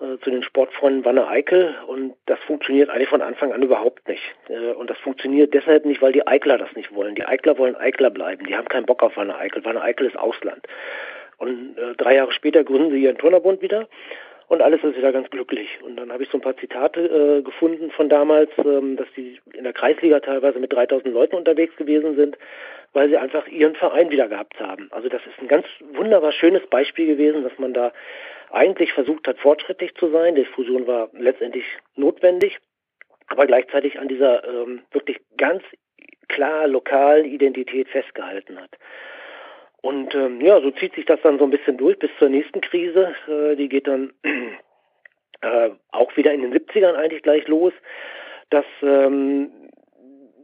[0.00, 4.22] äh, zu den Sportfreunden Wanne Eickel und das funktioniert eigentlich von Anfang an überhaupt nicht.
[4.48, 7.16] Äh, und das funktioniert deshalb nicht, weil die Eickler das nicht wollen.
[7.16, 9.64] Die Eickler wollen Eickler bleiben, die haben keinen Bock auf Wanne Eickel.
[9.64, 10.64] Wanne Eickel ist Ausland.
[11.38, 13.88] Und äh, drei Jahre später gründen sie ihren Turnerbund wieder
[14.52, 15.78] und alles ist wieder ganz glücklich.
[15.82, 19.40] Und dann habe ich so ein paar Zitate äh, gefunden von damals, ähm, dass die
[19.54, 22.36] in der Kreisliga teilweise mit 3000 Leuten unterwegs gewesen sind,
[22.92, 24.88] weil sie einfach ihren Verein wieder gehabt haben.
[24.90, 27.94] Also das ist ein ganz wunderbar schönes Beispiel gewesen, dass man da
[28.50, 30.34] eigentlich versucht hat, fortschrittlich zu sein.
[30.34, 31.64] Die Fusion war letztendlich
[31.96, 32.58] notwendig,
[33.28, 35.62] aber gleichzeitig an dieser ähm, wirklich ganz
[36.28, 38.76] klar lokalen Identität festgehalten hat.
[39.82, 42.60] Und ähm, ja, so zieht sich das dann so ein bisschen durch bis zur nächsten
[42.60, 43.14] Krise.
[43.28, 44.12] Äh, die geht dann
[45.42, 47.72] äh, auch wieder in den 70ern eigentlich gleich los,
[48.50, 49.50] dass, ähm,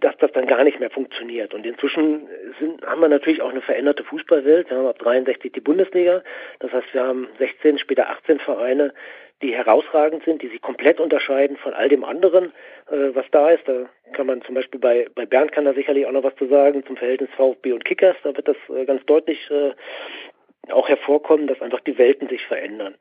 [0.00, 1.54] dass das dann gar nicht mehr funktioniert.
[1.54, 2.28] Und inzwischen
[2.58, 4.70] sind, haben wir natürlich auch eine veränderte Fußballwelt.
[4.70, 6.22] Wir haben ab 63 die Bundesliga.
[6.60, 8.92] Das heißt, wir haben 16, später 18 Vereine,
[9.42, 12.52] die herausragend sind, die sich komplett unterscheiden von all dem anderen,
[12.90, 13.66] äh, was da ist.
[13.66, 16.46] Da kann man zum Beispiel bei, bei Bernd kann da sicherlich auch noch was zu
[16.48, 18.16] sagen zum Verhältnis VfB und Kickers.
[18.24, 19.72] Da wird das äh, ganz deutlich äh,
[20.72, 22.96] auch hervorkommen, dass einfach die Welten sich verändern.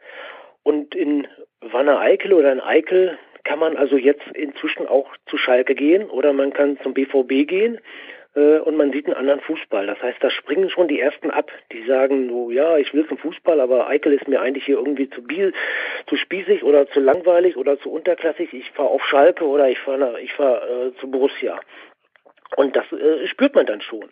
[0.63, 1.27] Und in
[1.61, 3.17] Wanne-Eickel oder in Eickel
[3.47, 7.79] kann man also jetzt inzwischen auch zu Schalke gehen oder man kann zum BVB gehen
[8.35, 9.87] äh, und man sieht einen anderen Fußball.
[9.87, 13.17] Das heißt, da springen schon die ersten ab, die sagen, so, ja, ich will zum
[13.17, 15.53] Fußball, aber Eikel ist mir eigentlich hier irgendwie zu, biel,
[16.07, 18.53] zu spießig oder zu langweilig oder zu unterklassig.
[18.53, 21.59] Ich fahre auf Schalke oder ich fahre ich fahr, äh, zu Borussia.
[22.57, 24.09] Und das äh, spürt man dann schon.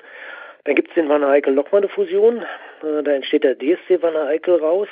[0.64, 2.38] Dann gibt es den Wanne Eickel nochmal eine Fusion.
[2.84, 4.88] Äh, da entsteht der DSC Wanne Eickel raus.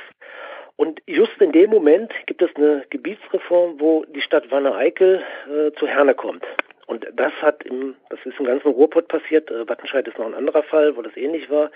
[0.75, 5.71] Und just in dem Moment gibt es eine Gebietsreform, wo die Stadt Wanne Eickel äh,
[5.73, 6.43] zu Herne kommt.
[6.87, 10.33] Und das hat im, das ist im ganzen Ruhrpott passiert, äh, Wattenscheid ist noch ein
[10.33, 11.71] anderer Fall, wo das ähnlich war.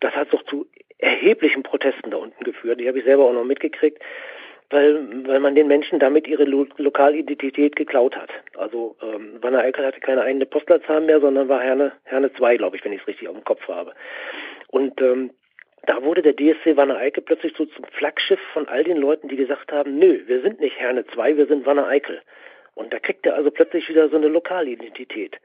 [0.00, 0.66] Das hat doch zu
[0.98, 2.80] erheblichen Protesten da unten geführt.
[2.80, 4.00] Die habe ich selber auch noch mitgekriegt,
[4.70, 8.30] weil, weil man den Menschen damit ihre Lo Lokalidentität geklaut hat.
[8.56, 12.76] Also ähm, Wanne Eickel hatte keine eigene Postleitzahl mehr, sondern war Herne, Herne 2, glaube
[12.76, 13.92] ich, wenn ich es richtig auf dem Kopf habe.
[14.68, 15.30] Und ähm,
[15.86, 19.36] da wurde der DSC Wanne Eickel plötzlich so zum Flaggschiff von all den Leuten, die
[19.36, 22.20] gesagt haben, nö, wir sind nicht Herne 2, wir sind Wanne Eickel.
[22.74, 25.38] Und da kriegt er also plötzlich wieder so eine Lokalidentität.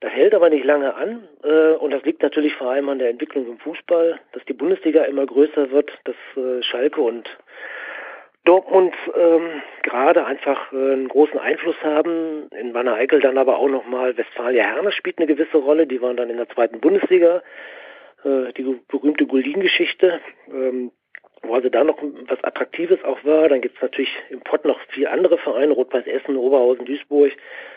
[0.00, 3.10] Das hält aber nicht lange an äh, und das liegt natürlich vor allem an der
[3.10, 7.28] Entwicklung im Fußball, dass die Bundesliga immer größer wird, dass äh, Schalke und
[8.44, 12.48] Dortmund ähm, gerade einfach äh, einen großen Einfluss haben.
[12.58, 15.88] In Wanne Eickel dann aber auch nochmal Westfalia Herne spielt eine gewisse Rolle.
[15.88, 17.42] Die waren dann in der zweiten Bundesliga.
[18.24, 20.20] Äh, die berühmte Golin-Geschichte.
[20.52, 20.90] Ähm,
[21.42, 23.48] wo also da noch was Attraktives auch war.
[23.48, 27.32] Dann gibt es natürlich im Pott noch vier andere Vereine, Rot-Weiß Essen, Oberhausen, Duisburg,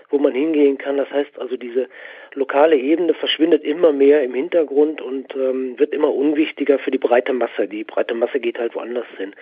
[0.10, 0.98] wo man hingehen kann.
[0.98, 1.88] Das heißt also, diese
[2.34, 7.34] lokale Ebene verschwindet immer mehr im Hintergrund und ähm, wird immer unwichtiger für die breite
[7.34, 7.68] Masse.
[7.68, 9.34] Die breite Masse geht halt woanders hin.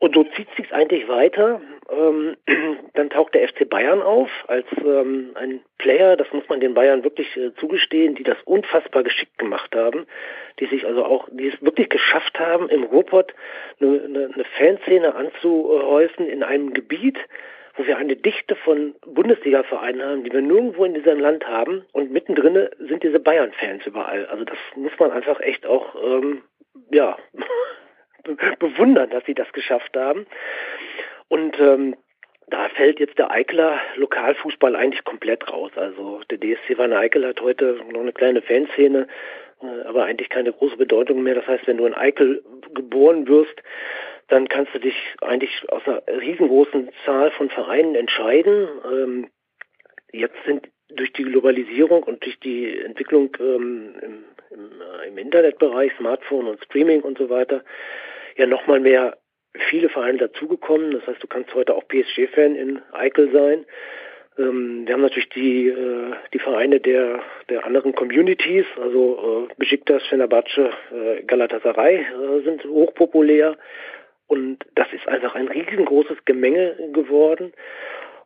[0.00, 1.60] Und so zieht sich eigentlich weiter.
[1.90, 2.36] Ähm,
[2.94, 7.04] dann taucht der FC Bayern auf als ähm, ein Player, das muss man den Bayern
[7.04, 10.06] wirklich äh, zugestehen, die das unfassbar geschickt gemacht haben,
[10.58, 13.34] die sich also auch, die es wirklich geschafft haben, im Ruhrpott
[13.78, 17.18] eine, eine, Fanszene anzuhäufen in einem Gebiet,
[17.76, 21.84] wo wir eine Dichte von Bundesliga-Vereinen haben, die wir nirgendwo in diesem Land haben.
[21.92, 24.24] Und mittendrin sind diese Bayern-Fans überall.
[24.26, 26.42] Also das muss man einfach echt auch, ähm,
[26.90, 27.18] ja,
[28.58, 30.26] bewundern, dass sie das geschafft haben.
[31.28, 31.96] Und ähm,
[32.48, 35.70] da fällt jetzt der Eikler Lokalfußball eigentlich komplett raus.
[35.76, 39.06] Also der DSC Van Eickel hat heute noch eine kleine Fanszene,
[39.62, 41.36] äh, aber eigentlich keine große Bedeutung mehr.
[41.36, 42.42] Das heißt, wenn du in Eickel
[42.74, 43.62] geboren wirst,
[44.28, 48.68] dann kannst du dich eigentlich aus einer riesengroßen Zahl von Vereinen entscheiden.
[48.84, 49.28] Ähm,
[50.12, 55.92] jetzt sind durch die Globalisierung und durch die Entwicklung ähm, im, im, äh, im Internetbereich,
[55.98, 57.62] Smartphone und Streaming und so weiter,
[58.36, 59.16] ja nochmal mehr
[59.68, 60.92] viele Vereine dazugekommen.
[60.92, 63.66] Das heißt, du kannst heute auch PSG-Fan in Eickel sein.
[64.38, 70.06] Ähm, wir haben natürlich die, äh, die Vereine der, der anderen Communities, also äh, Besiktas,
[70.06, 73.56] Fenerbahce, äh, Galatasaray äh, sind hochpopulär.
[74.26, 77.52] Und das ist einfach ein riesengroßes Gemenge geworden.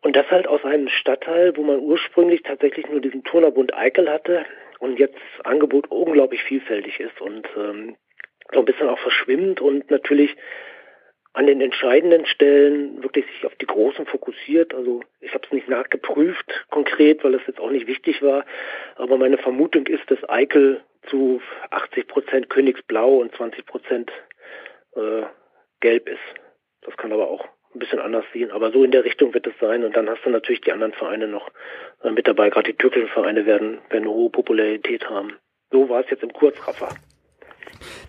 [0.02, 4.44] Und das halt aus einem Stadtteil, wo man ursprünglich tatsächlich nur diesen Turnerbund Eickel hatte
[4.78, 7.96] und jetzt das Angebot unglaublich vielfältig ist und ähm,
[8.52, 10.36] so ein bisschen auch verschwimmt und natürlich
[11.32, 14.72] an den entscheidenden Stellen wirklich sich auf die Großen fokussiert.
[14.72, 18.46] Also ich habe es nicht nachgeprüft konkret, weil es jetzt auch nicht wichtig war.
[18.94, 24.12] Aber meine Vermutung ist, dass Eickel zu 80 Prozent Königsblau und 20 Prozent
[24.94, 25.22] äh,
[25.80, 26.20] Gelb ist.
[26.82, 28.50] Das kann aber auch ein bisschen anders sehen.
[28.50, 29.84] Aber so in der Richtung wird es sein.
[29.84, 31.50] Und dann hast du natürlich die anderen Vereine noch
[32.02, 32.50] äh, mit dabei.
[32.50, 35.32] Gerade die türkischen Vereine werden, werden eine hohe Popularität haben.
[35.70, 36.88] So war es jetzt im Kurzraffer.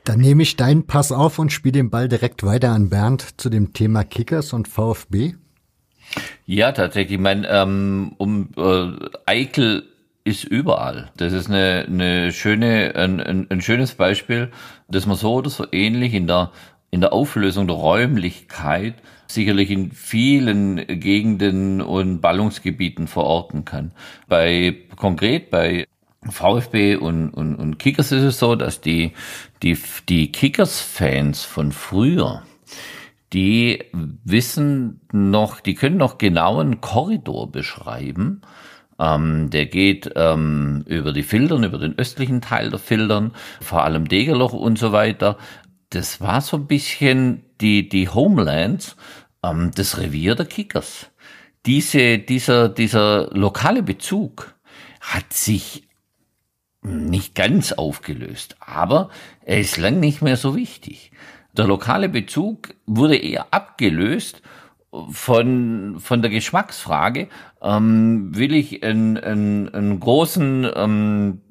[0.03, 3.49] Dann nehme ich deinen Pass auf und spiele den Ball direkt weiter an Bernd zu
[3.49, 5.33] dem Thema Kickers und VfB.
[6.45, 7.15] Ja, tatsächlich.
[7.15, 8.91] Ich meine, ähm, um äh,
[9.25, 9.83] Eikel
[10.23, 11.11] ist überall.
[11.17, 14.51] Das ist eine, eine schöne, ein, ein, ein schönes Beispiel,
[14.87, 16.51] dass man so oder so ähnlich in der
[16.95, 18.95] in der Auflösung der Räumlichkeit
[19.27, 23.91] sicherlich in vielen Gegenden und Ballungsgebieten verorten kann.
[24.27, 25.87] Bei konkret bei
[26.29, 29.13] VfB und, und, und Kickers ist es so, dass die,
[29.61, 29.77] die,
[30.09, 32.43] die Kickers-Fans von früher,
[33.33, 33.83] die
[34.23, 38.41] wissen noch, die können noch genau einen Korridor beschreiben.
[38.97, 44.07] Ähm, der geht ähm, über die Filtern, über den östlichen Teil der Filtern, vor allem
[44.07, 45.37] Degerloch und so weiter.
[45.95, 48.97] Das war so ein bisschen die, die Homelands,
[49.41, 51.09] ähm, das Revier der Kickers.
[51.65, 54.55] Diese, dieser, dieser lokale Bezug
[54.99, 55.87] hat sich
[56.81, 59.09] nicht ganz aufgelöst, aber
[59.45, 61.11] er ist lang nicht mehr so wichtig.
[61.53, 64.41] Der lokale Bezug wurde eher abgelöst
[65.11, 67.29] von, von der Geschmacksfrage,
[67.61, 71.41] ähm, will ich einen, einen, großen, ähm,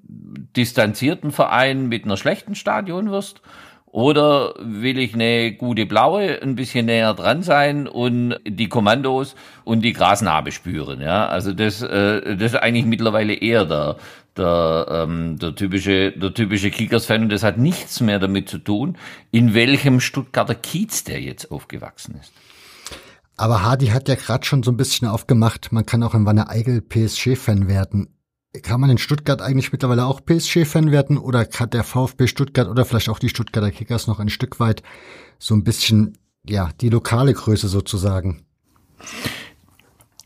[0.55, 3.41] distanzierten Verein mit einer schlechten Stadionwurst
[3.95, 9.83] oder will ich eine gute blaue, ein bisschen näher dran sein und die Kommandos und
[9.83, 11.01] die Grasnarbe spüren?
[11.01, 13.97] Ja, also das, äh, das ist eigentlich mittlerweile eher der,
[14.37, 18.99] der, ähm, der typische, der typische Kickers-Fan und das hat nichts mehr damit zu tun,
[19.31, 22.33] in welchem Stuttgarter Kiez der jetzt aufgewachsen ist.
[23.37, 26.49] Aber Hardy hat ja gerade schon so ein bisschen aufgemacht, man kann auch in Wanne
[26.49, 28.09] Eigel PSG-Fan werden
[28.63, 32.85] kann man in Stuttgart eigentlich mittlerweile auch PSG-Fan werden oder hat der VfB Stuttgart oder
[32.85, 34.83] vielleicht auch die Stuttgarter Kickers noch ein Stück weit
[35.39, 38.45] so ein bisschen, ja, die lokale Größe sozusagen?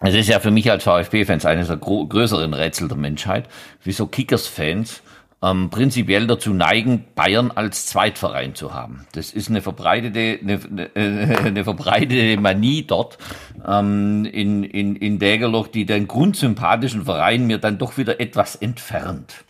[0.01, 3.49] Es ist ja für mich als VfB-Fans eines der größeren Rätsel der Menschheit,
[3.83, 5.03] wieso Kickers-Fans
[5.43, 9.07] ähm, prinzipiell dazu neigen, Bayern als Zweitverein zu haben.
[9.12, 13.18] Das ist eine verbreitete, eine, eine, eine verbreitete Manie dort
[13.66, 19.45] ähm, in, in, in Dägerloch, die den grundsympathischen Verein mir dann doch wieder etwas entfernt.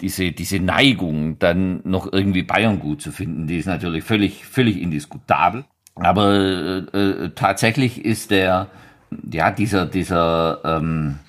[0.00, 4.80] Diese, diese Neigung, dann noch irgendwie Bayern gut zu finden, die ist natürlich völlig, völlig
[4.80, 5.64] indiskutabel.
[5.94, 8.68] Aber äh, äh, tatsächlich ist der,
[9.32, 11.20] ja, dieser, dieser, ähm,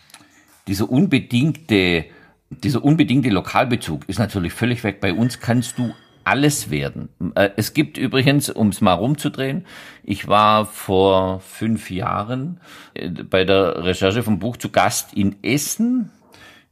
[0.68, 2.06] dieser unbedingte
[2.50, 5.02] dieser unbedingte Lokalbezug ist natürlich völlig weg.
[5.02, 5.94] Bei uns kannst du
[6.24, 7.10] alles werden.
[7.36, 9.66] Äh, es gibt übrigens, um es mal rumzudrehen,
[10.04, 12.60] ich war vor fünf Jahren
[12.94, 16.12] äh, bei der Recherche vom Buch zu Gast in Essen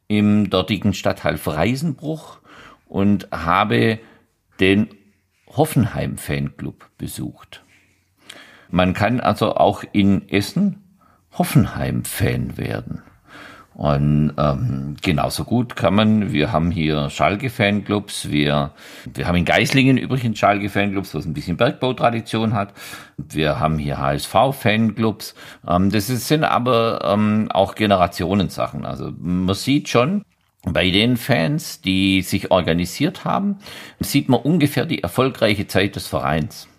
[0.07, 2.39] im dortigen Stadtteil Freisenbruch
[2.87, 3.99] und habe
[4.59, 4.89] den
[5.47, 7.63] Hoffenheim Fanclub besucht.
[8.69, 10.83] Man kann also auch in Essen
[11.31, 13.03] Hoffenheim Fan werden.
[13.75, 18.71] Und ähm, genauso gut kann man, wir haben hier Schalke-Fanclubs, wir,
[19.11, 22.73] wir haben in Geislingen übrigens Schalke-Fanclubs, was ein bisschen Bergbautradition hat.
[23.17, 25.33] Wir haben hier HSV-Fanclubs.
[25.67, 28.85] Ähm, das sind aber ähm, auch Generationensachen.
[28.85, 30.23] Also man sieht schon,
[30.65, 33.57] bei den Fans, die sich organisiert haben,
[33.99, 36.69] sieht man ungefähr die erfolgreiche Zeit des Vereins.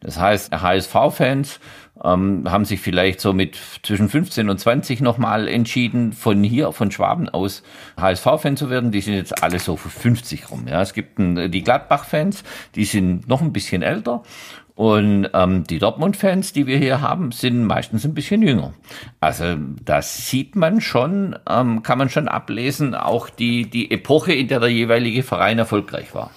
[0.00, 1.60] Das heißt, HSV-Fans
[2.02, 6.90] ähm, haben sich vielleicht so mit zwischen 15 und 20 nochmal entschieden, von hier, von
[6.90, 7.62] Schwaben aus
[8.00, 8.92] HSV-Fan zu werden.
[8.92, 10.66] Die sind jetzt alle so für 50 rum.
[10.68, 14.22] Ja, es gibt ein, die Gladbach-Fans, die sind noch ein bisschen älter.
[14.74, 18.72] Und ähm, die Dortmund-Fans, die wir hier haben, sind meistens ein bisschen jünger.
[19.20, 24.48] Also das sieht man schon, ähm, kann man schon ablesen, auch die, die Epoche, in
[24.48, 26.30] der der jeweilige Verein erfolgreich war.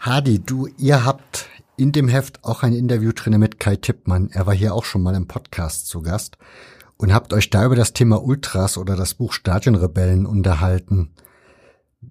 [0.00, 1.48] Hadi, du, ihr habt
[1.80, 4.28] in dem Heft auch ein Interview drinne mit Kai Tippmann.
[4.34, 6.36] Er war hier auch schon mal im Podcast zu Gast
[6.98, 11.14] und habt euch da über das Thema Ultras oder das Buch Stadionrebellen unterhalten.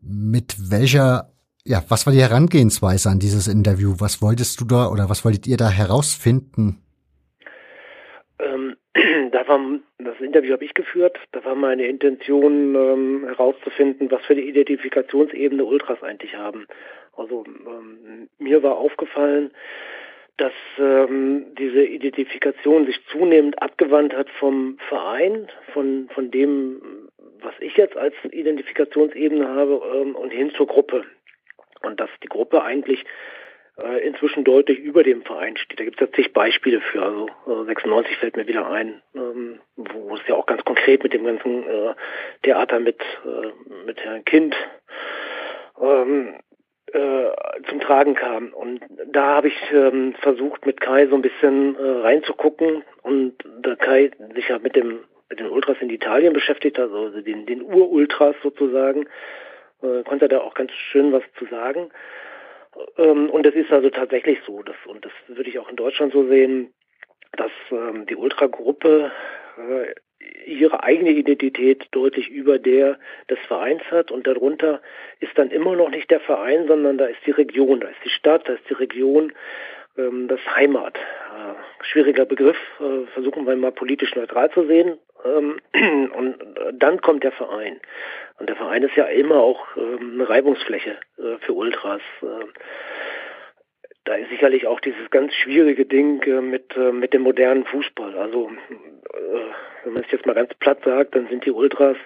[0.01, 1.29] Mit welcher
[1.65, 3.93] ja, was war die Herangehensweise an dieses Interview?
[3.99, 6.81] Was wolltest du da oder was wolltet ihr da herausfinden?
[8.39, 8.75] Ähm,
[9.31, 9.59] da war,
[9.99, 11.19] das Interview habe ich geführt.
[11.31, 16.65] Da war meine Intention ähm, herauszufinden, was für eine Identifikationsebene Ultras eigentlich haben.
[17.19, 19.51] Also ähm, mir war aufgefallen,
[20.37, 27.09] dass ähm, diese Identifikation sich zunehmend abgewandt hat vom Verein, von, von dem,
[27.41, 31.03] was ich jetzt als Identifikationsebene habe, ähm, und hin zur Gruppe.
[31.81, 33.03] Und dass die Gruppe eigentlich
[33.77, 35.79] äh, inzwischen deutlich über dem Verein steht.
[35.79, 37.01] Da gibt es ja zig Beispiele für.
[37.01, 41.13] Also äh, 96 fällt mir wieder ein, ähm, wo es ja auch ganz konkret mit
[41.13, 41.93] dem ganzen äh,
[42.43, 44.55] Theater mit, äh, mit Herrn Kind
[45.81, 46.48] ähm, äh,
[47.67, 48.53] zum Tragen kam.
[48.53, 52.83] Und da habe ich ähm, versucht, mit Kai so ein bisschen äh, reinzugucken.
[53.03, 57.21] Und da Kai sich ja mit dem mit den Ultras in Italien beschäftigt hat, also
[57.21, 59.05] den, den Ur-Ultras sozusagen,
[59.81, 61.91] äh, konnte er da auch ganz schön was zu sagen.
[62.97, 66.13] Ähm, und es ist also tatsächlich so, dass, und das würde ich auch in Deutschland
[66.13, 66.73] so sehen,
[67.33, 69.11] dass ähm, die Ultragruppe
[69.57, 69.93] äh,
[70.45, 72.97] ihre eigene Identität deutlich über der
[73.29, 74.81] des Vereins hat und darunter
[75.19, 78.09] ist dann immer noch nicht der Verein, sondern da ist die Region, da ist die
[78.09, 79.31] Stadt, da ist die Region,
[79.97, 80.97] ähm, das Heimat.
[80.97, 84.97] Äh, schwieriger Begriff, äh, versuchen wir mal politisch neutral zu sehen.
[85.25, 85.59] Ähm,
[86.13, 86.37] und
[86.73, 87.79] dann kommt der Verein.
[88.39, 92.01] Und der Verein ist ja immer auch ähm, eine Reibungsfläche äh, für Ultras.
[94.05, 98.17] Da ist sicherlich auch dieses ganz schwierige Ding äh, mit, äh, mit dem modernen Fußball.
[98.17, 98.49] Also
[99.13, 101.97] äh, wenn man es jetzt mal ganz platt sagt, dann sind die Ultras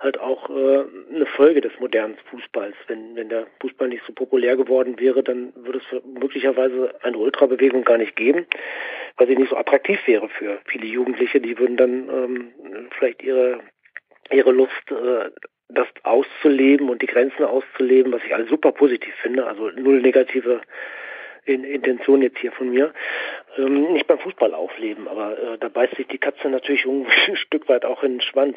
[0.00, 2.76] halt auch eine Folge des modernen Fußballs.
[2.86, 7.84] Wenn, wenn der Fußball nicht so populär geworden wäre, dann würde es möglicherweise eine Ultrabewegung
[7.84, 8.46] gar nicht geben,
[9.16, 11.40] weil sie nicht so attraktiv wäre für viele Jugendliche.
[11.40, 12.52] Die würden dann ähm,
[12.96, 13.60] vielleicht ihre,
[14.30, 15.30] ihre Lust äh,
[15.68, 20.62] das auszuleben und die Grenzen auszuleben, was ich alles super positiv finde, also null negative
[21.48, 22.92] in Intention jetzt hier von mir,
[23.56, 27.68] ähm, nicht beim Fußball aufleben, aber äh, da beißt sich die Katze natürlich ein Stück
[27.68, 28.56] weit auch in den Schwanz.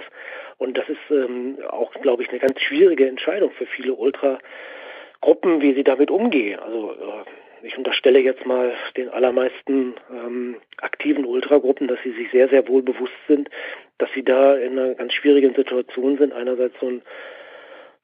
[0.58, 5.74] Und das ist ähm, auch, glaube ich, eine ganz schwierige Entscheidung für viele Ultragruppen, wie
[5.74, 6.60] sie damit umgehen.
[6.60, 12.50] Also äh, ich unterstelle jetzt mal den allermeisten ähm, aktiven Ultragruppen, dass sie sich sehr,
[12.50, 13.50] sehr wohl bewusst sind,
[13.98, 16.34] dass sie da in einer ganz schwierigen Situation sind.
[16.34, 17.02] Einerseits so ein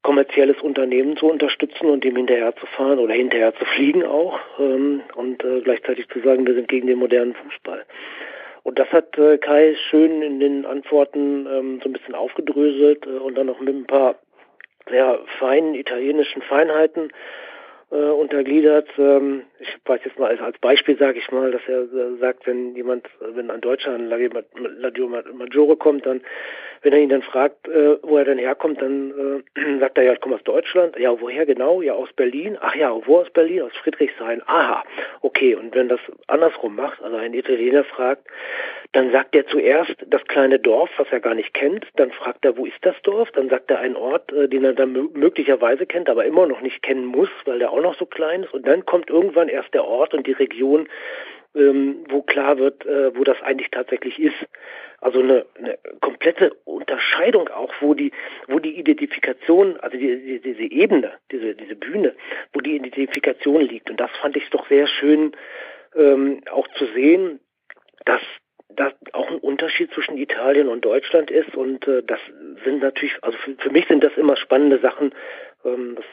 [0.08, 5.02] kommerzielles Unternehmen zu unterstützen und dem hinterher zu fahren oder hinterher zu fliegen auch ähm,
[5.16, 7.84] und äh, gleichzeitig zu sagen, wir sind gegen den modernen Fußball.
[8.64, 13.20] Und das hat äh, Kai schön in den Antworten ähm, so ein bisschen aufgedröselt äh,
[13.20, 14.16] und dann noch mit ein paar
[14.90, 17.12] sehr feinen italienischen Feinheiten
[17.92, 18.90] äh, untergliedert.
[18.98, 22.76] Ähm, ich weiß jetzt mal als, Beispiel sage ich mal, dass er äh, sagt, wenn
[22.76, 26.22] jemand, wenn ein Deutscher an Ladio Maggiore kommt, dann
[26.82, 30.14] wenn er ihn dann fragt, äh, wo er denn herkommt, dann äh, sagt er, ja,
[30.14, 30.98] ich komme aus Deutschland.
[30.98, 31.82] Ja, woher genau?
[31.82, 32.58] Ja, aus Berlin.
[32.60, 33.64] Ach ja, wo aus Berlin?
[33.64, 34.42] Aus Friedrichshain.
[34.46, 34.84] Aha,
[35.22, 35.56] okay.
[35.56, 38.28] Und wenn das andersrum macht, also ein Italiener fragt,
[38.94, 41.86] dann sagt er zuerst das kleine Dorf, was er gar nicht kennt.
[41.96, 43.32] Dann fragt er, wo ist das Dorf?
[43.32, 46.82] Dann sagt er einen Ort, äh, den er dann möglicherweise kennt, aber immer noch nicht
[46.82, 48.54] kennen muss, weil der auch noch so klein ist.
[48.54, 50.88] Und dann kommt irgendwann erst der Ort und die Region,
[51.56, 54.36] ähm, wo klar wird, äh, wo das eigentlich tatsächlich ist.
[55.00, 58.12] Also eine, eine komplette Unterscheidung auch, wo die,
[58.48, 62.16] wo die Identifikation, also die, die, diese Ebene, diese, diese Bühne,
[62.54, 63.90] wo die Identifikation liegt.
[63.90, 65.34] Und das fand ich doch sehr schön
[65.96, 67.40] ähm, auch zu sehen,
[68.06, 68.22] dass
[68.70, 71.56] da auch ein Unterschied zwischen Italien und Deutschland ist.
[71.56, 72.20] Und äh, das
[72.64, 75.14] sind natürlich, also für, für mich sind das immer spannende Sachen,
[75.66, 76.06] ähm, dass,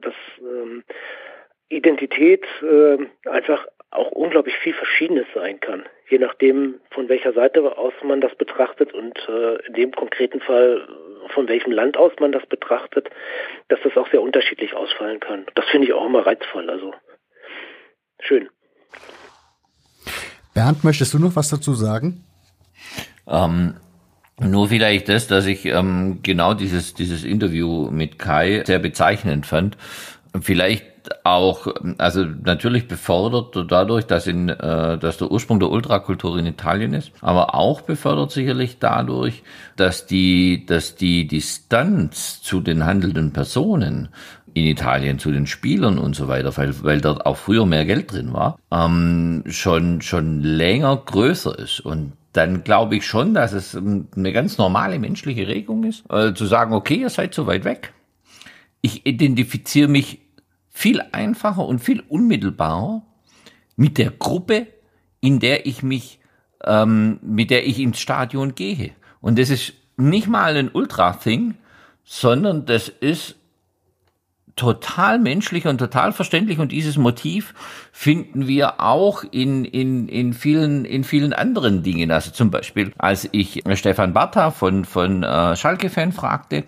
[0.00, 0.84] dass ähm,
[1.68, 2.98] Identität äh,
[3.28, 8.34] einfach auch unglaublich viel Verschiedenes sein kann, je nachdem, von welcher Seite aus man das
[8.34, 10.86] betrachtet und äh, in dem konkreten Fall
[11.30, 13.08] von welchem Land aus man das betrachtet,
[13.68, 15.46] dass das auch sehr unterschiedlich ausfallen kann.
[15.54, 16.94] Das finde ich auch immer reizvoll, also
[18.20, 18.48] schön.
[20.54, 22.24] Bernd, möchtest du noch was dazu sagen?
[23.28, 23.74] Ähm,
[24.38, 29.76] nur vielleicht das, dass ich ähm, genau dieses, dieses Interview mit Kai sehr bezeichnend fand.
[30.40, 30.84] Vielleicht
[31.24, 31.68] auch,
[31.98, 37.12] also natürlich befördert dadurch, dass, in, äh, dass der Ursprung der Ultrakultur in Italien ist,
[37.20, 39.42] aber auch befördert sicherlich dadurch,
[39.76, 44.08] dass die, dass die Distanz zu den handelnden Personen
[44.52, 48.12] in Italien zu den Spielern und so weiter, weil, weil dort auch früher mehr Geld
[48.12, 51.80] drin war, ähm, schon, schon länger größer ist.
[51.80, 56.46] Und dann glaube ich schon, dass es eine ganz normale menschliche Regung ist, äh, zu
[56.46, 57.92] sagen, okay, ihr seid so weit weg.
[58.80, 60.20] Ich identifiziere mich
[60.70, 63.02] viel einfacher und viel unmittelbarer
[63.76, 64.66] mit der Gruppe,
[65.20, 66.20] in der ich mich,
[66.64, 68.92] ähm, mit der ich ins Stadion gehe.
[69.20, 71.54] Und das ist nicht mal ein Ultra-Thing,
[72.04, 73.36] sondern das ist
[74.56, 77.54] total menschlich und total verständlich und dieses Motiv
[77.92, 82.10] finden wir auch in, in, in vielen, in vielen anderen Dingen.
[82.10, 86.64] Also zum Beispiel, als ich Stefan Bartha von, von äh, Schalke-Fan fragte,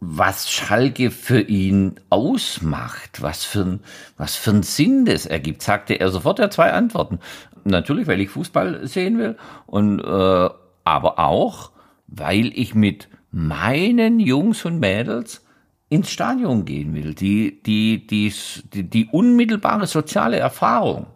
[0.00, 3.80] was Schalke für ihn ausmacht, was für ein,
[4.16, 7.18] was für einen Sinn das ergibt, sagte er sofort ja zwei Antworten.
[7.64, 9.36] Natürlich, weil ich Fußball sehen will
[9.66, 10.48] und äh,
[10.84, 11.72] aber auch,
[12.06, 15.44] weil ich mit meinen Jungs und Mädels
[15.88, 17.14] ins Stadion gehen will.
[17.14, 18.32] Die, die, die,
[18.72, 21.06] die, unmittelbare soziale Erfahrung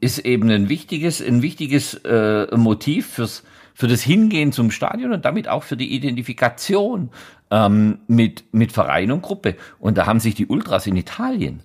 [0.00, 3.42] ist eben ein wichtiges, ein wichtiges äh, Motiv fürs,
[3.74, 7.10] für das Hingehen zum Stadion und damit auch für die Identifikation
[7.50, 9.56] ähm, mit, mit Verein und Gruppe.
[9.78, 11.62] Und da haben sich die Ultras in Italien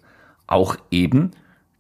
[0.48, 1.32] auch eben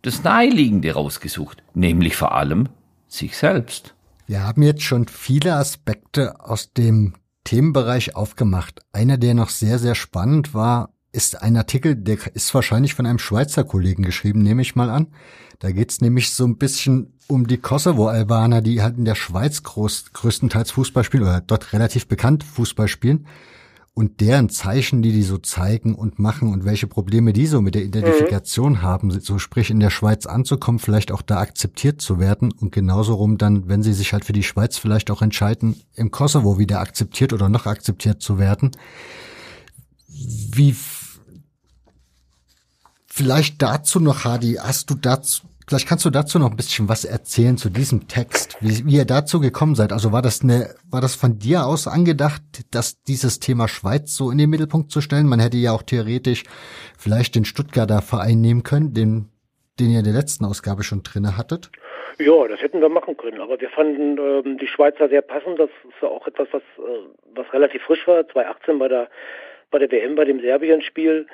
[0.03, 2.69] das Naheliegende rausgesucht, nämlich vor allem
[3.07, 3.95] sich selbst.
[4.27, 7.13] Wir haben jetzt schon viele Aspekte aus dem
[7.43, 8.81] Themenbereich aufgemacht.
[8.91, 13.19] Einer, der noch sehr, sehr spannend war, ist ein Artikel, der ist wahrscheinlich von einem
[13.19, 15.07] Schweizer Kollegen geschrieben, nehme ich mal an.
[15.59, 20.13] Da geht's nämlich so ein bisschen um die Kosovo-Albaner, die halt in der Schweiz groß,
[20.13, 23.25] größtenteils Fußball spielen oder dort relativ bekannt Fußball spielen
[23.99, 27.75] und deren Zeichen, die die so zeigen und machen und welche Probleme die so mit
[27.75, 28.81] der Identifikation mhm.
[28.81, 33.15] haben, so sprich in der Schweiz anzukommen, vielleicht auch da akzeptiert zu werden und genauso
[33.15, 36.79] rum dann, wenn sie sich halt für die Schweiz vielleicht auch entscheiden, im Kosovo wieder
[36.79, 38.71] akzeptiert oder noch akzeptiert zu werden.
[40.07, 40.73] Wie
[43.05, 47.05] vielleicht dazu noch, Hadi, hast du dazu Vielleicht kannst du dazu noch ein bisschen was
[47.05, 49.93] erzählen zu diesem Text, wie, wie ihr dazu gekommen seid.
[49.93, 52.41] Also war das eine, war das von dir aus angedacht,
[52.71, 55.27] dass dieses Thema Schweiz so in den Mittelpunkt zu stellen?
[55.27, 56.41] Man hätte ja auch theoretisch
[56.97, 59.29] vielleicht den Stuttgarter Verein nehmen können, den,
[59.79, 61.69] den ihr in der letzten Ausgabe schon drinne hattet.
[62.17, 65.59] Ja, das hätten wir machen können, aber wir fanden ähm, die Schweizer sehr passend.
[65.59, 67.05] Das ist ja auch etwas, was, äh,
[67.35, 68.27] was relativ frisch war.
[68.27, 69.07] 2018 bei der
[69.71, 71.27] bei der WM, bei dem Serbien-Spiel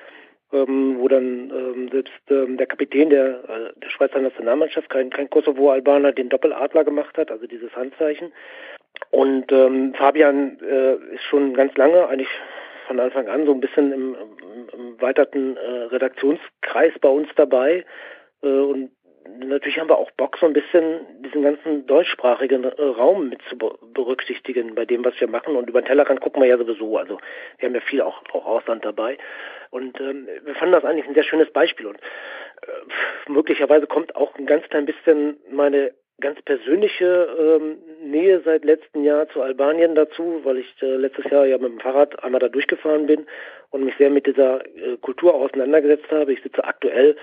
[0.56, 5.30] ähm, wo dann ähm, selbst ähm, der Kapitän der, äh, der Schweizer Nationalmannschaft, kein, kein
[5.30, 8.32] Kosovo-Albaner, den Doppeladler gemacht hat, also dieses Handzeichen.
[9.12, 12.30] Und ähm, Fabian äh, ist schon ganz lange, eigentlich
[12.88, 17.84] von Anfang an, so ein bisschen im, im, im weiterten äh, Redaktionskreis bei uns dabei
[18.42, 18.92] äh, und
[19.40, 23.58] natürlich haben wir auch Bock, so ein bisschen diesen ganzen deutschsprachigen äh, Raum mit zu
[23.58, 25.56] berücksichtigen bei dem, was wir machen.
[25.56, 26.98] Und über den Tellerrand gucken wir ja sowieso.
[26.98, 27.20] Also
[27.58, 29.18] wir haben ja viel auch, auch Ausland dabei.
[29.72, 31.88] Und ähm, wir fanden das eigentlich ein sehr schönes Beispiel.
[31.88, 35.92] Und äh, möglicherweise kommt auch ein ganz klein bisschen meine
[36.22, 41.46] ganz persönliche ähm, Nähe seit letztem Jahr zu Albanien dazu, weil ich äh, letztes Jahr
[41.46, 43.26] ja mit dem Fahrrad einmal da durchgefahren bin
[43.72, 46.32] und mich sehr mit dieser äh, Kultur auseinandergesetzt habe.
[46.32, 47.18] Ich sitze aktuell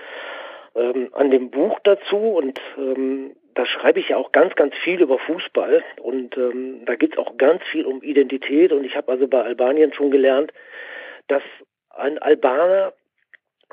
[0.75, 5.01] ähm, an dem Buch dazu und ähm, da schreibe ich ja auch ganz, ganz viel
[5.01, 9.11] über Fußball und ähm, da geht es auch ganz viel um Identität und ich habe
[9.11, 10.51] also bei Albanien schon gelernt,
[11.27, 11.43] dass
[11.89, 12.93] ein Albaner,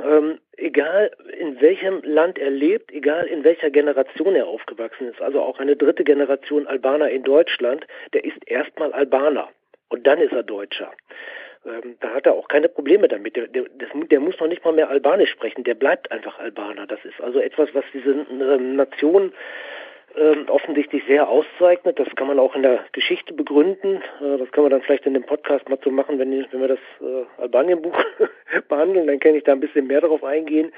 [0.03, 5.41] ähm, egal in welchem Land er lebt, egal in welcher Generation er aufgewachsen ist, also
[5.41, 9.49] auch eine dritte Generation Albaner in Deutschland, der ist erstmal Albaner
[9.89, 10.93] und dann ist er Deutscher
[11.67, 13.37] ähm, da hat er auch keine Probleme damit.
[13.37, 16.87] Der, der, das, der, muss noch nicht mal mehr Albanisch sprechen, der bleibt einfach Albaner.
[16.87, 19.33] Das ist also etwas, was diese ähm, Nation
[20.17, 21.99] ähm, offensichtlich sehr auszeichnet.
[21.99, 24.03] Das kann man auch in der Geschichte begründen.
[24.21, 26.69] Äh, das können wir dann vielleicht in dem Podcast mal so machen, wenn, wenn wir
[26.69, 27.97] das äh, Albanien-Buch
[28.69, 29.07] behandeln.
[29.07, 30.73] Dann kann ich da ein bisschen mehr darauf eingehen.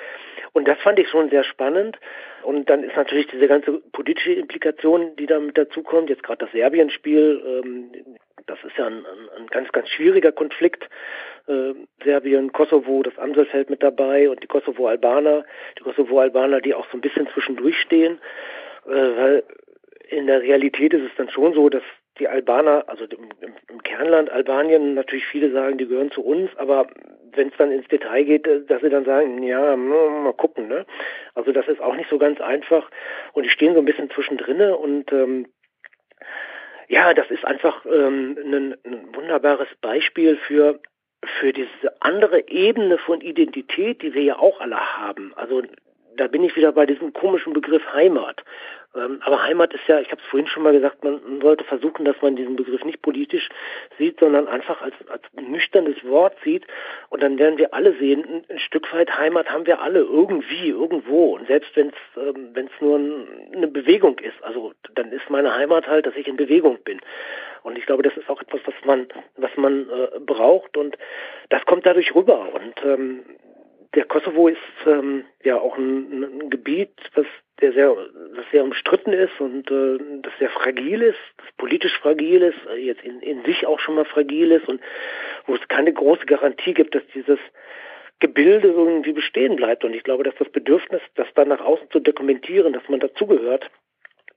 [0.53, 1.99] Und das fand ich schon sehr spannend.
[2.43, 6.11] Und dann ist natürlich diese ganze politische Implikation, die da mit dazukommt.
[6.11, 7.63] Jetzt gerade das Serbien-Spiel.
[7.65, 9.05] Ähm, das ist ja ein,
[9.36, 10.89] ein, ganz, ganz schwieriger Konflikt.
[11.47, 11.74] Äh,
[12.05, 15.44] Serbien, Kosovo, das Amselfeld mit dabei und die Kosovo-Albaner.
[15.78, 18.19] Die Kosovo-Albaner, die auch so ein bisschen zwischendurch stehen.
[18.86, 19.44] Äh, weil
[20.09, 21.82] in der Realität ist es dann schon so, dass
[22.19, 26.86] die Albaner, also im, im, Kernland Albanien, natürlich viele sagen, die gehören zu uns, aber
[27.35, 30.85] wenn es dann ins Detail geht, äh, dass sie dann sagen, ja, mal gucken, ne?
[31.35, 32.90] Also das ist auch nicht so ganz einfach
[33.32, 35.47] und die stehen so ein bisschen zwischendrin und ähm,
[36.93, 40.78] ja, das ist einfach ähm, ein, ein wunderbares Beispiel für
[41.39, 45.32] für diese andere Ebene von Identität, die wir ja auch alle haben.
[45.36, 45.62] Also
[46.16, 48.43] da bin ich wieder bei diesem komischen Begriff Heimat.
[48.94, 52.05] Ähm, aber Heimat ist ja, ich habe es vorhin schon mal gesagt, man, sollte versuchen,
[52.05, 53.48] dass man diesen Begriff nicht politisch
[53.98, 56.66] sieht, sondern einfach als, als nüchternes Wort sieht.
[57.09, 61.34] Und dann werden wir alle sehen, ein, Stück weit Heimat haben wir alle irgendwie, irgendwo.
[61.36, 65.30] Und selbst wenn es ähm, wenn es nur ein, eine Bewegung ist, also dann ist
[65.30, 67.01] meine Heimat halt, dass ich in Bewegung bin.
[67.62, 69.06] Und ich glaube, das ist auch etwas, was man,
[69.36, 70.98] was man äh, braucht und
[71.48, 72.48] das kommt dadurch rüber.
[72.52, 73.20] Und ähm,
[73.94, 77.27] der Kosovo ist ähm, ja auch ein, ein Gebiet, was
[77.60, 77.94] der sehr,
[78.35, 82.77] das sehr umstritten ist und äh, das sehr fragil ist, das politisch fragil ist, äh,
[82.77, 84.81] jetzt in, in sich auch schon mal fragil ist und
[85.47, 87.39] wo es keine große Garantie gibt, dass dieses
[88.19, 89.85] Gebilde irgendwie bestehen bleibt.
[89.85, 93.70] Und ich glaube, dass das Bedürfnis, das dann nach außen zu dokumentieren, dass man dazugehört,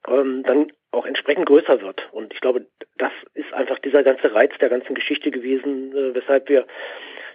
[0.07, 2.07] ähm, dann auch entsprechend größer wird.
[2.11, 2.65] Und ich glaube,
[2.97, 6.65] das ist einfach dieser ganze Reiz der ganzen Geschichte gewesen, äh, weshalb wir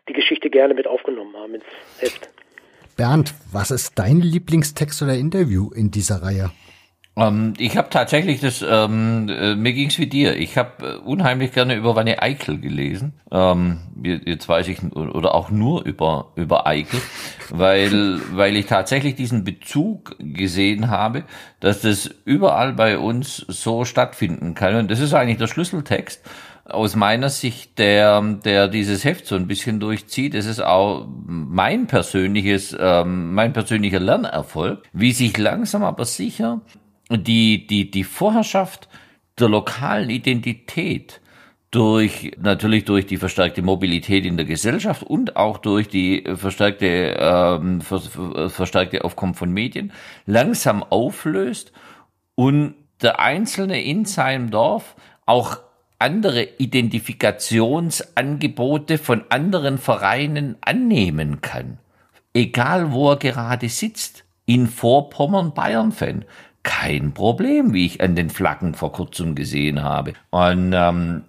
[0.08, 1.64] die Geschichte gerne mit aufgenommen haben ins
[1.98, 2.30] Heft.
[2.96, 6.50] Bernd, was ist dein Lieblingstext oder Interview in dieser Reihe?
[7.20, 10.36] Ähm, ich habe tatsächlich das, ähm, äh, mir ging's wie dir.
[10.36, 13.12] Ich habe äh, unheimlich gerne über Wanne Eickel gelesen.
[13.30, 17.00] Ähm, jetzt weiß ich, oder auch nur über, über Eickel,
[17.50, 21.24] weil, weil ich tatsächlich diesen Bezug gesehen habe,
[21.60, 24.74] dass das überall bei uns so stattfinden kann.
[24.76, 26.22] Und das ist eigentlich der Schlüsseltext
[26.64, 31.86] aus meiner Sicht, der, der dieses Heft so ein bisschen durchzieht, es ist auch mein
[31.86, 36.60] persönliches, ähm, mein persönlicher Lernerfolg, wie sich langsam aber sicher
[37.10, 38.88] die, die, die Vorherrschaft
[39.38, 41.20] der lokalen Identität
[41.70, 47.80] durch natürlich durch die verstärkte Mobilität in der Gesellschaft und auch durch die verstärkte ähm,
[47.80, 49.92] verstärkte Aufkommen von Medien
[50.26, 51.72] langsam auflöst
[52.34, 54.96] und der Einzelne in seinem Dorf
[55.26, 55.58] auch
[56.00, 61.78] andere Identifikationsangebote von anderen Vereinen annehmen kann.
[62.34, 64.24] Egal wo er gerade sitzt.
[64.46, 66.24] In Vorpommern Bayern-Fan
[66.62, 70.14] kein Problem, wie ich an den Flaggen vor kurzem gesehen habe.
[70.30, 71.24] Und ähm,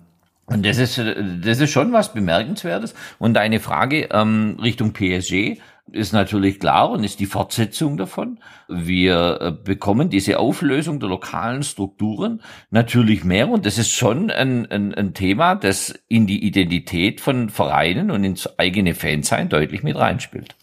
[0.47, 2.93] und das ist, das ist schon was Bemerkenswertes.
[3.19, 5.59] Und eine Frage ähm, Richtung PSG
[5.91, 8.39] ist natürlich klar und ist die Fortsetzung davon.
[8.67, 14.69] Wir äh, bekommen diese Auflösung der lokalen Strukturen natürlich mehr und das ist schon ein,
[14.69, 19.97] ein, ein Thema, das in die Identität von Vereinen und ins eigene Fansein deutlich mit
[19.97, 20.55] reinspielt.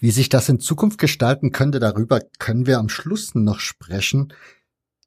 [0.00, 4.32] Wie sich das in Zukunft gestalten könnte, darüber können wir am Schluss noch sprechen.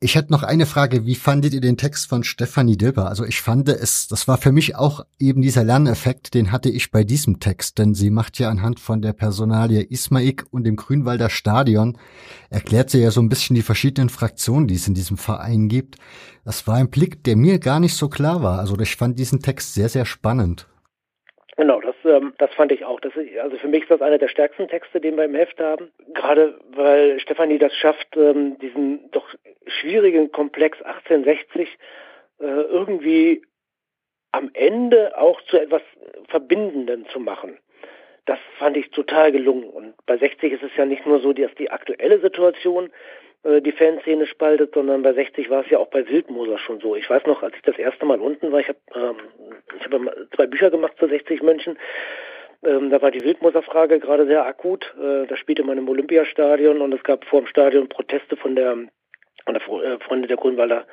[0.04, 1.06] Ich hätte noch eine Frage.
[1.06, 3.08] Wie fandet ihr den Text von Stefanie Dilber?
[3.08, 6.90] Also ich fand es, das war für mich auch eben dieser Lerneffekt, den hatte ich
[6.90, 11.30] bei diesem Text, denn sie macht ja anhand von der Personalie Ismaik und dem Grünwalder
[11.30, 12.00] Stadion,
[12.50, 15.98] erklärt sie ja so ein bisschen die verschiedenen Fraktionen, die es in diesem Verein gibt.
[16.46, 18.58] Das war ein Blick, der mir gar nicht so klar war.
[18.58, 20.68] Also ich fand diesen Text sehr, sehr spannend.
[21.58, 23.00] Genau, ähm, das fand ich auch.
[23.00, 25.60] Das ist, also für mich ist das einer der stärksten Texte, den wir im Heft
[25.60, 25.92] haben.
[26.14, 29.28] Gerade weil Stefanie das schafft, ähm, diesen doch
[29.68, 31.70] schwierigen Komplex 1860
[32.40, 33.44] äh, irgendwie
[34.32, 35.82] am Ende auch zu etwas
[36.30, 37.58] Verbindendem zu machen.
[38.26, 39.66] Das fand ich total gelungen.
[39.66, 42.90] Und bei 60 ist es ja nicht nur so, dass die aktuelle Situation
[43.44, 46.96] äh, die Fanszene spaltet, sondern bei 60 war es ja auch bei Wildmoser schon so.
[46.96, 49.16] Ich weiß noch, als ich das erste Mal unten war, ich habe ähm,
[49.78, 51.78] ich hab zwei Bücher gemacht zu 60 München.
[52.64, 54.94] Ähm, da war die Wildmoser-Frage gerade sehr akut.
[55.02, 58.78] Äh, da spielte man im Olympiastadion und es gab vor dem Stadion Proteste von der,
[59.46, 60.86] von der äh, Freunde der Grünwalder,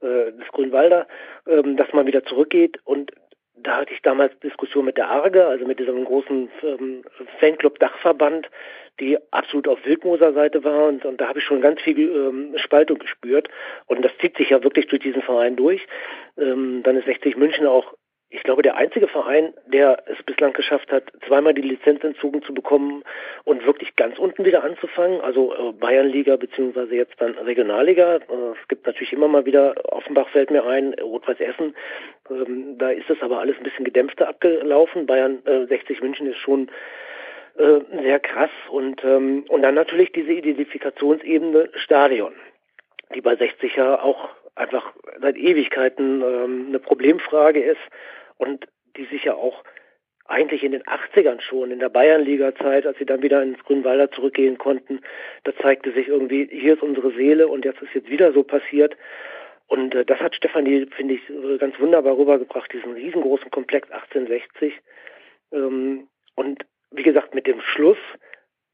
[0.00, 1.06] äh, des Grünwalder,
[1.46, 3.12] ähm, dass man wieder zurückgeht und
[3.56, 7.04] da hatte ich damals Diskussion mit der ARGE, also mit diesem großen ähm,
[7.38, 8.50] Fanclub-Dachverband,
[9.00, 12.54] die absolut auf Wildmoser Seite war und, und da habe ich schon ganz viel ähm,
[12.58, 13.48] Spaltung gespürt
[13.86, 15.86] und das zieht sich ja wirklich durch diesen Verein durch.
[16.36, 17.94] Ähm, dann ist 60 München auch
[18.34, 22.52] ich glaube, der einzige Verein, der es bislang geschafft hat, zweimal die Lizenz entzogen zu
[22.52, 23.04] bekommen
[23.44, 28.16] und wirklich ganz unten wieder anzufangen, also äh, Bayernliga beziehungsweise jetzt dann Regionalliga.
[28.16, 31.76] Äh, es gibt natürlich immer mal wieder, Offenbach fällt mir ein, Rot-Weiß Essen,
[32.28, 35.06] ähm, da ist es aber alles ein bisschen gedämpfter abgelaufen.
[35.06, 36.68] Bayern äh, 60 München ist schon
[37.56, 42.32] äh, sehr krass und, ähm, und dann natürlich diese Identifikationsebene Stadion,
[43.14, 47.80] die bei 60 ja auch einfach seit Ewigkeiten ähm, eine Problemfrage ist
[48.38, 48.66] und
[48.96, 49.64] die sich ja auch
[50.26, 54.56] eigentlich in den 80ern schon, in der Bayernliga-Zeit, als sie dann wieder ins Grünwalder zurückgehen
[54.56, 55.00] konnten,
[55.44, 58.96] da zeigte sich irgendwie, hier ist unsere Seele und jetzt ist jetzt wieder so passiert.
[59.66, 61.22] Und äh, das hat Stefanie, finde ich,
[61.58, 64.72] ganz wunderbar rübergebracht, diesen riesengroßen Komplex 1860.
[65.52, 67.98] Ähm, und wie gesagt, mit dem Schluss,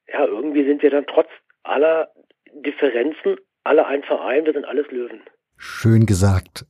[0.08, 1.28] ja, irgendwie sind wir dann trotz
[1.62, 2.12] aller
[2.52, 5.20] Differenzen alle ein Verein, wir sind alles Löwen.
[5.56, 6.64] Schön gesagt.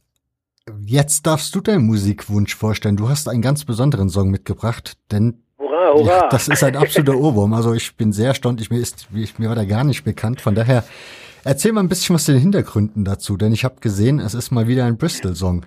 [0.86, 2.96] Jetzt darfst du deinen Musikwunsch vorstellen.
[2.96, 6.06] Du hast einen ganz besonderen Song mitgebracht, denn hurra, hurra.
[6.06, 7.54] Ja, das ist ein absoluter Ohrwurm.
[7.54, 8.60] Also ich bin sehr erstaunt.
[8.60, 10.40] Ich, mir, ist, ich, mir war da gar nicht bekannt.
[10.40, 10.84] Von daher
[11.44, 14.50] erzähl mal ein bisschen was zu den Hintergründen dazu, denn ich habe gesehen, es ist
[14.50, 15.64] mal wieder ein Bristol-Song.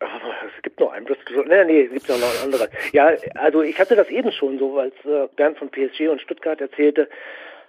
[0.00, 1.46] Es gibt noch einen Bristol-Song.
[1.48, 2.68] Nee, nee, es gibt noch einen anderen.
[2.92, 6.60] Ja, also ich hatte das eben schon so, als äh, Bernd von PSG und Stuttgart
[6.60, 7.08] erzählte,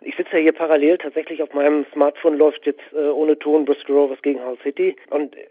[0.06, 3.98] ich sitze ja hier parallel tatsächlich auf meinem Smartphone läuft jetzt äh, ohne Ton Bristol
[3.98, 5.48] Rovers gegen Hull City und äh,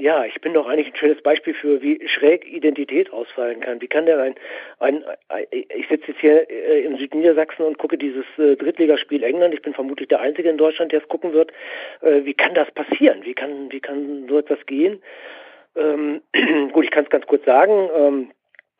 [0.00, 3.80] ja, ich bin doch eigentlich ein schönes Beispiel für, wie schräg Identität ausfallen kann.
[3.80, 4.36] Wie kann der ein,
[4.78, 9.54] ein, ein ich sitze jetzt hier äh, in Südniedersachsen und gucke dieses äh, Drittligaspiel England.
[9.54, 11.50] Ich bin vermutlich der Einzige in Deutschland, der es gucken wird.
[12.00, 13.24] Äh, wie kann das passieren?
[13.24, 15.02] Wie kann, wie kann so etwas gehen?
[15.74, 16.20] Ähm,
[16.72, 17.90] gut, ich kann es ganz kurz sagen.
[17.92, 18.30] Ähm,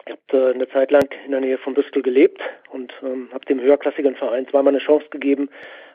[0.09, 2.41] Ich habe äh, eine Zeit lang in der Nähe von Bristol gelebt
[2.71, 5.51] und ähm, habe dem höherklassigen Verein zweimal eine Chance gegeben,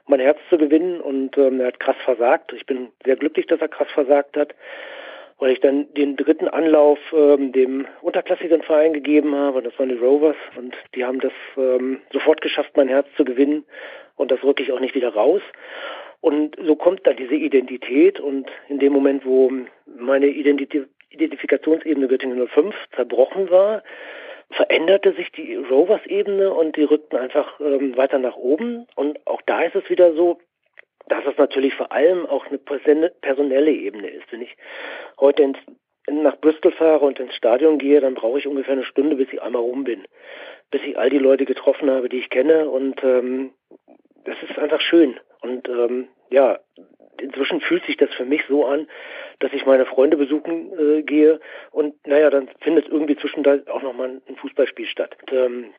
[0.06, 2.54] mein Herz zu gewinnen und ähm, er hat krass versagt.
[2.54, 4.54] Ich bin sehr glücklich, dass er krass versagt hat,
[5.40, 9.96] weil ich dann den dritten Anlauf ähm, dem unterklassigen Verein gegeben habe, das waren die
[9.96, 13.66] Rovers und die haben das ähm, sofort geschafft, mein Herz zu gewinnen
[14.16, 15.42] und das rücke ich auch nicht wieder raus.
[16.22, 19.52] Und so kommt dann diese Identität und in dem Moment, wo
[19.86, 23.84] meine Identität Identifikationsebene Göttingen 05 zerbrochen war,
[24.52, 28.88] veränderte sich die Rovers-Ebene und die rückten einfach ähm, weiter nach oben.
[28.96, 30.40] Und auch da ist es wieder so,
[31.08, 34.32] dass es natürlich vor allem auch eine personelle Ebene ist.
[34.32, 34.56] Wenn ich
[35.20, 35.58] heute ins,
[36.10, 39.42] nach Bristol fahre und ins Stadion gehe, dann brauche ich ungefähr eine Stunde, bis ich
[39.42, 40.06] einmal rum bin.
[40.72, 42.70] Bis ich all die Leute getroffen habe, die ich kenne.
[42.70, 43.54] Und ähm,
[44.26, 45.20] das ist einfach schön.
[45.42, 46.60] Und ähm, ja,
[47.20, 48.88] inzwischen fühlt sich das für mich so an,
[49.40, 51.40] dass ich meine Freunde besuchen äh, gehe
[51.72, 55.16] und naja, dann findet irgendwie zwischendurch auch nochmal ein Fußballspiel statt.
[55.22, 55.74] Und, ähm,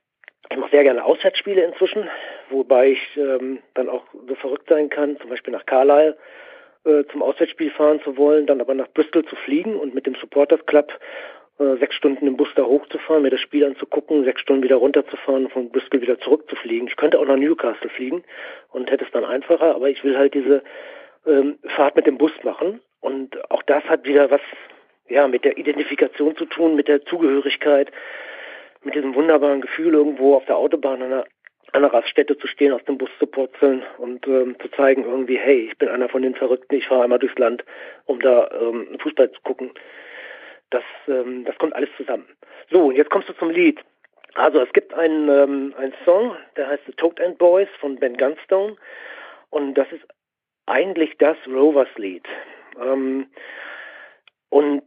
[0.50, 2.08] ich mache sehr gerne Auswärtsspiele inzwischen,
[2.50, 6.16] wobei ich ähm, dann auch so verrückt sein kann, zum Beispiel nach Carlisle
[6.84, 10.14] äh, zum Auswärtsspiel fahren zu wollen, dann aber nach Bristol zu fliegen und mit dem
[10.16, 10.92] Supporters Club
[11.58, 15.46] äh, sechs Stunden im Bus da hochzufahren, mir das Spiel anzugucken, sechs Stunden wieder runterzufahren
[15.46, 16.88] und von Bristol wieder zurückzufliegen.
[16.88, 18.24] Ich könnte auch nach Newcastle fliegen
[18.70, 20.62] und hätte es dann einfacher, aber ich will halt diese
[21.26, 22.80] ähm, Fahrt mit dem Bus machen.
[23.04, 24.40] Und auch das hat wieder was
[25.10, 27.92] ja, mit der Identifikation zu tun, mit der Zugehörigkeit,
[28.82, 31.24] mit diesem wunderbaren Gefühl, irgendwo auf der Autobahn an
[31.74, 35.68] einer, Raststätte zu stehen, aus dem Bus zu purzeln und ähm, zu zeigen irgendwie, hey,
[35.70, 37.62] ich bin einer von den Verrückten, ich fahre einmal durchs Land,
[38.06, 39.70] um da ähm, Fußball zu gucken.
[40.70, 42.26] Das, ähm, das kommt alles zusammen.
[42.70, 43.80] So, und jetzt kommst du zum Lied.
[44.34, 48.16] Also es gibt einen, ähm, einen Song, der heißt The Toad and Boys von Ben
[48.16, 48.76] Gunstone.
[49.50, 50.06] Und das ist
[50.64, 52.26] eigentlich das Rovers-Lied.
[52.80, 53.26] Ähm,
[54.50, 54.82] und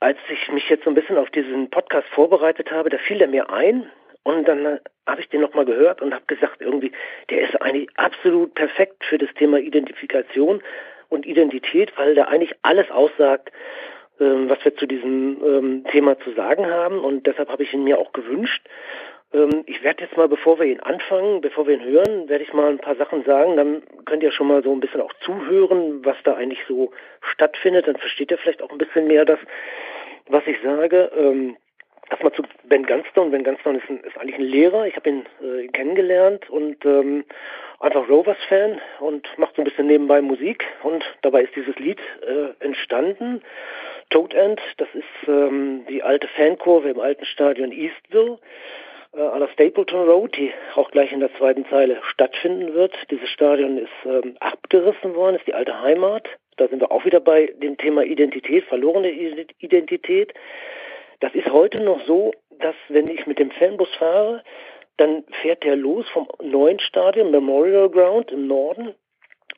[0.00, 3.28] als ich mich jetzt so ein bisschen auf diesen Podcast vorbereitet habe, da fiel er
[3.28, 3.90] mir ein
[4.24, 6.92] und dann habe ich den nochmal gehört und habe gesagt, irgendwie,
[7.30, 10.62] der ist eigentlich absolut perfekt für das Thema Identifikation
[11.08, 13.52] und Identität, weil der eigentlich alles aussagt,
[14.20, 16.98] ähm, was wir zu diesem ähm, Thema zu sagen haben.
[16.98, 18.66] Und deshalb habe ich ihn mir auch gewünscht.
[19.32, 22.52] Ähm, ich werde jetzt mal, bevor wir ihn anfangen, bevor wir ihn hören, werde ich
[22.52, 23.56] mal ein paar Sachen sagen.
[23.56, 27.86] Dann könnt ihr schon mal so ein bisschen auch zuhören, was da eigentlich so stattfindet.
[27.86, 29.38] Dann versteht ihr vielleicht auch ein bisschen mehr das,
[30.28, 31.10] was ich sage.
[31.16, 31.56] Ähm,
[32.12, 33.30] Erstmal zu Ben Gunstone.
[33.30, 34.86] Ben Gunstone ist, ein, ist eigentlich ein Lehrer.
[34.86, 37.24] Ich habe ihn äh, kennengelernt und ähm,
[37.80, 40.62] einfach Rovers-Fan und macht so ein bisschen nebenbei Musik.
[40.82, 43.40] Und dabei ist dieses Lied äh, entstanden.
[44.10, 48.38] Toad End, das ist ähm, die alte Fankurve im alten Stadion Eastville
[49.14, 52.94] äh, an der Stapleton Road, die auch gleich in der zweiten Zeile stattfinden wird.
[53.10, 56.28] Dieses Stadion ist ähm, abgerissen worden, ist die alte Heimat.
[56.56, 60.34] Da sind wir auch wieder bei dem Thema Identität, verlorene Identität.
[61.20, 64.42] Das ist heute noch so, dass wenn ich mit dem Fanbus fahre,
[64.96, 68.94] dann fährt der los vom neuen Stadion, Memorial Ground im Norden,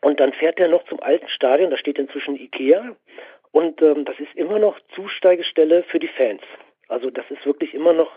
[0.02, 2.94] und dann fährt er noch zum alten Stadion, da steht inzwischen Ikea,
[3.50, 6.42] und ähm, das ist immer noch Zusteigestelle für die Fans.
[6.88, 8.10] Also das ist wirklich immer noch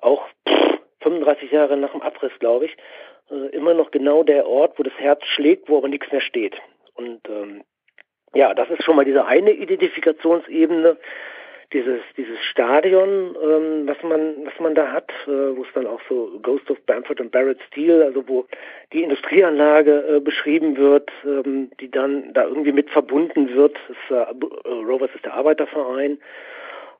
[0.00, 2.76] auch pff, 35 Jahre nach dem Abriss, glaube ich,
[3.30, 6.56] äh, immer noch genau der Ort, wo das Herz schlägt, wo aber nichts mehr steht.
[6.94, 7.62] Und ähm,
[8.34, 10.96] ja, das ist schon mal diese eine Identifikationsebene,
[11.72, 16.00] dieses dieses Stadion, ähm, was man was man da hat, äh, wo es dann auch
[16.08, 18.46] so Ghost of Bamford und Barrett Steel, also wo
[18.92, 23.76] die Industrieanlage äh, beschrieben wird, ähm, die dann da irgendwie mit verbunden wird.
[24.08, 26.18] Das, äh, Rovers ist der Arbeiterverein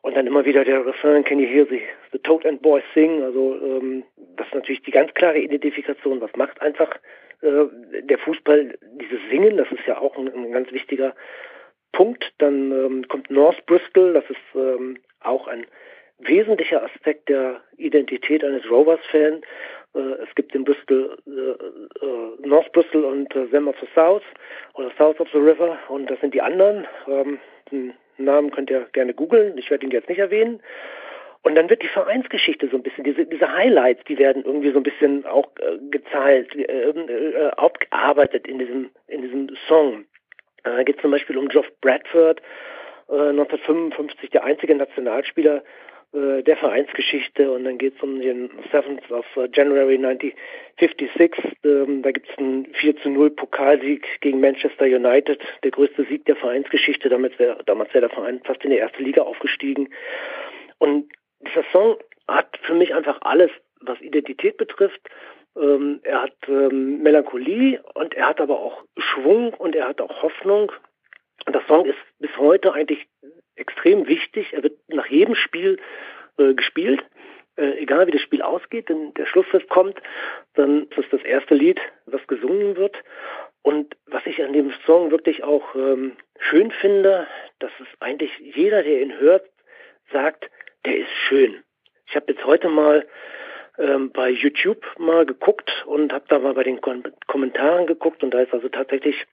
[0.03, 1.81] und dann immer wieder der Refrain, can you hear the,
[2.13, 3.23] the Toad and Boys sing?
[3.23, 4.05] Also ähm,
[4.37, 6.21] das ist natürlich die ganz klare Identifikation.
[6.21, 6.91] Was macht einfach
[7.43, 7.67] äh,
[8.03, 11.15] der Fußball, dieses Singen, das ist ja auch ein, ein ganz wichtiger
[11.93, 12.33] Punkt.
[12.39, 15.67] Dann ähm, kommt North Bristol, das ist ähm, auch ein
[16.19, 19.45] wesentlicher Aspekt der Identität eines Rovers-Fans.
[19.95, 24.23] Äh, es gibt in Bristol äh, äh, North Bristol und äh, Them of the South
[24.75, 26.87] oder South of the River und das sind die anderen.
[27.07, 27.39] Ähm,
[28.17, 30.61] Namen könnt ihr gerne googeln, ich werde ihn jetzt nicht erwähnen.
[31.43, 34.79] Und dann wird die Vereinsgeschichte so ein bisschen, diese, diese Highlights, die werden irgendwie so
[34.79, 40.05] ein bisschen auch äh, gezahlt, äh, äh, aufgearbeitet in diesem, in diesem Song.
[40.65, 42.41] Äh, da geht zum Beispiel um Geoff Bradford,
[43.09, 45.63] äh, 1955 der einzige Nationalspieler
[46.13, 51.59] äh, der Vereinsgeschichte und dann geht es um den 7th of uh, January 1956.
[51.65, 56.25] Ähm, da gibt es einen 4 zu 0 Pokalsieg gegen Manchester United, der größte Sieg
[56.25, 57.11] der Vereinsgeschichte.
[57.11, 59.91] Damals wäre damals wär der Verein fast in die erste Liga aufgestiegen.
[60.79, 61.13] Und
[61.47, 63.51] dieser Song hat für mich einfach alles,
[63.83, 65.01] was Identität betrifft.
[65.57, 70.23] Ähm, er hat ähm, Melancholie und er hat aber auch Schwung und er hat auch
[70.23, 70.73] Hoffnung.
[71.45, 73.07] Und der Song ist bis heute eigentlich
[73.59, 74.53] extrem wichtig.
[74.53, 75.79] Er wird nach jedem Spiel
[76.39, 77.05] äh, gespielt.
[77.57, 80.01] äh, egal wie das Spiel ausgeht, wenn der Schlusspfiff kommt,
[80.55, 82.97] dann ist das das erste Lied, was gesungen wird.
[83.63, 87.27] Und was ich an dem Song wirklich auch ähm, schön finde,
[87.59, 89.45] dass es eigentlich jeder, der ihn hört,
[90.13, 90.49] sagt,
[90.85, 91.63] der ist schön.
[92.07, 93.07] Ich habe jetzt heute mal
[93.79, 98.33] ähm, bei YouTube mal geguckt und habe da mal bei den Kom Kommentaren geguckt und
[98.33, 99.27] da ist also tatsächlich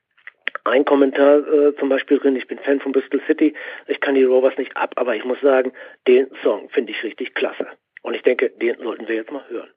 [0.65, 3.53] ein Kommentar äh, zum Beispiel drin, ich bin Fan von Bristol City,
[3.87, 5.71] ich kann die Rovers nicht ab, aber ich muss sagen,
[6.07, 7.67] den Song finde ich richtig klasse.
[8.01, 9.69] Und ich denke, den sollten wir jetzt mal hören.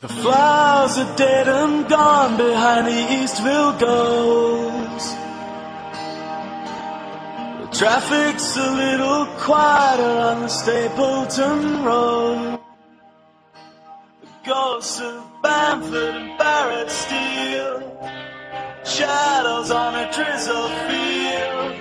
[0.00, 5.16] The flowers are dead and gone behind the Eastville ghost.
[7.60, 12.58] The traffic's a little quieter on the Stapleton Road.
[14.22, 17.82] The ghosts of Bamford and Barrett Steel.
[18.92, 21.72] Shadows on a drizzle field.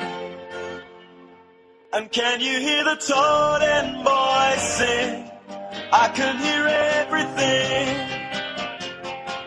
[1.91, 5.29] And can you hear the toad and boys sing?
[5.91, 7.87] I can hear everything.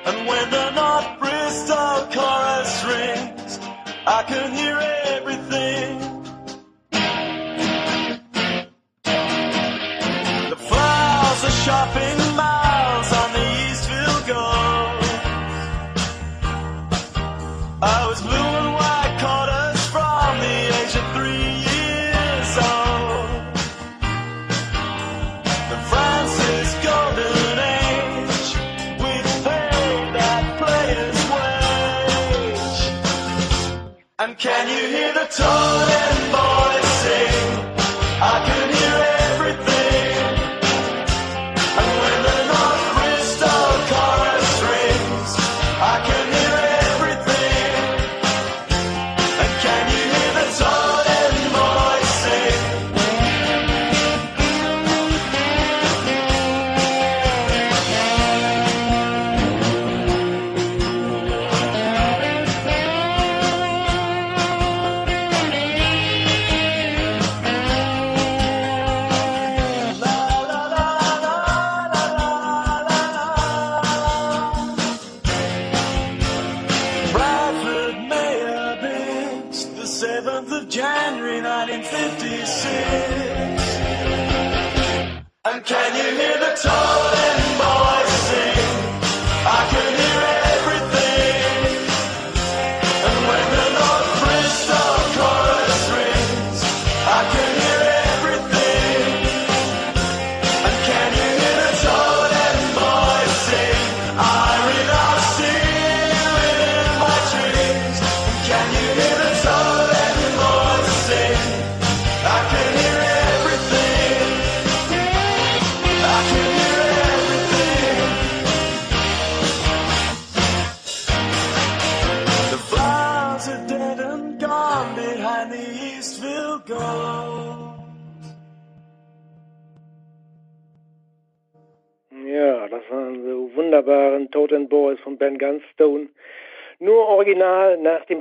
[0.05, 3.59] And when the North Bristol chorus rings,
[4.07, 4.79] I can hear
[5.17, 6.01] everything.
[10.51, 12.54] The flowers are shopping miles
[35.25, 36.24] you hear the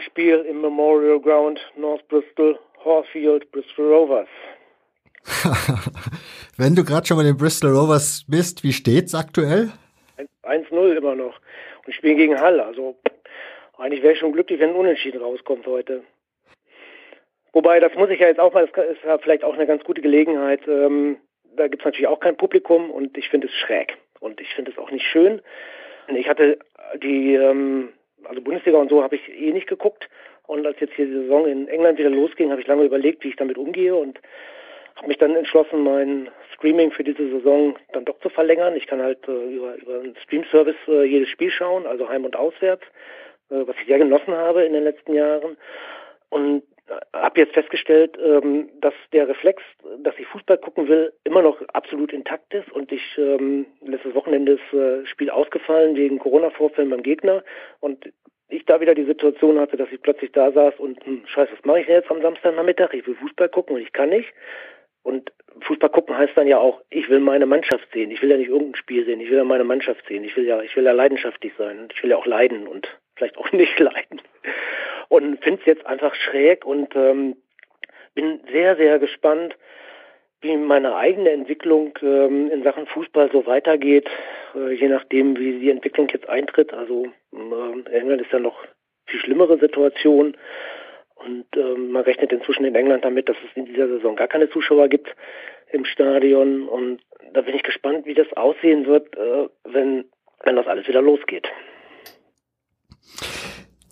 [0.05, 4.27] Spiel im Memorial Ground, North Bristol, Horfield, Bristol Rovers.
[6.57, 9.71] Wenn du gerade schon bei den Bristol Rovers bist, wie steht's aktuell?
[10.43, 11.39] 1-0 immer noch.
[11.85, 12.59] Und spielen gegen Hall.
[12.59, 12.95] Also
[13.77, 16.03] eigentlich wäre ich schon glücklich, wenn ein Unentschieden rauskommt heute.
[17.51, 19.83] Wobei, das muss ich ja jetzt auch mal, das ist ja vielleicht auch eine ganz
[19.83, 20.61] gute Gelegenheit.
[20.67, 21.17] Ähm,
[21.55, 23.97] da gibt es natürlich auch kein Publikum und ich finde es schräg.
[24.19, 25.41] Und ich finde es auch nicht schön.
[26.07, 26.57] Ich hatte
[27.01, 27.89] die, ähm,
[28.25, 30.09] also Bundesliga und so habe ich eh nicht geguckt.
[30.45, 33.29] Und als jetzt hier die Saison in England wieder losging, habe ich lange überlegt, wie
[33.29, 34.19] ich damit umgehe und
[34.95, 38.75] habe mich dann entschlossen, mein Streaming für diese Saison dann doch zu verlängern.
[38.75, 42.35] Ich kann halt äh, über, über einen Stream-Service äh, jedes Spiel schauen, also heim und
[42.35, 42.83] auswärts,
[43.49, 45.57] äh, was ich sehr genossen habe in den letzten Jahren.
[46.29, 46.63] Und
[47.13, 49.61] habe jetzt festgestellt, ähm, dass der Reflex,
[49.99, 52.71] dass ich Fußball gucken will, immer noch absolut intakt ist.
[52.71, 57.43] Und ich ähm, letztes Wochenende ist äh, Spiel ausgefallen wegen Corona-Vorfällen beim Gegner.
[57.79, 58.11] Und
[58.49, 61.65] ich da wieder die Situation hatte, dass ich plötzlich da saß und hm, scheiße, was
[61.65, 62.93] mache ich denn jetzt am Samstagnachmittag?
[62.93, 64.31] Ich will Fußball gucken und ich kann nicht.
[65.01, 68.11] Und Fußball gucken heißt dann ja auch, ich will meine Mannschaft sehen.
[68.11, 69.19] Ich will ja nicht irgendein Spiel sehen.
[69.19, 70.23] Ich will ja meine Mannschaft sehen.
[70.23, 71.89] Ich will ja, ich will ja leidenschaftlich sein.
[71.93, 72.87] Ich will ja auch leiden und
[73.23, 74.21] vielleicht auch nicht leiden.
[75.09, 77.35] Und finde es jetzt einfach schräg und ähm,
[78.15, 79.55] bin sehr, sehr gespannt,
[80.41, 84.09] wie meine eigene Entwicklung ähm, in Sachen Fußball so weitergeht,
[84.55, 86.73] äh, je nachdem, wie die Entwicklung jetzt eintritt.
[86.73, 88.57] Also ähm, England ist ja noch
[89.05, 90.35] viel schlimmere Situation.
[91.15, 94.49] Und ähm, man rechnet inzwischen in England damit, dass es in dieser Saison gar keine
[94.49, 95.15] Zuschauer gibt.
[95.71, 97.01] im Stadion und
[97.31, 100.05] da bin ich gespannt, wie das aussehen wird, äh, wenn,
[100.43, 101.47] wenn das alles wieder losgeht.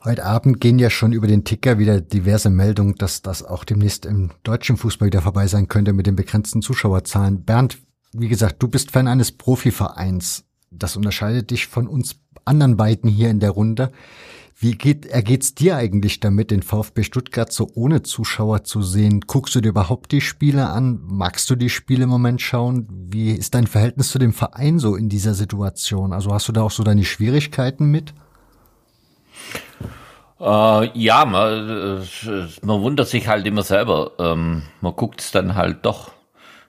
[0.03, 4.07] Heute Abend gehen ja schon über den Ticker wieder diverse Meldungen, dass das auch demnächst
[4.07, 7.43] im deutschen Fußball wieder vorbei sein könnte mit den begrenzten Zuschauerzahlen.
[7.43, 7.77] Bernd,
[8.11, 10.45] wie gesagt, du bist Fan eines Profivereins.
[10.71, 12.15] Das unterscheidet dich von uns
[12.45, 13.91] anderen beiden hier in der Runde.
[14.57, 19.21] Wie geht, ergeht's dir eigentlich damit, den VfB Stuttgart so ohne Zuschauer zu sehen?
[19.21, 20.99] Guckst du dir überhaupt die Spiele an?
[21.03, 22.87] Magst du die Spiele im Moment schauen?
[22.89, 26.11] Wie ist dein Verhältnis zu dem Verein so in dieser Situation?
[26.13, 28.13] Also hast du da auch so deine Schwierigkeiten mit?
[30.39, 34.13] Äh, ja, man, äh, man wundert sich halt immer selber.
[34.19, 36.11] Ähm, man guckt es dann halt doch.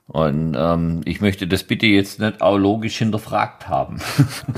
[0.08, 3.96] Und ähm, ich möchte das bitte jetzt nicht auch logisch hinterfragt haben.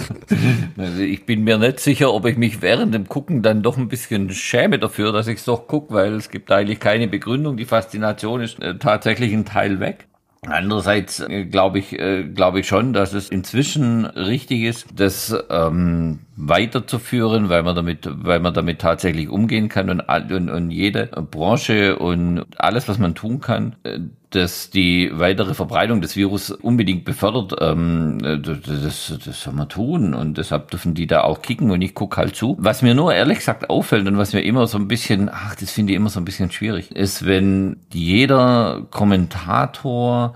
[0.77, 3.87] also ich bin mir nicht sicher, ob ich mich während dem Gucken dann doch ein
[3.87, 7.57] bisschen schäme dafür, dass ich es doch gucke, weil es gibt eigentlich keine Begründung.
[7.57, 10.09] Die Faszination ist äh, tatsächlich ein Teil weg.
[10.47, 16.21] Andererseits äh, glaube ich, äh, glaube ich schon, dass es inzwischen richtig ist, das ähm,
[16.37, 21.99] weiterzuführen, weil man damit, weil man damit tatsächlich umgehen kann und, und, und jede Branche
[21.99, 23.77] und alles, was man tun kann,
[24.35, 30.15] äh, dass die weitere Verbreitung des Virus unbedingt befördert, ähm, das, das soll man tun
[30.15, 32.57] und deshalb dürfen die da auch kicken und ich gucke halt zu.
[32.59, 35.71] Was mir nur ehrlich gesagt auffällt und was mir immer so ein bisschen, ach, das
[35.71, 40.35] finde ich immer so ein bisschen schwierig, ist, wenn jeder Kommentator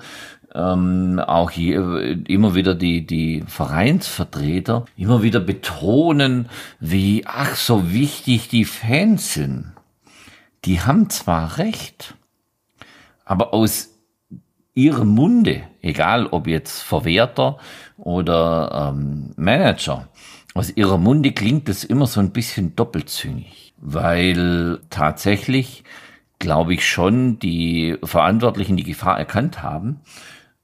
[0.54, 6.48] ähm, auch hier immer wieder die, die Vereinsvertreter immer wieder betonen,
[6.80, 9.72] wie, ach, so wichtig die Fans sind.
[10.64, 12.14] Die haben zwar recht,
[13.28, 13.94] aber aus
[14.74, 17.58] ihrem Munde, egal ob jetzt Verwerter
[17.98, 20.08] oder ähm, Manager,
[20.54, 25.84] aus ihrer Munde klingt es immer so ein bisschen doppelzüngig, weil tatsächlich,
[26.38, 30.00] glaube ich schon, die Verantwortlichen die Gefahr erkannt haben,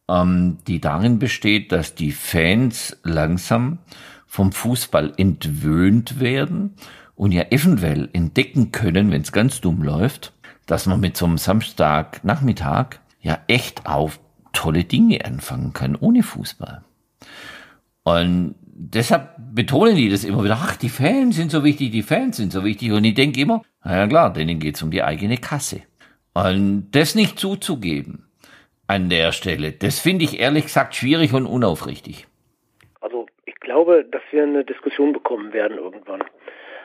[0.09, 3.78] ähm, die darin besteht, dass die Fans langsam
[4.27, 6.77] vom Fußball entwöhnt werden
[7.15, 10.34] und ja eventuell entdecken können, wenn es ganz dumm läuft,
[10.66, 14.20] dass man mit so einem Samstagnachmittag ja echt auf
[14.53, 16.82] tolle Dinge anfangen kann, ohne Fußball.
[18.05, 22.36] Und deshalb betonen die das immer wieder, ach, die Fans sind so wichtig, die Fans
[22.36, 22.93] sind so wichtig.
[22.93, 25.82] Und ich denke immer, na ja klar, denen geht's um die eigene Kasse.
[26.35, 28.27] Und das nicht zuzugeben
[28.86, 32.27] an der Stelle, das finde ich ehrlich gesagt schwierig und unaufrichtig.
[33.01, 36.23] Also ich glaube, dass wir eine Diskussion bekommen werden irgendwann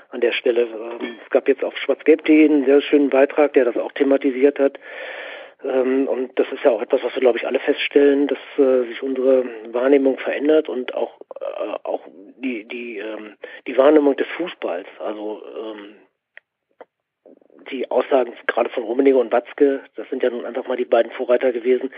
[0.10, 0.64] an der Stelle.
[0.64, 4.80] Ähm, es gab jetzt auf schwarzgelb.de einen sehr schönen Beitrag, der das auch thematisiert hat.
[5.64, 8.88] Ähm, und das ist ja auch etwas, was wir, glaube ich, alle feststellen, dass äh,
[8.88, 12.02] sich unsere Wahrnehmung verändert und auch, äh, auch
[12.38, 13.36] die, die, ähm,
[13.68, 14.88] die Wahrnehmung des Fußballs.
[15.00, 15.42] Also
[17.72, 21.12] die Aussagen gerade von Rummenigge und Watzke, das sind ja nun einfach mal die beiden
[21.12, 21.92] Vorreiter gewesen,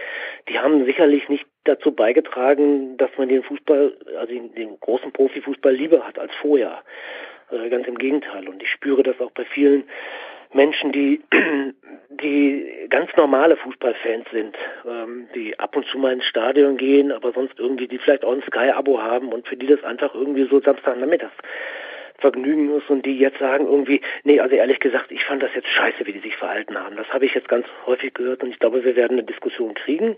[0.49, 5.73] die haben sicherlich nicht dazu beigetragen, dass man den Fußball, also den, den großen Profifußball
[5.73, 6.83] lieber hat als vorher.
[7.51, 8.47] Äh, ganz im Gegenteil.
[8.47, 9.83] Und ich spüre das auch bei vielen
[10.53, 11.21] Menschen, die,
[12.09, 14.55] die ganz normale Fußballfans sind,
[14.85, 18.33] ähm, die ab und zu mal ins Stadion gehen, aber sonst irgendwie, die vielleicht auch
[18.33, 21.35] ein Sky-Abo haben und für die das einfach irgendwie so Samstagnachmittags
[22.19, 25.67] Vergnügen ist und die jetzt sagen irgendwie, nee, also ehrlich gesagt, ich fand das jetzt
[25.69, 26.95] scheiße, wie die sich verhalten haben.
[26.95, 30.15] Das habe ich jetzt ganz häufig gehört und ich glaube, wir werden eine Diskussion kriegen.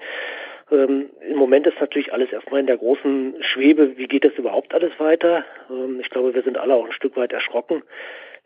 [0.73, 4.73] Ähm, Im Moment ist natürlich alles erstmal in der großen Schwebe, wie geht das überhaupt
[4.73, 5.45] alles weiter?
[5.69, 7.83] Ähm, ich glaube, wir sind alle auch ein Stück weit erschrocken,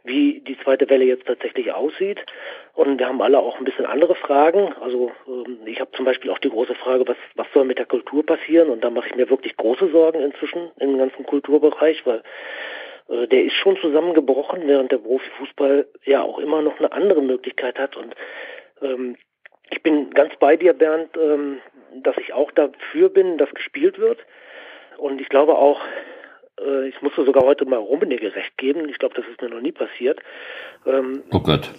[0.03, 2.19] wie die zweite Welle jetzt tatsächlich aussieht.
[2.73, 4.73] Und wir haben alle auch ein bisschen andere Fragen.
[4.81, 7.85] Also ähm, ich habe zum Beispiel auch die große Frage, was, was soll mit der
[7.85, 8.69] Kultur passieren?
[8.69, 12.23] Und da mache ich mir wirklich große Sorgen inzwischen im ganzen Kulturbereich, weil
[13.09, 17.79] äh, der ist schon zusammengebrochen, während der Profifußball ja auch immer noch eine andere Möglichkeit
[17.79, 17.95] hat.
[17.95, 18.15] Und
[18.81, 19.15] ähm,
[19.69, 21.59] ich bin ganz bei dir, Bernd, ähm,
[21.95, 24.19] dass ich auch dafür bin, dass gespielt wird.
[24.97, 25.81] Und ich glaube auch,
[26.59, 28.89] äh, ich musste sogar heute mal Rummenigge recht geben.
[28.89, 30.19] Ich glaube, das ist mir noch nie passiert.
[30.85, 31.71] Ähm, oh Gott.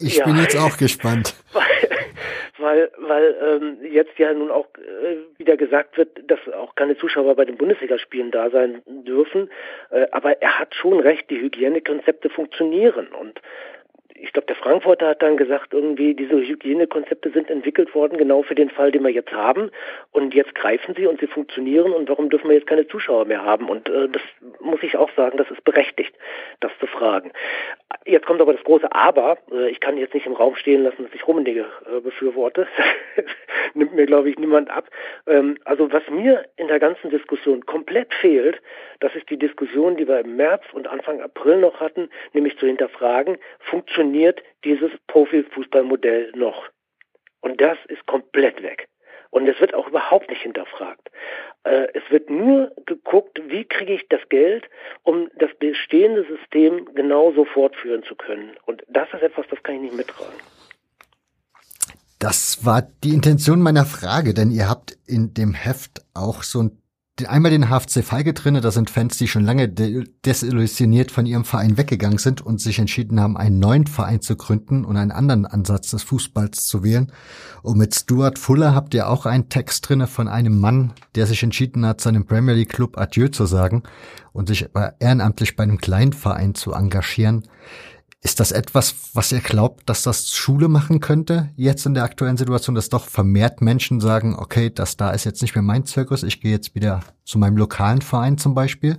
[0.00, 0.24] Ich ja.
[0.24, 1.34] bin jetzt auch gespannt.
[2.58, 7.36] weil, weil ähm, jetzt ja nun auch äh, wieder gesagt wird, dass auch keine Zuschauer
[7.36, 9.50] bei den Bundesligaspielen da sein dürfen.
[9.90, 13.08] Äh, aber er hat schon recht, die Hygienekonzepte funktionieren.
[13.08, 13.40] Und
[14.24, 18.54] ich glaube, der Frankfurter hat dann gesagt, irgendwie diese Hygienekonzepte sind entwickelt worden, genau für
[18.54, 19.70] den Fall, den wir jetzt haben.
[20.12, 21.92] Und jetzt greifen sie und sie funktionieren.
[21.92, 23.68] Und warum dürfen wir jetzt keine Zuschauer mehr haben?
[23.68, 24.22] Und äh, das
[24.60, 26.14] muss ich auch sagen, das ist berechtigt,
[26.60, 27.32] das zu fragen.
[28.06, 29.36] Jetzt kommt aber das große Aber.
[29.52, 32.66] Äh, ich kann jetzt nicht im Raum stehen lassen, dass ich Rummenigge äh, befürworte.
[33.74, 34.88] Nimmt mir, glaube ich, niemand ab.
[35.26, 38.62] Ähm, also was mir in der ganzen Diskussion komplett fehlt,
[39.00, 42.66] das ist die Diskussion, die wir im März und Anfang April noch hatten, nämlich zu
[42.66, 44.13] hinterfragen, funktioniert
[44.64, 46.68] dieses Profifußballmodell noch?
[47.40, 48.88] Und das ist komplett weg.
[49.30, 51.10] Und es wird auch überhaupt nicht hinterfragt.
[51.64, 54.64] Äh, es wird nur geguckt, wie kriege ich das Geld,
[55.02, 58.52] um das bestehende System genauso fortführen zu können.
[58.64, 60.38] Und das ist etwas, das kann ich nicht mittragen.
[62.20, 66.80] Das war die Intention meiner Frage, denn ihr habt in dem Heft auch so ein
[67.26, 71.76] einmal den HFC Feige drinne, da sind Fans, die schon lange desillusioniert von ihrem Verein
[71.76, 75.90] weggegangen sind und sich entschieden haben, einen neuen Verein zu gründen und einen anderen Ansatz
[75.90, 77.12] des Fußballs zu wählen.
[77.62, 81.42] Und mit Stuart Fuller habt ihr auch einen Text drinne von einem Mann, der sich
[81.44, 83.84] entschieden hat, seinem Premier League Club Adieu zu sagen
[84.32, 84.68] und sich
[84.98, 87.46] ehrenamtlich bei einem kleinen Verein zu engagieren.
[88.24, 92.38] Ist das etwas, was ihr glaubt, dass das Schule machen könnte, jetzt in der aktuellen
[92.38, 96.22] Situation, dass doch vermehrt Menschen sagen, okay, das da ist jetzt nicht mehr mein Zirkus,
[96.22, 98.98] ich gehe jetzt wieder zu meinem lokalen Verein zum Beispiel?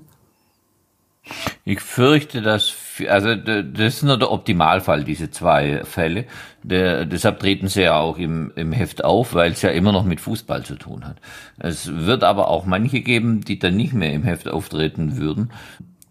[1.63, 2.75] Ich fürchte, dass,
[3.07, 6.25] also das ist nur der Optimalfall, diese zwei Fälle.
[6.61, 10.05] Der, deshalb treten sie ja auch im, im Heft auf, weil es ja immer noch
[10.05, 11.17] mit Fußball zu tun hat.
[11.57, 15.51] Es wird aber auch manche geben, die dann nicht mehr im Heft auftreten würden,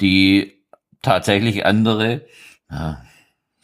[0.01, 0.55] die
[1.01, 2.23] tatsächlich andere
[2.71, 3.03] ja,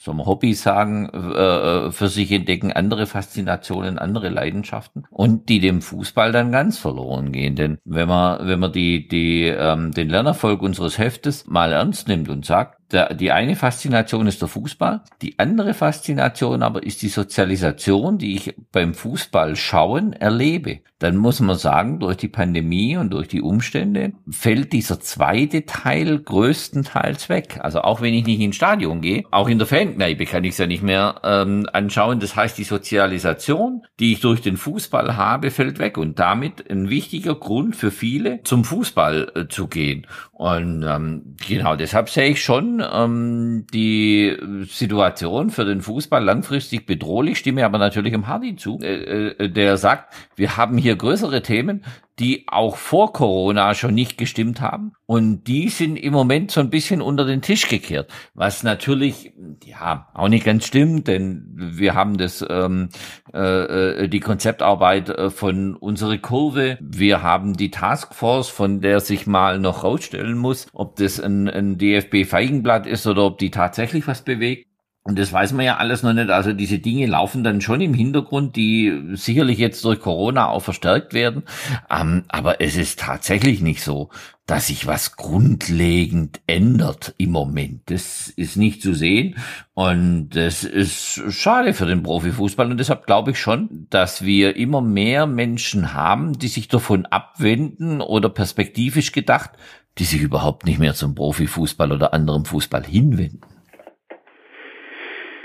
[0.00, 5.60] soll man Hobbys sagen, äh, äh, für sich entdecken, andere Faszinationen, andere Leidenschaften und die
[5.60, 7.54] dem Fußball dann ganz verloren gehen.
[7.54, 12.30] Denn wenn man, wenn man die, die, ähm, den Lernerfolg unseres Heftes mal ernst nimmt
[12.30, 17.08] und sagt, der, die eine Faszination ist der Fußball, die andere Faszination aber ist die
[17.08, 20.80] Sozialisation, die ich beim Fußball schauen erlebe.
[20.98, 26.18] Dann muss man sagen, durch die Pandemie und durch die Umstände fällt dieser zweite Teil
[26.18, 27.58] größtenteils weg.
[27.62, 30.58] Also auch wenn ich nicht ins Stadion gehe, auch in der Fankneipe kann ich es
[30.58, 32.20] ja nicht mehr ähm, anschauen.
[32.20, 36.90] Das heißt, die Sozialisation, die ich durch den Fußball habe, fällt weg und damit ein
[36.90, 40.06] wichtiger Grund für viele, zum Fußball äh, zu gehen.
[40.40, 44.38] Und ähm, genau deshalb sehe ich schon ähm, die
[44.70, 49.76] Situation für den Fußball langfristig bedrohlich, stimme aber natürlich im Hardy zu, äh, äh, der
[49.76, 51.84] sagt, wir haben hier größere Themen,
[52.20, 54.92] die auch vor Corona schon nicht gestimmt haben.
[55.06, 59.32] Und die sind im Moment so ein bisschen unter den Tisch gekehrt, was natürlich
[59.64, 62.90] ja auch nicht ganz stimmt, denn wir haben das ähm,
[63.32, 69.58] äh, die Konzeptarbeit äh, von unserer Kurve, wir haben die Taskforce, von der sich mal
[69.58, 74.69] noch rausstellen muss, ob das ein, ein DFB-Feigenblatt ist oder ob die tatsächlich was bewegt.
[75.02, 76.28] Und das weiß man ja alles noch nicht.
[76.28, 81.14] Also diese Dinge laufen dann schon im Hintergrund, die sicherlich jetzt durch Corona auch verstärkt
[81.14, 81.44] werden.
[81.90, 84.10] Ähm, aber es ist tatsächlich nicht so,
[84.44, 87.82] dass sich was grundlegend ändert im Moment.
[87.86, 89.36] Das ist nicht zu sehen.
[89.72, 92.70] Und das ist schade für den Profifußball.
[92.70, 98.02] Und deshalb glaube ich schon, dass wir immer mehr Menschen haben, die sich davon abwenden
[98.02, 99.52] oder perspektivisch gedacht,
[99.96, 103.40] die sich überhaupt nicht mehr zum Profifußball oder anderem Fußball hinwenden.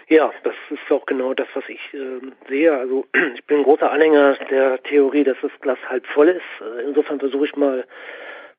[0.08, 2.74] Ja, das ist auch genau das, was ich äh, sehe.
[2.74, 6.42] Also ich bin großer Anhänger der Theorie, dass das Glas halb voll ist.
[6.62, 7.86] Äh, insofern versuche ich mal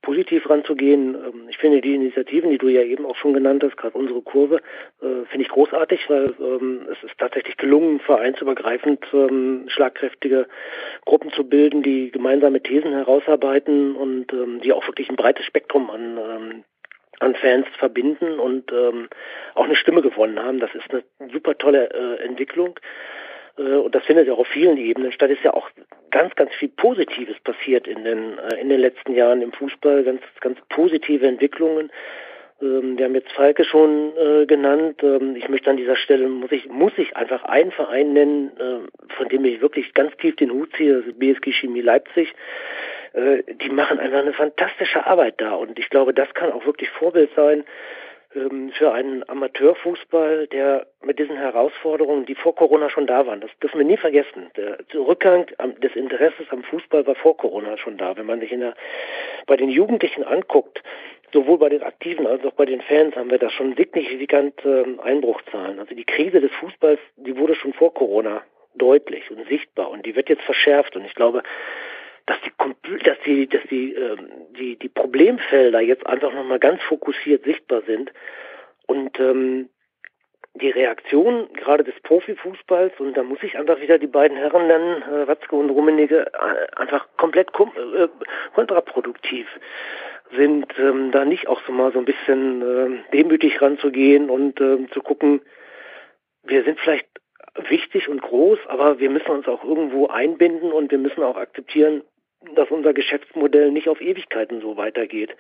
[0.03, 1.15] positiv ranzugehen.
[1.15, 4.23] Ähm, ich finde die Initiativen, die du ja eben auch schon genannt hast, gerade unsere
[4.23, 4.57] Kurve,
[5.01, 10.47] äh, finde ich großartig, weil ähm, es ist tatsächlich gelungen, vereinsübergreifend ähm, schlagkräftige
[11.05, 15.91] Gruppen zu bilden, die gemeinsame Thesen herausarbeiten und ähm, die auch wirklich ein breites Spektrum
[15.91, 16.65] an ähm,
[17.21, 19.09] an Fans verbinden und ähm,
[19.55, 20.61] auch eine Stimme gewonnen haben.
[20.61, 21.03] Das ist eine
[21.33, 22.79] super tolle äh, Entwicklung.
[23.59, 25.31] Äh, und das findet ja auf vielen Ebenen statt.
[25.31, 25.71] Ist ja auch
[26.11, 30.05] ganz, ganz viel Positives passiert in den, äh, in den letzten Jahren im Fußball.
[30.05, 31.91] Ganz, ganz positive Entwicklungen.
[32.61, 35.03] Ähm, wir haben jetzt Falke schon äh, genannt.
[35.03, 38.53] Ähm, ich möchte an dieser Stelle, muss ich, muss ich einfach einen Verein nennen,
[39.17, 42.35] von dem ich wirklich ganz tief den Hut ziehe, das ist BSG Chemie Leipzig
[43.17, 45.55] äh, die machen einfach eine fantastische Arbeit da.
[45.55, 47.65] Und ich glaube, das kann auch wirklich Vorbild sein
[48.35, 53.51] ähm, für einen Amateurfußball, der mit diesen Herausforderungen, die vor Corona schon da waren, das
[53.63, 54.51] dürfen wir nie vergessen.
[54.57, 55.47] Der Rückgang
[55.83, 58.17] des Interesses am Fußball war vor Corona schon da.
[58.17, 58.75] Wenn man sich in der,
[59.47, 60.83] bei den Jugendlichen anguckt,
[61.33, 65.01] sowohl bei den Aktiven als auch bei den Fans haben wir da schon signifikant ähm,
[65.01, 65.79] Einbruchzahlen.
[65.79, 68.43] Also die Krise des Fußballs, die wurde schon vor Corona
[68.75, 70.97] deutlich und sichtbar und die wird jetzt verschärft.
[70.97, 71.43] Und ich glaube,
[72.27, 74.29] dass die, dass die, dass die, ähm,
[74.59, 78.13] die, die Problemfelder jetzt einfach nochmal ganz fokussiert sichtbar sind.
[78.87, 79.69] Und ähm,
[80.61, 85.03] die Reaktion gerade des Profifußballs, und da muss ich einfach wieder die beiden Herren nennen,
[85.03, 88.09] äh, Watzke und Rummenigge, äh, einfach komplett äh,
[88.55, 89.47] kontraproduktiv
[90.35, 94.89] sind, ähm, da nicht auch so mal so ein bisschen äh, demütig ranzugehen und äh,
[94.91, 95.41] zu gucken,
[96.43, 97.07] wir sind vielleicht
[97.69, 102.03] wichtig und groß, aber wir müssen uns auch irgendwo einbinden und wir müssen auch akzeptieren,
[102.55, 105.35] dass unser Geschäftsmodell nicht auf Ewigkeiten so weitergeht.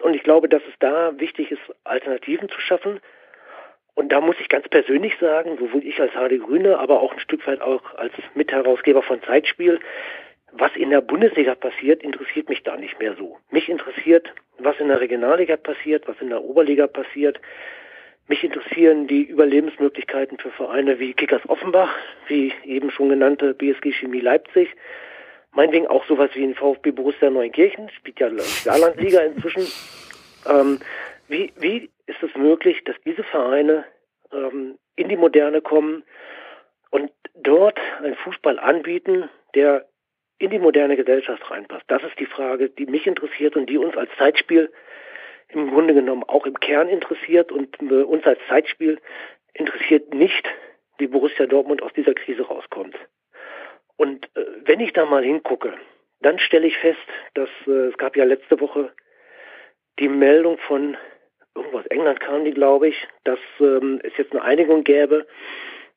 [0.00, 3.00] Und ich glaube, dass es da wichtig ist, Alternativen zu schaffen.
[3.94, 7.20] Und da muss ich ganz persönlich sagen, sowohl ich als HD Grüne, aber auch ein
[7.20, 9.80] Stück weit auch als Mitherausgeber von Zeitspiel,
[10.52, 13.38] was in der Bundesliga passiert, interessiert mich da nicht mehr so.
[13.50, 17.40] Mich interessiert, was in der Regionalliga passiert, was in der Oberliga passiert.
[18.28, 21.94] Mich interessieren die Überlebensmöglichkeiten für Vereine wie Kickers Offenbach,
[22.28, 24.68] wie eben schon genannte BSG Chemie Leipzig,
[25.52, 29.66] meinetwegen auch sowas wie ein VfB Borussia Neunkirchen, spielt ja Saarlandliga inzwischen.
[30.46, 30.80] Ähm,
[31.28, 33.84] wie, wie ist es möglich, dass diese Vereine
[34.32, 36.04] ähm, in die Moderne kommen
[36.90, 39.86] und dort einen Fußball anbieten, der
[40.38, 41.84] in die moderne Gesellschaft reinpasst?
[41.88, 44.72] Das ist die Frage, die mich interessiert und die uns als Zeitspiel
[45.48, 49.00] im Grunde genommen auch im Kern interessiert und äh, uns als Zeitspiel
[49.54, 50.46] interessiert nicht,
[50.98, 52.96] wie Borussia Dortmund aus dieser Krise rauskommt.
[53.98, 55.74] Und äh, wenn ich da mal hingucke,
[56.20, 58.92] dann stelle ich fest, dass äh, es gab ja letzte Woche
[59.98, 60.96] die Meldung von
[61.54, 65.26] irgendwo aus England kam die, glaube ich, dass ähm, es jetzt eine Einigung gäbe,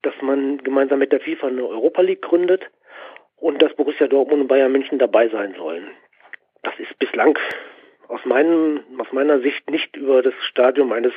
[0.02, 2.70] dass man gemeinsam mit der FIFA eine Europa League gründet
[3.36, 5.92] und dass Borussia Dortmund und Bayern München dabei sein sollen.
[6.64, 7.38] Das ist bislang
[8.08, 11.14] aus, meinem, aus meiner Sicht nicht über das Stadium eines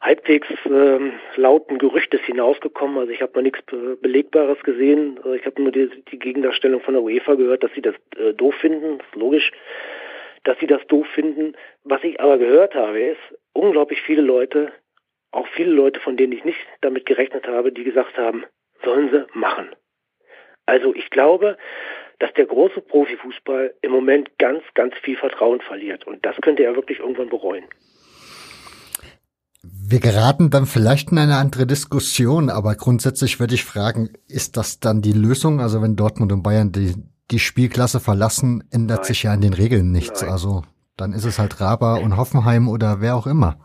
[0.00, 2.98] halbwegs ähm, lauten Gerüchtes hinausgekommen.
[2.98, 5.18] Also ich habe noch nichts Be Belegbares gesehen.
[5.24, 8.32] Äh, Ich habe nur die, die Gegendarstellung von der UEFA gehört, dass sie das äh,
[8.32, 8.98] doof finden.
[8.98, 9.52] Das ist logisch,
[10.44, 11.56] dass sie das doof finden.
[11.84, 13.20] Was ich aber gehört habe, ist
[13.52, 14.72] unglaublich viele Leute,
[15.32, 18.44] auch viele Leute, von denen ich nicht damit gerechnet habe, die gesagt haben,
[18.84, 19.68] sollen sie machen.
[20.64, 21.56] Also ich glaube,
[22.18, 26.06] dass der große Profifußball im Moment ganz, ganz viel Vertrauen verliert.
[26.06, 27.64] Und das könnte er wirklich irgendwann bereuen.
[29.90, 34.80] Wir geraten dann vielleicht in eine andere Diskussion, aber grundsätzlich würde ich fragen, ist das
[34.80, 35.60] dann die Lösung?
[35.60, 36.92] Also wenn Dortmund und Bayern die,
[37.30, 39.04] die Spielklasse verlassen, ändert Nein.
[39.06, 40.20] sich ja in den Regeln nichts.
[40.20, 40.30] Nein.
[40.30, 40.62] Also
[40.98, 43.58] dann ist es halt Raba und Hoffenheim oder wer auch immer.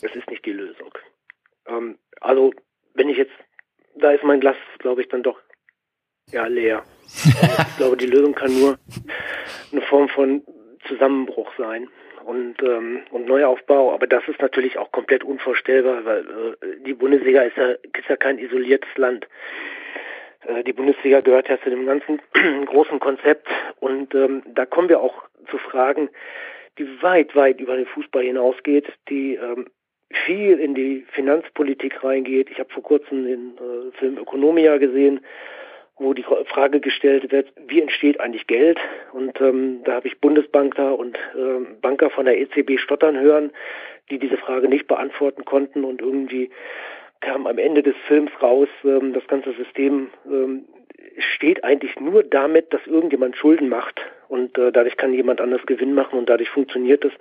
[0.00, 0.90] Das ist nicht die Lösung.
[1.66, 2.50] Ähm, also,
[2.94, 3.34] wenn ich jetzt,
[4.00, 5.38] da ist mein Glas, glaube ich, dann doch
[6.32, 6.84] ja leer.
[7.06, 8.78] ich glaube, die Lösung kann nur
[9.72, 10.42] eine Form von
[10.88, 11.86] Zusammenbruch sein
[12.24, 13.92] und, ähm, und Neuaufbau.
[13.92, 18.16] Aber das ist natürlich auch komplett unvorstellbar, weil äh, die Bundesliga ist ja, ist ja
[18.16, 19.26] kein isoliertes Land.
[20.46, 22.20] Äh, Die Bundesliga gehört ja zu dem ganzen
[22.66, 23.48] großen Konzept
[23.80, 26.08] und ähm, da kommen wir auch zu Fragen,
[26.78, 29.66] die weit, weit über den Fußball hinausgeht, die ähm,
[30.26, 32.50] viel in die Finanzpolitik reingeht.
[32.50, 35.20] Ich habe vor kurzem den äh, Film Ökonomia gesehen,
[35.96, 38.78] wo die Frage gestellt wird, wie entsteht eigentlich Geld?
[39.12, 43.52] Und ähm, da habe ich Bundesbanker und ähm, Banker von der EZB stottern hören,
[44.10, 46.50] die diese Frage nicht beantworten konnten und irgendwie
[47.20, 50.66] kam am Ende des Films raus, ähm, das ganze System ähm,
[51.34, 54.00] steht eigentlich nur damit, dass irgendjemand Schulden macht.
[54.28, 57.12] Und äh, dadurch kann jemand anders Gewinn machen und dadurch funktioniert es.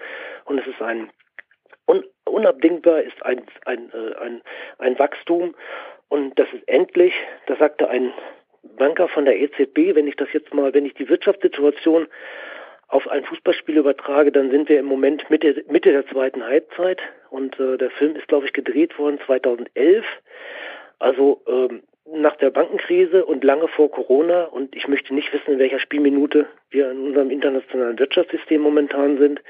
[0.45, 1.09] Und es ist ein
[1.87, 4.41] un unabdingbar ist ein, ein, äh, ein,
[4.79, 5.55] ein Wachstum.
[6.09, 7.13] Und das ist endlich,
[7.47, 8.13] das sagte ein
[8.77, 12.07] Banker von der EZB, wenn ich das jetzt mal, wenn ich die Wirtschaftssituation
[12.87, 17.59] auf ein Fußballspiel übertrage, dann sind wir im Moment Mitte, Mitte der zweiten Halbzeit und
[17.59, 20.05] äh, der Film ist, glaube ich, gedreht worden 2011,
[20.99, 25.59] also ähm, nach der Bankenkrise und lange vor Corona und ich möchte nicht wissen, in
[25.59, 29.41] welcher Spielminute wir in unserem internationalen Wirtschaftssystem momentan sind.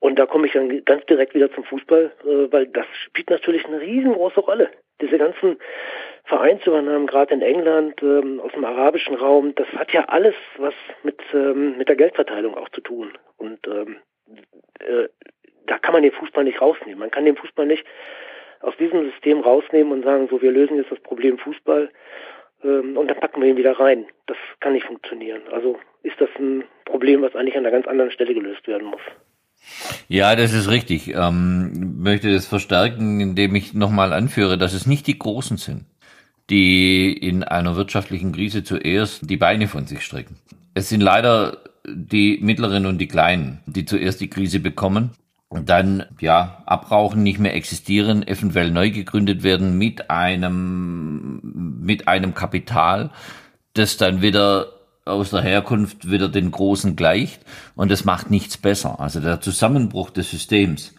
[0.00, 3.64] Und da komme ich dann ganz direkt wieder zum Fußball, äh, weil das spielt natürlich
[3.64, 4.68] eine riesengroße Rolle.
[5.00, 5.56] Diese ganzen
[6.24, 11.20] Vereinsübernahmen, gerade in England, ähm, aus dem arabischen Raum, das hat ja alles was mit,
[11.34, 13.12] ähm, mit der Geldverteilung auch zu tun.
[13.36, 13.96] Und ähm,
[14.80, 15.08] äh,
[15.66, 16.98] da kann man den Fußball nicht rausnehmen.
[16.98, 17.84] Man kann den Fußball nicht
[18.60, 21.90] aus diesem System rausnehmen und sagen, so, wir lösen jetzt das Problem Fußball
[22.64, 24.06] ähm, und dann packen wir ihn wieder rein.
[24.26, 25.42] Das kann nicht funktionieren.
[25.52, 29.02] Also ist das ein Problem, was eigentlich an einer ganz anderen Stelle gelöst werden muss.
[30.08, 31.14] Ja, das ist richtig.
[31.14, 35.86] Ähm, möchte das verstärken, indem ich nochmal anführe, dass es nicht die Großen sind,
[36.50, 40.36] die in einer wirtschaftlichen Krise zuerst die Beine von sich strecken.
[40.74, 45.10] Es sind leider die Mittleren und die Kleinen, die zuerst die Krise bekommen
[45.62, 51.40] dann ja abrauchen, nicht mehr existieren, eventuell neu gegründet werden mit einem
[51.80, 53.10] mit einem Kapital,
[53.74, 54.68] das dann wieder
[55.04, 57.42] aus der Herkunft wieder den Großen gleicht
[57.74, 59.00] und das macht nichts besser.
[59.00, 60.94] Also der Zusammenbruch des Systems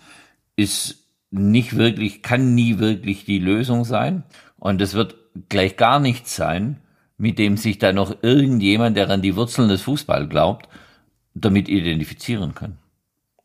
[0.55, 4.23] ist nicht wirklich, kann nie wirklich die Lösung sein
[4.57, 5.15] und es wird
[5.49, 6.77] gleich gar nichts sein,
[7.17, 10.67] mit dem sich da noch irgendjemand, der an die Wurzeln des Fußball glaubt,
[11.33, 12.77] damit identifizieren kann.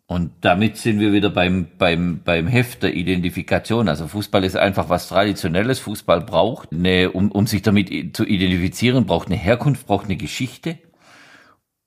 [0.07, 3.89] Und damit sind wir wieder beim, beim, beim Heft der Identifikation.
[3.89, 5.79] Also Fußball ist einfach was Traditionelles.
[5.79, 10.79] Fußball braucht eine, um, um sich damit zu identifizieren, braucht eine Herkunft, braucht eine Geschichte.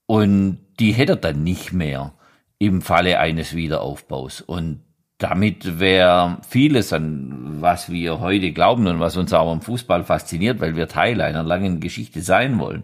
[0.06, 2.14] Und die hätte er dann nicht mehr
[2.60, 4.40] im Falle eines Wiederaufbaus.
[4.40, 4.84] Und
[5.24, 10.60] damit wäre vieles an was wir heute glauben und was uns auch am Fußball fasziniert,
[10.60, 12.84] weil wir Teil einer langen Geschichte sein wollen,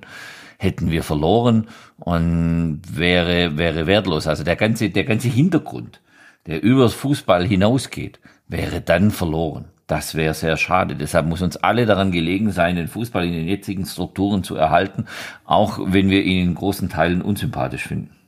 [0.57, 1.67] hätten wir verloren
[1.97, 4.25] und wäre, wäre wertlos.
[4.25, 5.99] Also der ganze, der ganze Hintergrund,
[6.47, 9.65] der übers Fußball hinausgeht, wäre dann verloren.
[9.87, 10.95] Das wäre sehr schade.
[10.95, 15.05] Deshalb muss uns alle daran gelegen sein, den Fußball in den jetzigen Strukturen zu erhalten,
[15.43, 18.18] auch wenn wir ihn in großen Teilen unsympathisch finden.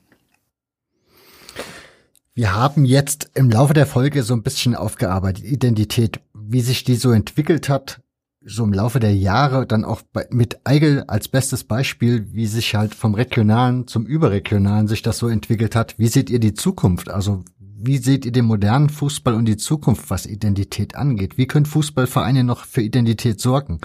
[2.34, 6.95] Wir haben jetzt im Laufe der Folge so ein bisschen aufgearbeitet, Identität, wie sich die
[6.95, 8.02] so entwickelt hat,
[8.44, 12.74] so im Laufe der Jahre, dann auch bei, mit Eigel als bestes Beispiel, wie sich
[12.74, 15.99] halt vom Regionalen zum Überregionalen sich das so entwickelt hat.
[15.99, 17.10] Wie seht ihr die Zukunft?
[17.10, 21.38] Also wie seht ihr den modernen Fußball und die Zukunft, was Identität angeht?
[21.38, 23.82] Wie können Fußballvereine noch für Identität sorgen?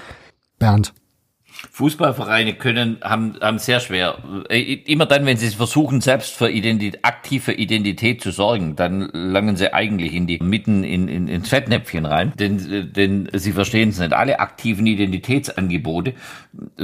[0.58, 0.94] Bernd.
[1.70, 4.18] Fußballvereine können, haben, haben sehr schwer.
[4.48, 9.56] Äh, Immer dann, wenn sie versuchen, selbst für Identität, aktive Identität zu sorgen, dann langen
[9.56, 13.98] sie eigentlich in die, mitten in, in, ins Fettnäpfchen rein, denn, denn sie verstehen es
[13.98, 14.12] nicht.
[14.12, 16.14] Alle aktiven Identitätsangebote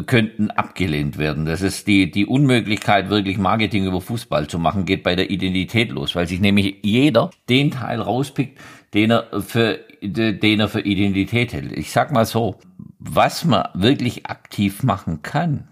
[0.07, 1.47] könnten abgelehnt werden.
[1.47, 5.91] Das ist die, die Unmöglichkeit, wirklich Marketing über Fußball zu machen, geht bei der Identität
[5.91, 8.59] los, weil sich nämlich jeder den Teil rauspickt,
[8.95, 11.73] den er für, den er für Identität hält.
[11.73, 12.59] Ich sag mal so,
[12.99, 15.69] was man wirklich aktiv machen kann,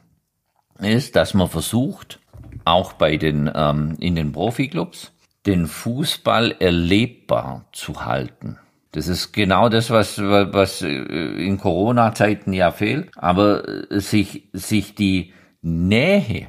[0.78, 2.20] ist, dass man versucht,
[2.64, 5.12] auch bei den, ähm, in den Profiklubs,
[5.46, 8.58] den Fußball erlebbar zu halten.
[8.92, 13.10] Das ist genau das, was, was in Corona-Zeiten ja fehlt.
[13.16, 15.32] Aber sich, sich die
[15.62, 16.48] Nähe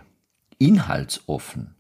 [0.58, 1.76] inhaltsoffen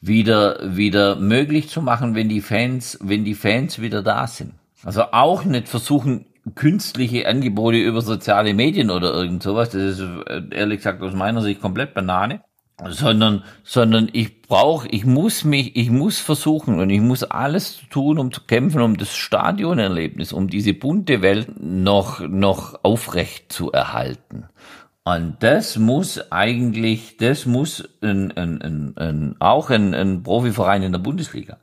[0.00, 4.54] wieder, wieder möglich zu machen, wenn die Fans, wenn die Fans wieder da sind.
[4.82, 9.70] Also auch nicht versuchen, künstliche Angebote über soziale Medien oder irgend sowas.
[9.70, 10.02] Das ist
[10.50, 12.42] ehrlich gesagt aus meiner Sicht komplett Banane.
[12.88, 18.18] Sondern, sondern ich brauche, ich muss mich, ich muss versuchen und ich muss alles tun,
[18.18, 24.48] um zu kämpfen, um das Stadionerlebnis, um diese bunte Welt noch, noch aufrecht zu erhalten.
[25.04, 30.92] Und das muss eigentlich, das muss ein, ein, ein, ein, auch ein, ein Profiverein in
[30.92, 31.58] der Bundesliga,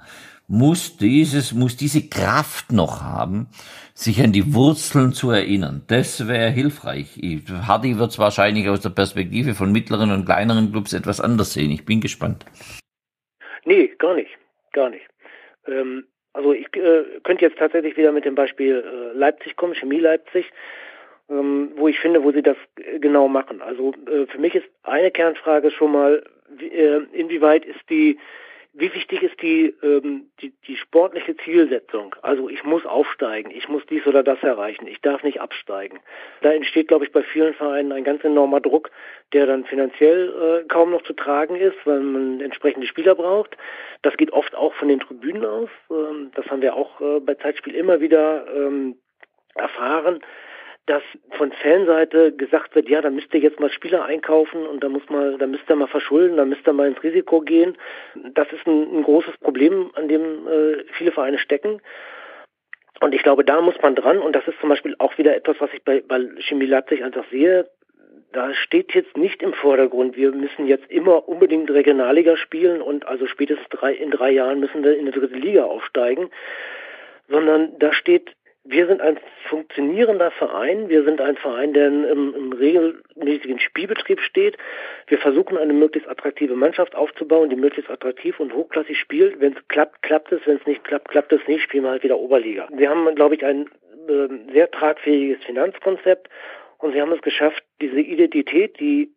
[0.50, 3.48] muss dieses, muss diese Kraft noch haben,
[3.94, 5.84] sich an die Wurzeln zu erinnern.
[5.88, 7.20] Das wäre hilfreich.
[7.68, 11.70] Hardy wird es wahrscheinlich aus der Perspektive von mittleren und kleineren Clubs etwas anders sehen.
[11.72, 12.46] Ich bin gespannt.
[13.64, 14.32] Nee, gar nicht.
[14.74, 15.06] Gar nicht.
[15.68, 20.00] Ähm, also ich äh, könnte jetzt tatsächlich wieder mit dem Beispiel äh, Leipzig kommen, Chemie
[20.00, 20.52] Leipzig,
[21.30, 23.62] ähm, wo ich finde, wo sie das äh, genau machen.
[23.62, 26.24] Also äh, für mich ist eine Kernfrage schon mal,
[26.60, 28.18] äh, inwieweit ist die
[28.80, 32.16] wie wichtig ist die, ähm, die, die sportliche Zielsetzung?
[32.22, 36.00] Also ich muss aufsteigen, ich muss dies oder das erreichen, ich darf nicht absteigen.
[36.42, 38.92] Da entsteht, glaube ich, bei vielen Vereinen ein ganz enormer Druck,
[39.34, 43.58] der dann finanziell äh, kaum noch zu tragen ist, weil man entsprechende Spieler braucht.
[44.02, 45.70] Das geht oft auch von den Tribünen aus.
[45.92, 48.96] Ähm, das haben wir auch äh, bei Zeitspiel immer wieder ähm,
[49.56, 50.22] erfahren
[50.90, 51.04] dass
[51.38, 55.08] von Fanseite gesagt wird, ja, da müsst ihr jetzt mal Spieler einkaufen und da muss
[55.08, 57.78] mal, da müsst ihr mal verschulden, da müsst ihr mal ins Risiko gehen.
[58.34, 61.80] Das ist ein, ein großes Problem, an dem äh, viele Vereine stecken.
[63.02, 65.58] Und ich glaube, da muss man dran und das ist zum Beispiel auch wieder etwas,
[65.60, 67.70] was ich bei, bei Chemie Leipzig einfach sehe.
[68.34, 73.28] Da steht jetzt nicht im Vordergrund, wir müssen jetzt immer unbedingt Regionalliga spielen und also
[73.28, 76.32] spätestens drei, in drei Jahren müssen wir in die dritte Liga aufsteigen,
[77.28, 78.32] sondern da steht
[78.66, 80.90] wir sind ein funktionierender Verein.
[80.90, 84.58] Wir sind ein Verein, der im, im, regelmäßigen Spielbetrieb steht.
[85.08, 89.40] Wir versuchen eine möglichst attraktive Mannschaft aufzubauen, die möglichst attraktiv und hochklassig spielt.
[89.40, 90.42] Wenn es klappt, klappt es.
[90.46, 91.64] Wenn es nicht klappt, klappt es nicht.
[91.64, 92.68] Spielen wir halt wieder Oberliga.
[92.72, 93.70] Wir haben, glaube ich, ein
[94.08, 96.30] äh, sehr tragfähiges Finanzkonzept
[96.80, 99.14] und wir haben es geschafft, diese Identität, die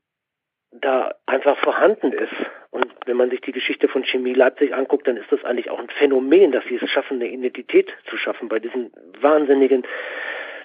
[0.72, 2.32] da einfach vorhanden ist.
[2.70, 5.78] Und wenn man sich die Geschichte von Chemie Leipzig anguckt, dann ist das eigentlich auch
[5.78, 9.84] ein Phänomen, dass sie es schaffen, eine Identität zu schaffen bei diesen wahnsinnigen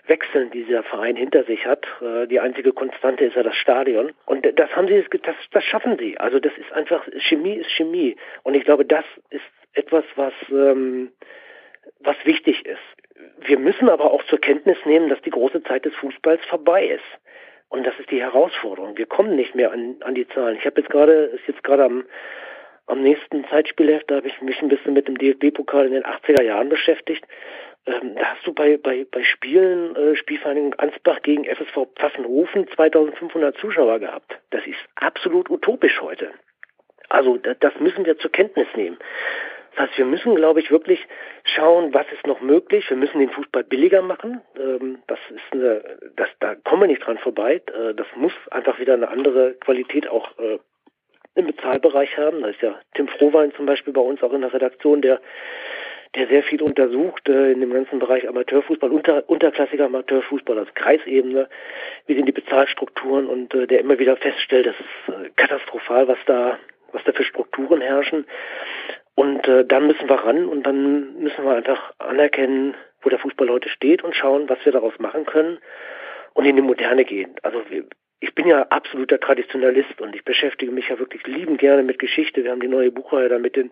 [0.07, 1.85] Wechseln, die dieser Verein hinter sich hat.
[2.01, 4.13] Äh, die einzige Konstante ist ja das Stadion.
[4.25, 6.17] Und das haben sie, das, das schaffen sie.
[6.17, 8.15] Also das ist einfach, Chemie ist Chemie.
[8.43, 9.43] Und ich glaube, das ist
[9.73, 11.11] etwas, was, ähm,
[11.99, 12.79] was wichtig ist.
[13.39, 17.03] Wir müssen aber auch zur Kenntnis nehmen, dass die große Zeit des Fußballs vorbei ist.
[17.69, 18.97] Und das ist die Herausforderung.
[18.97, 20.57] Wir kommen nicht mehr an, an die Zahlen.
[20.57, 22.05] Ich habe jetzt gerade, ist jetzt gerade am,
[22.85, 26.43] am nächsten Zeitspielheft, da habe ich mich ein bisschen mit dem DFB-Pokal in den 80er
[26.43, 27.25] Jahren beschäftigt.
[27.85, 33.57] Ähm, da hast du bei, bei, bei Spielen, äh, Spielvereinigung Ansbach gegen FSV Pfaffenhofen 2500
[33.57, 34.39] Zuschauer gehabt.
[34.49, 36.31] Das ist absolut utopisch heute.
[37.09, 38.97] Also das müssen wir zur Kenntnis nehmen.
[39.77, 41.05] Das heißt, wir müssen, glaube ich, wirklich
[41.43, 42.89] schauen, was ist noch möglich.
[42.89, 44.41] Wir müssen den Fußball billiger machen.
[44.57, 45.83] Ähm, das ist eine,
[46.15, 47.61] das, da kommen wir nicht dran vorbei.
[47.67, 50.57] Äh, das muss einfach wieder eine andere Qualität auch äh,
[51.35, 52.41] im Bezahlbereich haben.
[52.41, 55.21] Da ist ja Tim Frohwein zum Beispiel bei uns auch in der Redaktion, der
[56.15, 61.49] der sehr viel untersucht äh, in dem ganzen Bereich Amateurfußball, unter, unterklassiger Amateurfußball, also Kreisebene,
[62.07, 66.57] wie sind die Bezahlstrukturen und der immer wieder feststellt, das ist katastrophal, was da,
[66.93, 68.25] was da für Strukturen herrschen.
[69.17, 73.49] Und äh, dann müssen wir ran und dann müssen wir einfach anerkennen, wo der Fußball
[73.49, 75.57] heute steht und schauen, was wir daraus machen können
[76.35, 77.33] und in die Moderne gehen.
[77.41, 77.85] Also wir,
[78.19, 82.43] ich bin ja absoluter Traditionalist und ich beschäftige mich ja wirklich liebend gerne mit Geschichte.
[82.43, 83.71] Wir haben die neue Buchreihe da mit den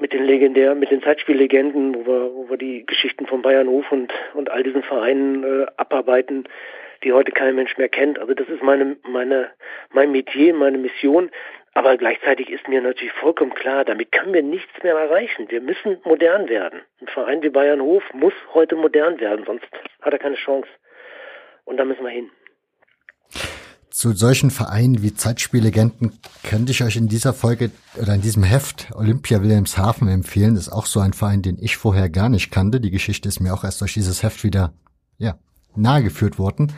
[0.00, 4.12] mit den legendären, mit den Zeitspiellegenden, wo wir, wo wir die Geschichten von Bayernhof und
[4.34, 6.44] und all diesen Vereinen äh, abarbeiten,
[7.04, 8.18] die heute kein Mensch mehr kennt.
[8.18, 9.50] Also das ist meine meine
[9.92, 11.30] mein Metier, meine Mission.
[11.74, 15.46] Aber gleichzeitig ist mir natürlich vollkommen klar, damit können wir nichts mehr erreichen.
[15.48, 16.80] Wir müssen modern werden.
[17.00, 19.66] Ein Verein wie Bayernhof muss heute modern werden, sonst
[20.02, 20.68] hat er keine Chance.
[21.64, 22.30] Und da müssen wir hin.
[23.90, 27.70] Zu solchen Vereinen wie Zeitspiellegenden könnte ich euch in dieser Folge
[28.00, 30.54] oder in diesem Heft Olympia Wilhelmshaven empfehlen.
[30.54, 32.80] Das ist auch so ein Verein, den ich vorher gar nicht kannte.
[32.80, 34.72] Die Geschichte ist mir auch erst durch dieses Heft wieder,
[35.16, 35.38] ja,
[35.78, 36.72] nahegeführt worden.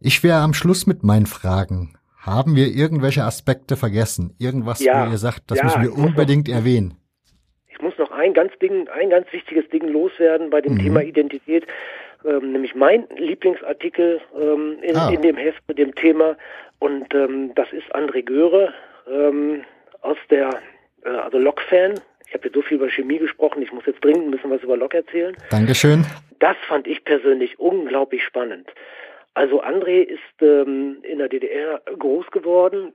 [0.00, 1.94] Ich wäre am Schluss mit meinen Fragen.
[2.18, 4.34] Haben wir irgendwelche Aspekte vergessen?
[4.38, 5.06] Irgendwas, Ja.
[5.06, 6.94] wo ihr sagt, das Ja, müssen wir muss noch- unbedingt erwähnen?
[7.68, 10.78] Ich muss noch ein ganz Ding, ein ganz wichtiges Ding loswerden bei dem Mhm.
[10.80, 11.66] Thema Identität,
[12.26, 15.10] ähm, nämlich mein Lieblingsartikel ähm, in, Ah.
[15.10, 16.36] in dem Heft mit dem Thema
[16.78, 18.72] und ähm, das ist André Göre
[19.10, 19.62] ähm,
[20.02, 20.50] aus der,
[21.04, 21.94] äh, also Lok-Fan.
[22.30, 24.62] Ich habe jetzt so viel über Chemie gesprochen, ich muss jetzt dringend ein bisschen was
[24.62, 25.36] über Lok erzählen.
[25.50, 26.06] Dankeschön.
[26.38, 28.70] Das fand ich persönlich unglaublich spannend.
[29.34, 32.92] Also André ist ähm, in der DDR groß geworden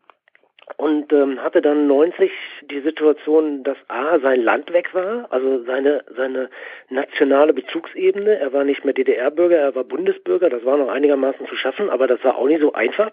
[0.77, 2.31] und ähm, hatte dann 90
[2.71, 6.49] die Situation, dass A, sein Land weg war, also seine, seine
[6.89, 8.39] nationale Bezugsebene.
[8.39, 12.07] Er war nicht mehr DDR-Bürger, er war Bundesbürger, das war noch einigermaßen zu schaffen, aber
[12.07, 13.11] das war auch nicht so einfach.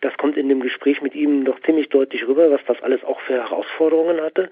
[0.00, 3.20] Das kommt in dem Gespräch mit ihm doch ziemlich deutlich rüber, was das alles auch
[3.20, 4.50] für Herausforderungen hatte.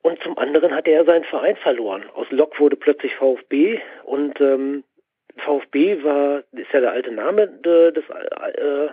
[0.00, 2.04] Und zum anderen hatte er seinen Verein verloren.
[2.14, 4.82] Aus Lok wurde plötzlich VfB und ähm,
[5.36, 8.88] VfB war, ist ja der alte Name äh, des, äh,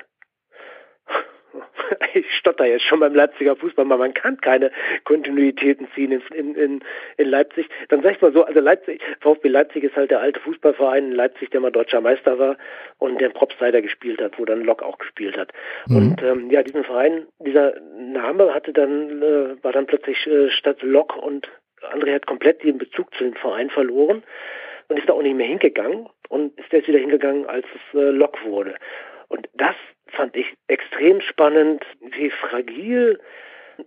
[2.13, 4.71] ich stotter jetzt schon beim Leipziger Fußball, man kann keine
[5.03, 6.83] Kontinuitäten ziehen in, in,
[7.17, 7.67] in, Leipzig.
[7.89, 11.11] Dann sag ich mal so, also Leipzig, VfB Leipzig ist halt der alte Fußballverein in
[11.11, 12.57] Leipzig, der mal deutscher Meister war
[12.99, 15.51] und der Propseider gespielt hat, wo dann Lok auch gespielt hat.
[15.87, 15.97] Mhm.
[15.97, 20.81] Und ähm, ja, diesen Verein, dieser Name hatte dann, äh, war dann plötzlich äh, statt
[20.81, 21.49] Lok und
[21.91, 24.23] André hat komplett den Bezug zu dem Verein verloren
[24.87, 28.09] und ist da auch nicht mehr hingegangen und ist jetzt wieder hingegangen, als es äh,
[28.09, 28.75] Lok wurde.
[29.27, 29.75] Und das
[30.13, 33.19] fand ich extrem spannend, wie fragil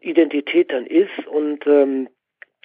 [0.01, 2.09] Identität dann ist und ähm,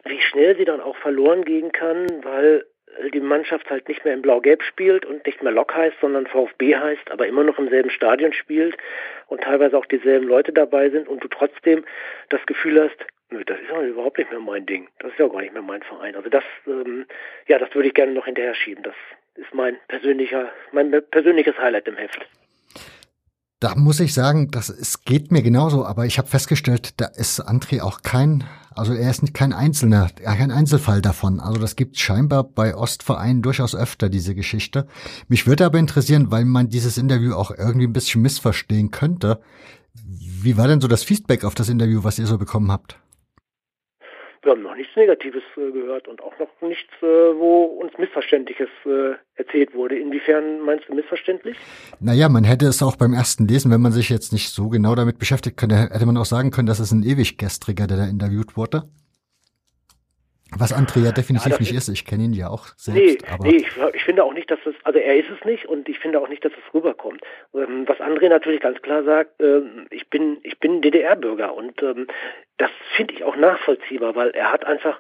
[0.03, 2.65] wie schnell sie dann auch verloren gehen kann, weil
[3.13, 6.75] die Mannschaft halt nicht mehr in Blau-Gelb spielt und nicht mehr Lok heißt, sondern VfB
[6.75, 8.75] heißt, aber immer noch im selben Stadion spielt
[9.27, 11.85] und teilweise auch dieselben Leute dabei sind und du trotzdem
[12.29, 14.89] das Gefühl hast, nö, das ist ja überhaupt nicht mehr mein Ding.
[14.99, 16.15] Das ist ja gar nicht mehr mein Verein.
[16.15, 17.05] Also das, ähm,
[17.47, 18.83] ja, das würde ich gerne noch hinterher schieben.
[18.83, 18.95] Das
[19.35, 22.27] ist mein persönlicher, mein persönliches Highlight im Heft.
[23.61, 27.47] Da muss ich sagen, das es geht mir genauso, aber ich habe festgestellt, da ist
[27.47, 31.39] André auch kein, also er ist kein Einzelner, er kein Einzelfall davon.
[31.39, 34.87] Also das gibt scheinbar bei Ostvereinen durchaus öfter diese Geschichte.
[35.27, 39.39] Mich würde aber interessieren, weil man dieses Interview auch irgendwie ein bisschen missverstehen könnte.
[39.93, 42.97] Wie war denn so das Feedback auf das Interview, was ihr so bekommen habt?
[44.43, 48.69] Wir haben noch nichts Negatives äh, gehört und auch noch nichts, äh, wo uns Missverständliches
[48.85, 49.99] äh, erzählt wurde.
[49.99, 51.55] Inwiefern meinst du missverständlich?
[51.99, 54.95] Naja, man hätte es auch beim ersten Lesen, wenn man sich jetzt nicht so genau
[54.95, 58.57] damit beschäftigt könnte, hätte man auch sagen können, dass es ein Ewiggestriger, der da interviewt
[58.57, 58.83] wurde.
[60.57, 61.89] Was André ja definitiv Ja, nicht ist-.
[61.89, 63.31] Ich kenne ihn ja auch Nee, selbst.
[63.31, 65.87] aber nee ich, ich finde auch nicht, dass es, also er ist es nicht und
[65.87, 67.21] ich finde auch nicht, dass es rüberkommt.
[67.53, 72.07] Ähm, was André natürlich ganz klar sagt, ähm, ich bin, ich bin DDR-Bürger und ähm,
[72.57, 74.99] das finde ich auch nachvollziehbar, weil er hat einfach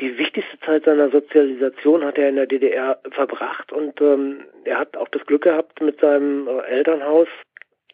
[0.00, 4.96] die wichtigste Zeit seiner Sozialisation hat er in der DDR verbracht und ähm, er hat
[4.96, 7.28] auch das Glück gehabt, mit seinem äh, Elternhaus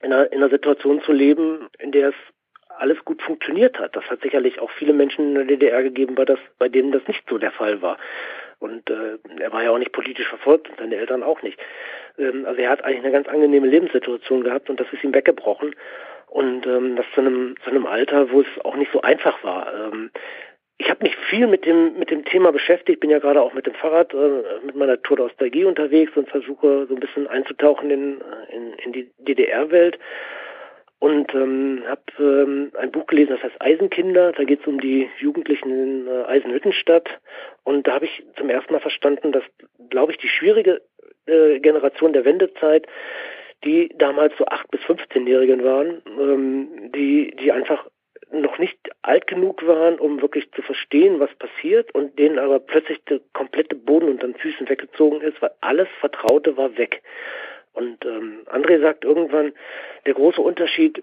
[0.00, 2.14] in einer, in einer Situation zu leben, in der es
[2.78, 3.96] alles gut funktioniert hat.
[3.96, 7.06] Das hat sicherlich auch viele Menschen in der DDR gegeben, bei, das, bei denen das
[7.06, 7.98] nicht so der Fall war.
[8.58, 11.58] Und äh, er war ja auch nicht politisch verfolgt und seine Eltern auch nicht.
[12.18, 15.74] Ähm, also er hat eigentlich eine ganz angenehme Lebenssituation gehabt und das ist ihm weggebrochen.
[16.28, 19.72] Und ähm, das zu einem, zu einem Alter, wo es auch nicht so einfach war.
[19.74, 20.10] Ähm,
[20.78, 23.00] ich habe mich viel mit dem mit dem Thema beschäftigt.
[23.00, 26.86] Bin ja gerade auch mit dem Fahrrad äh, mit meiner Tour d'Ostalgie unterwegs und versuche
[26.86, 28.20] so ein bisschen einzutauchen in
[28.50, 29.98] in, in die DDR-Welt
[31.02, 34.30] und ähm, habe ähm, ein Buch gelesen, das heißt Eisenkinder.
[34.30, 37.08] Da geht es um die Jugendlichen in äh, Eisenhüttenstadt
[37.64, 39.42] und da habe ich zum ersten Mal verstanden, dass,
[39.90, 40.80] glaube ich, die schwierige
[41.26, 42.86] äh, Generation der Wendezeit
[43.64, 47.86] die damals so 8- bis 15-Jährigen waren, ähm, die, die einfach
[48.32, 53.04] noch nicht alt genug waren, um wirklich zu verstehen, was passiert und denen aber plötzlich
[53.04, 57.02] der komplette Boden unter den Füßen weggezogen ist, weil alles Vertraute war weg.
[57.72, 59.52] Und ähm, André sagt irgendwann,
[60.06, 61.02] der große Unterschied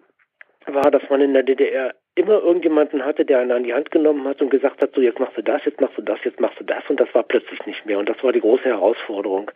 [0.66, 4.28] war, dass man in der DDR immer irgendjemanden hatte, der einen an die Hand genommen
[4.28, 6.60] hat und gesagt hat, so jetzt machst du das, jetzt machst du das, jetzt machst
[6.60, 9.50] du das und das war plötzlich nicht mehr und das war die große Herausforderung.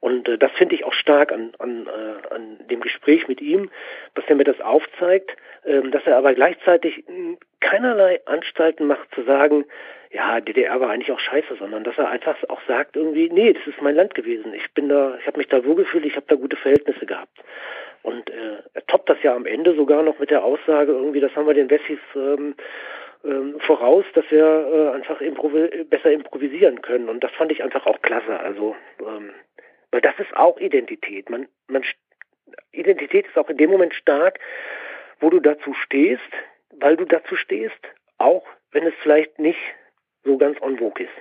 [0.00, 3.70] Und äh, das finde ich auch stark an, an, äh, an dem Gespräch mit ihm,
[4.14, 5.34] dass er mir das aufzeigt,
[5.64, 9.64] ähm, dass er aber gleichzeitig mh, keinerlei Anstalten macht zu sagen,
[10.10, 13.66] ja, DDR war eigentlich auch scheiße, sondern dass er einfach auch sagt irgendwie, nee, das
[13.66, 14.52] ist mein Land gewesen.
[14.52, 17.38] Ich bin da, ich habe mich da wohlgefühlt, ich habe da gute Verhältnisse gehabt.
[18.02, 21.34] Und äh, er toppt das ja am Ende sogar noch mit der Aussage irgendwie, das
[21.36, 22.54] haben wir den Wessis ähm,
[23.24, 27.08] ähm, voraus, dass wir äh, einfach improvi besser improvisieren können.
[27.08, 28.40] Und das fand ich einfach auch klasse.
[28.40, 29.30] Also, ähm,
[29.90, 31.30] weil das ist auch Identität.
[31.30, 31.84] Man, man
[32.72, 34.40] Identität ist auch in dem Moment stark,
[35.20, 36.20] wo du dazu stehst,
[36.70, 37.88] weil du dazu stehst,
[38.18, 39.60] auch wenn es vielleicht nicht
[40.24, 41.12] so ganz en vogue ist.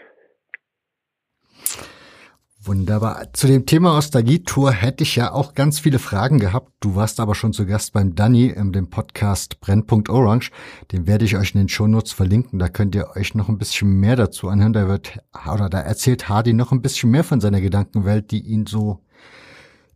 [2.64, 3.34] Wunderbar.
[3.34, 6.72] Zu dem Thema Nostalgie-Tour hätte ich ja auch ganz viele Fragen gehabt.
[6.80, 10.52] Du warst aber schon zu Gast beim Danny in dem Podcast Brennpunkt Orange.
[10.92, 12.60] Den werde ich euch in den Shownotes verlinken.
[12.60, 14.74] Da könnt ihr euch noch ein bisschen mehr dazu anhören.
[14.74, 15.18] Da wird,
[15.52, 19.00] oder da erzählt Hardy noch ein bisschen mehr von seiner Gedankenwelt, die ihn so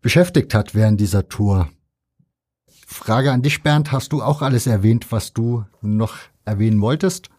[0.02, 1.70] beschäftigt hat während dieser Tour.
[2.88, 3.92] Frage an dich, Bernd.
[3.92, 6.16] Hast du auch alles erwähnt, was du noch
[6.46, 7.30] erwähnen wolltest?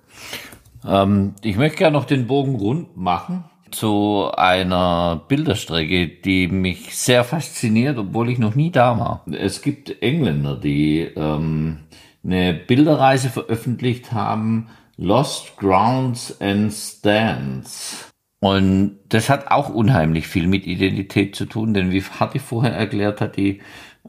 [0.85, 7.25] Ähm, ich möchte gerne noch den Bogen rund machen zu einer Bilderstrecke, die mich sehr
[7.25, 9.25] fasziniert, obwohl ich noch nie da war.
[9.31, 11.81] Es gibt Engländer, die ähm,
[12.25, 18.11] eine Bilderreise veröffentlicht haben, Lost Grounds and Stands.
[18.41, 23.21] Und das hat auch unheimlich viel mit Identität zu tun, denn wie Hardy vorher erklärt
[23.21, 23.61] hat, die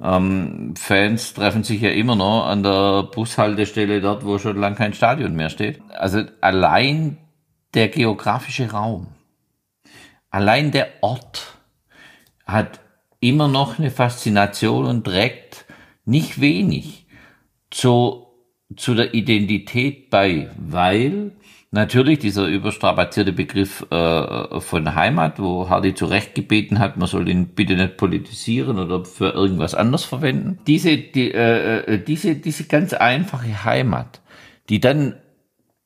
[0.02, 4.94] ähm, Fans treffen sich ja immer noch an der Bushaltestelle dort, wo schon lange kein
[4.94, 5.82] Stadion mehr steht.
[5.90, 7.18] Also allein
[7.74, 9.08] der geografische Raum,
[10.30, 11.58] allein der Ort
[12.46, 12.80] hat
[13.20, 15.66] immer noch eine Faszination und trägt
[16.06, 17.08] nicht wenig
[17.70, 18.28] zu,
[18.76, 21.34] zu der Identität bei, weil
[21.72, 27.28] natürlich dieser überstrapazierte Begriff äh, von Heimat, wo Hardy zu Recht gebeten hat, man soll
[27.28, 30.60] ihn bitte nicht politisieren oder für irgendwas anderes verwenden.
[30.66, 34.22] Diese, die, äh, äh diese, diese ganz einfache Heimat,
[34.70, 35.16] die dann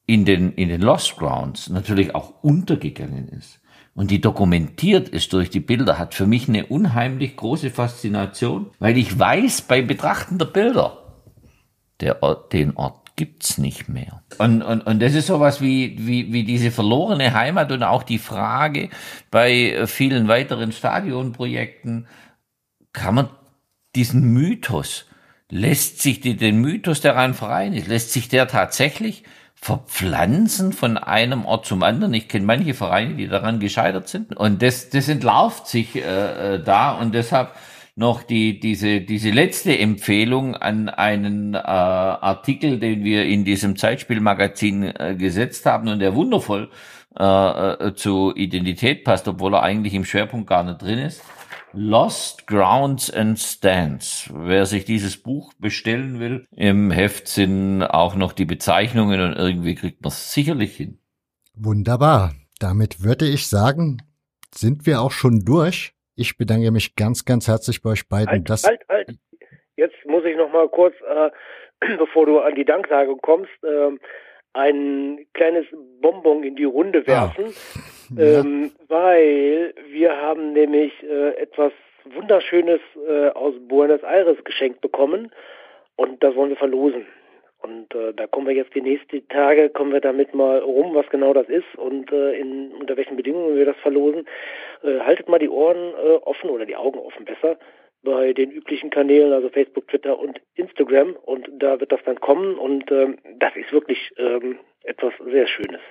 [0.06, 3.61] in den, in den Lost Grounds natürlich auch untergegangen ist
[3.94, 8.98] und die dokumentiert ist durch die Bilder, hat für mich eine unheimlich große Faszination, weil
[8.98, 10.98] ich weiß beim Betrachten der Bilder,
[12.00, 14.24] der Ort, den Ort gibt's nicht mehr.
[14.38, 18.18] Und, und, und das ist sowas wie, wie, wie diese verlorene Heimat und auch die
[18.18, 18.90] Frage
[19.30, 22.08] bei vielen weiteren Stadionprojekten,
[22.94, 23.30] kann man
[23.96, 25.06] diesen Mythos,
[25.50, 29.24] lässt sich die, den Mythos der Rheinverein, lässt sich der tatsächlich
[29.62, 32.16] verpflanzen von einem Ort zum anderen.
[32.16, 34.36] Ich kenne manche Vereine, die daran gescheitert sind.
[34.36, 37.54] Und das, das entlarvt sich äh, äh da und deshalb
[37.96, 44.84] noch die, diese, diese letzte Empfehlung an einen äh, Artikel, den wir in diesem Zeitspielmagazin
[44.84, 46.70] äh, gesetzt haben und der wundervoll
[47.20, 51.22] äh, äh, zu Identität passt, obwohl er eigentlich im Schwerpunkt gar nicht drin ist.
[51.73, 54.30] Lost Grounds and Stands.
[54.34, 59.76] Wer sich dieses Buch bestellen will, im Heft sind auch noch die Bezeichnungen und irgendwie
[59.76, 60.99] kriegt man es sicherlich hin.
[61.56, 62.34] Wunderbar.
[62.60, 64.02] Damit würde ich sagen,
[64.53, 65.93] sind wir auch schon durch.
[66.15, 68.30] Ich bedanke mich ganz, ganz herzlich bei euch beiden.
[68.30, 69.10] Halt, dass halt, halt.
[69.77, 73.99] Jetzt muss ich noch mal kurz, äh, bevor du an die Danksage kommst, ähm,
[74.53, 75.65] ein kleines
[76.02, 77.53] Bonbon in die Runde werfen,
[78.18, 81.72] ähm, weil wir haben nämlich äh, etwas
[82.06, 85.32] Wunderschönes äh, aus Buenos Aires geschenkt bekommen
[85.95, 87.06] und das wollen wir verlosen.
[87.61, 91.07] Und äh, da kommen wir jetzt die nächsten Tage, kommen wir damit mal rum, was
[91.10, 94.26] genau das ist und äh, in, unter welchen Bedingungen wir das verlosen.
[94.84, 97.57] Äh, haltet mal die Ohren äh, offen oder die Augen offen besser
[98.03, 101.14] bei den üblichen Kanälen, also Facebook, Twitter und Instagram.
[101.14, 105.82] Und da wird das dann kommen und ähm, das ist wirklich ähm, etwas sehr Schönes,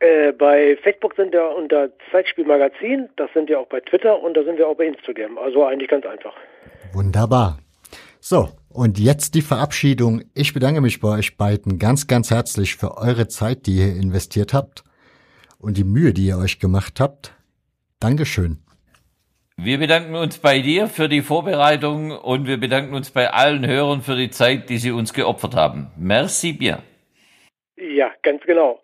[0.00, 4.44] Äh, bei Facebook sind wir unter Zeitspielmagazin, das sind wir auch bei Twitter und da
[4.44, 5.38] sind wir auch bei Instagram.
[5.38, 6.34] Also eigentlich ganz einfach.
[6.92, 7.58] Wunderbar.
[8.20, 10.22] So, und jetzt die Verabschiedung.
[10.34, 14.52] Ich bedanke mich bei euch beiden ganz, ganz herzlich für eure Zeit, die ihr investiert
[14.54, 14.84] habt.
[15.60, 17.34] und die Mühe, die ihr euch gemacht habt.
[18.00, 18.62] Dankeschön.
[19.62, 24.00] Wir bedanken uns bei dir für die Vorbereitung und wir bedanken uns bei allen Hörern
[24.00, 25.88] für die Zeit, die sie uns geopfert haben.
[25.98, 26.78] Merci bien.
[27.76, 28.80] Ja, ganz genau.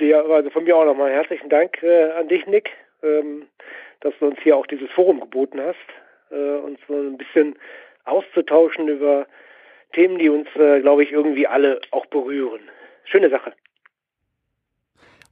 [0.00, 2.70] Also von mir auch nochmal herzlichen Dank äh, an dich, Nick,
[3.02, 3.46] ähm,
[4.00, 5.76] dass du uns hier auch dieses Forum geboten hast,
[6.30, 7.54] äh, uns so ein bisschen
[8.06, 9.26] auszutauschen über
[9.92, 12.62] Themen, die uns, äh, glaube ich, irgendwie alle auch berühren.
[13.04, 13.52] Schöne Sache.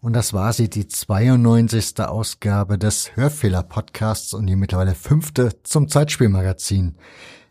[0.04, 1.98] Und das war sie, die 92.
[2.00, 6.96] Ausgabe des Hörfehler-Podcasts und die mittlerweile fünfte zum Zeitspielmagazin.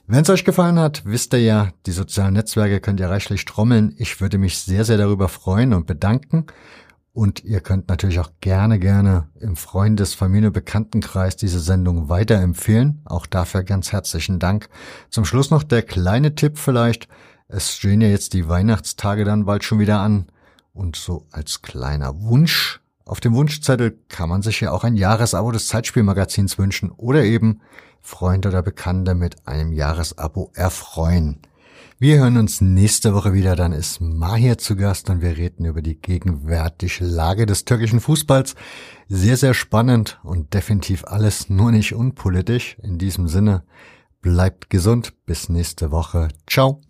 [0.05, 3.95] Wenn es euch gefallen hat, wisst ihr ja, die sozialen Netzwerke könnt ihr reichlich trommeln.
[3.97, 6.45] Ich würde mich sehr, sehr darüber freuen und bedanken.
[7.11, 13.01] Und ihr könnt natürlich auch gerne, gerne im Freundes-, Familie-, Bekanntenkreis diese Sendung weiterempfehlen.
[13.05, 14.69] Auch dafür ganz herzlichen Dank.
[15.09, 17.07] Zum Schluss noch der kleine Tipp vielleicht.
[17.47, 20.27] Es stehen ja jetzt die Weihnachtstage dann bald schon wieder an.
[20.73, 25.51] Und so als kleiner Wunsch auf dem Wunschzettel kann man sich ja auch ein Jahresabo
[25.51, 27.61] des Zeitspielmagazins wünschen oder eben
[28.01, 31.39] Freunde oder Bekannte mit einem Jahresabo erfreuen.
[31.99, 35.81] Wir hören uns nächste Woche wieder, dann ist Mahir zu Gast und wir reden über
[35.81, 38.55] die gegenwärtige Lage des türkischen Fußballs.
[39.07, 42.77] Sehr, sehr spannend und definitiv alles nur nicht unpolitisch.
[42.81, 43.63] In diesem Sinne,
[44.21, 46.29] bleibt gesund, bis nächste Woche.
[46.47, 46.81] Ciao.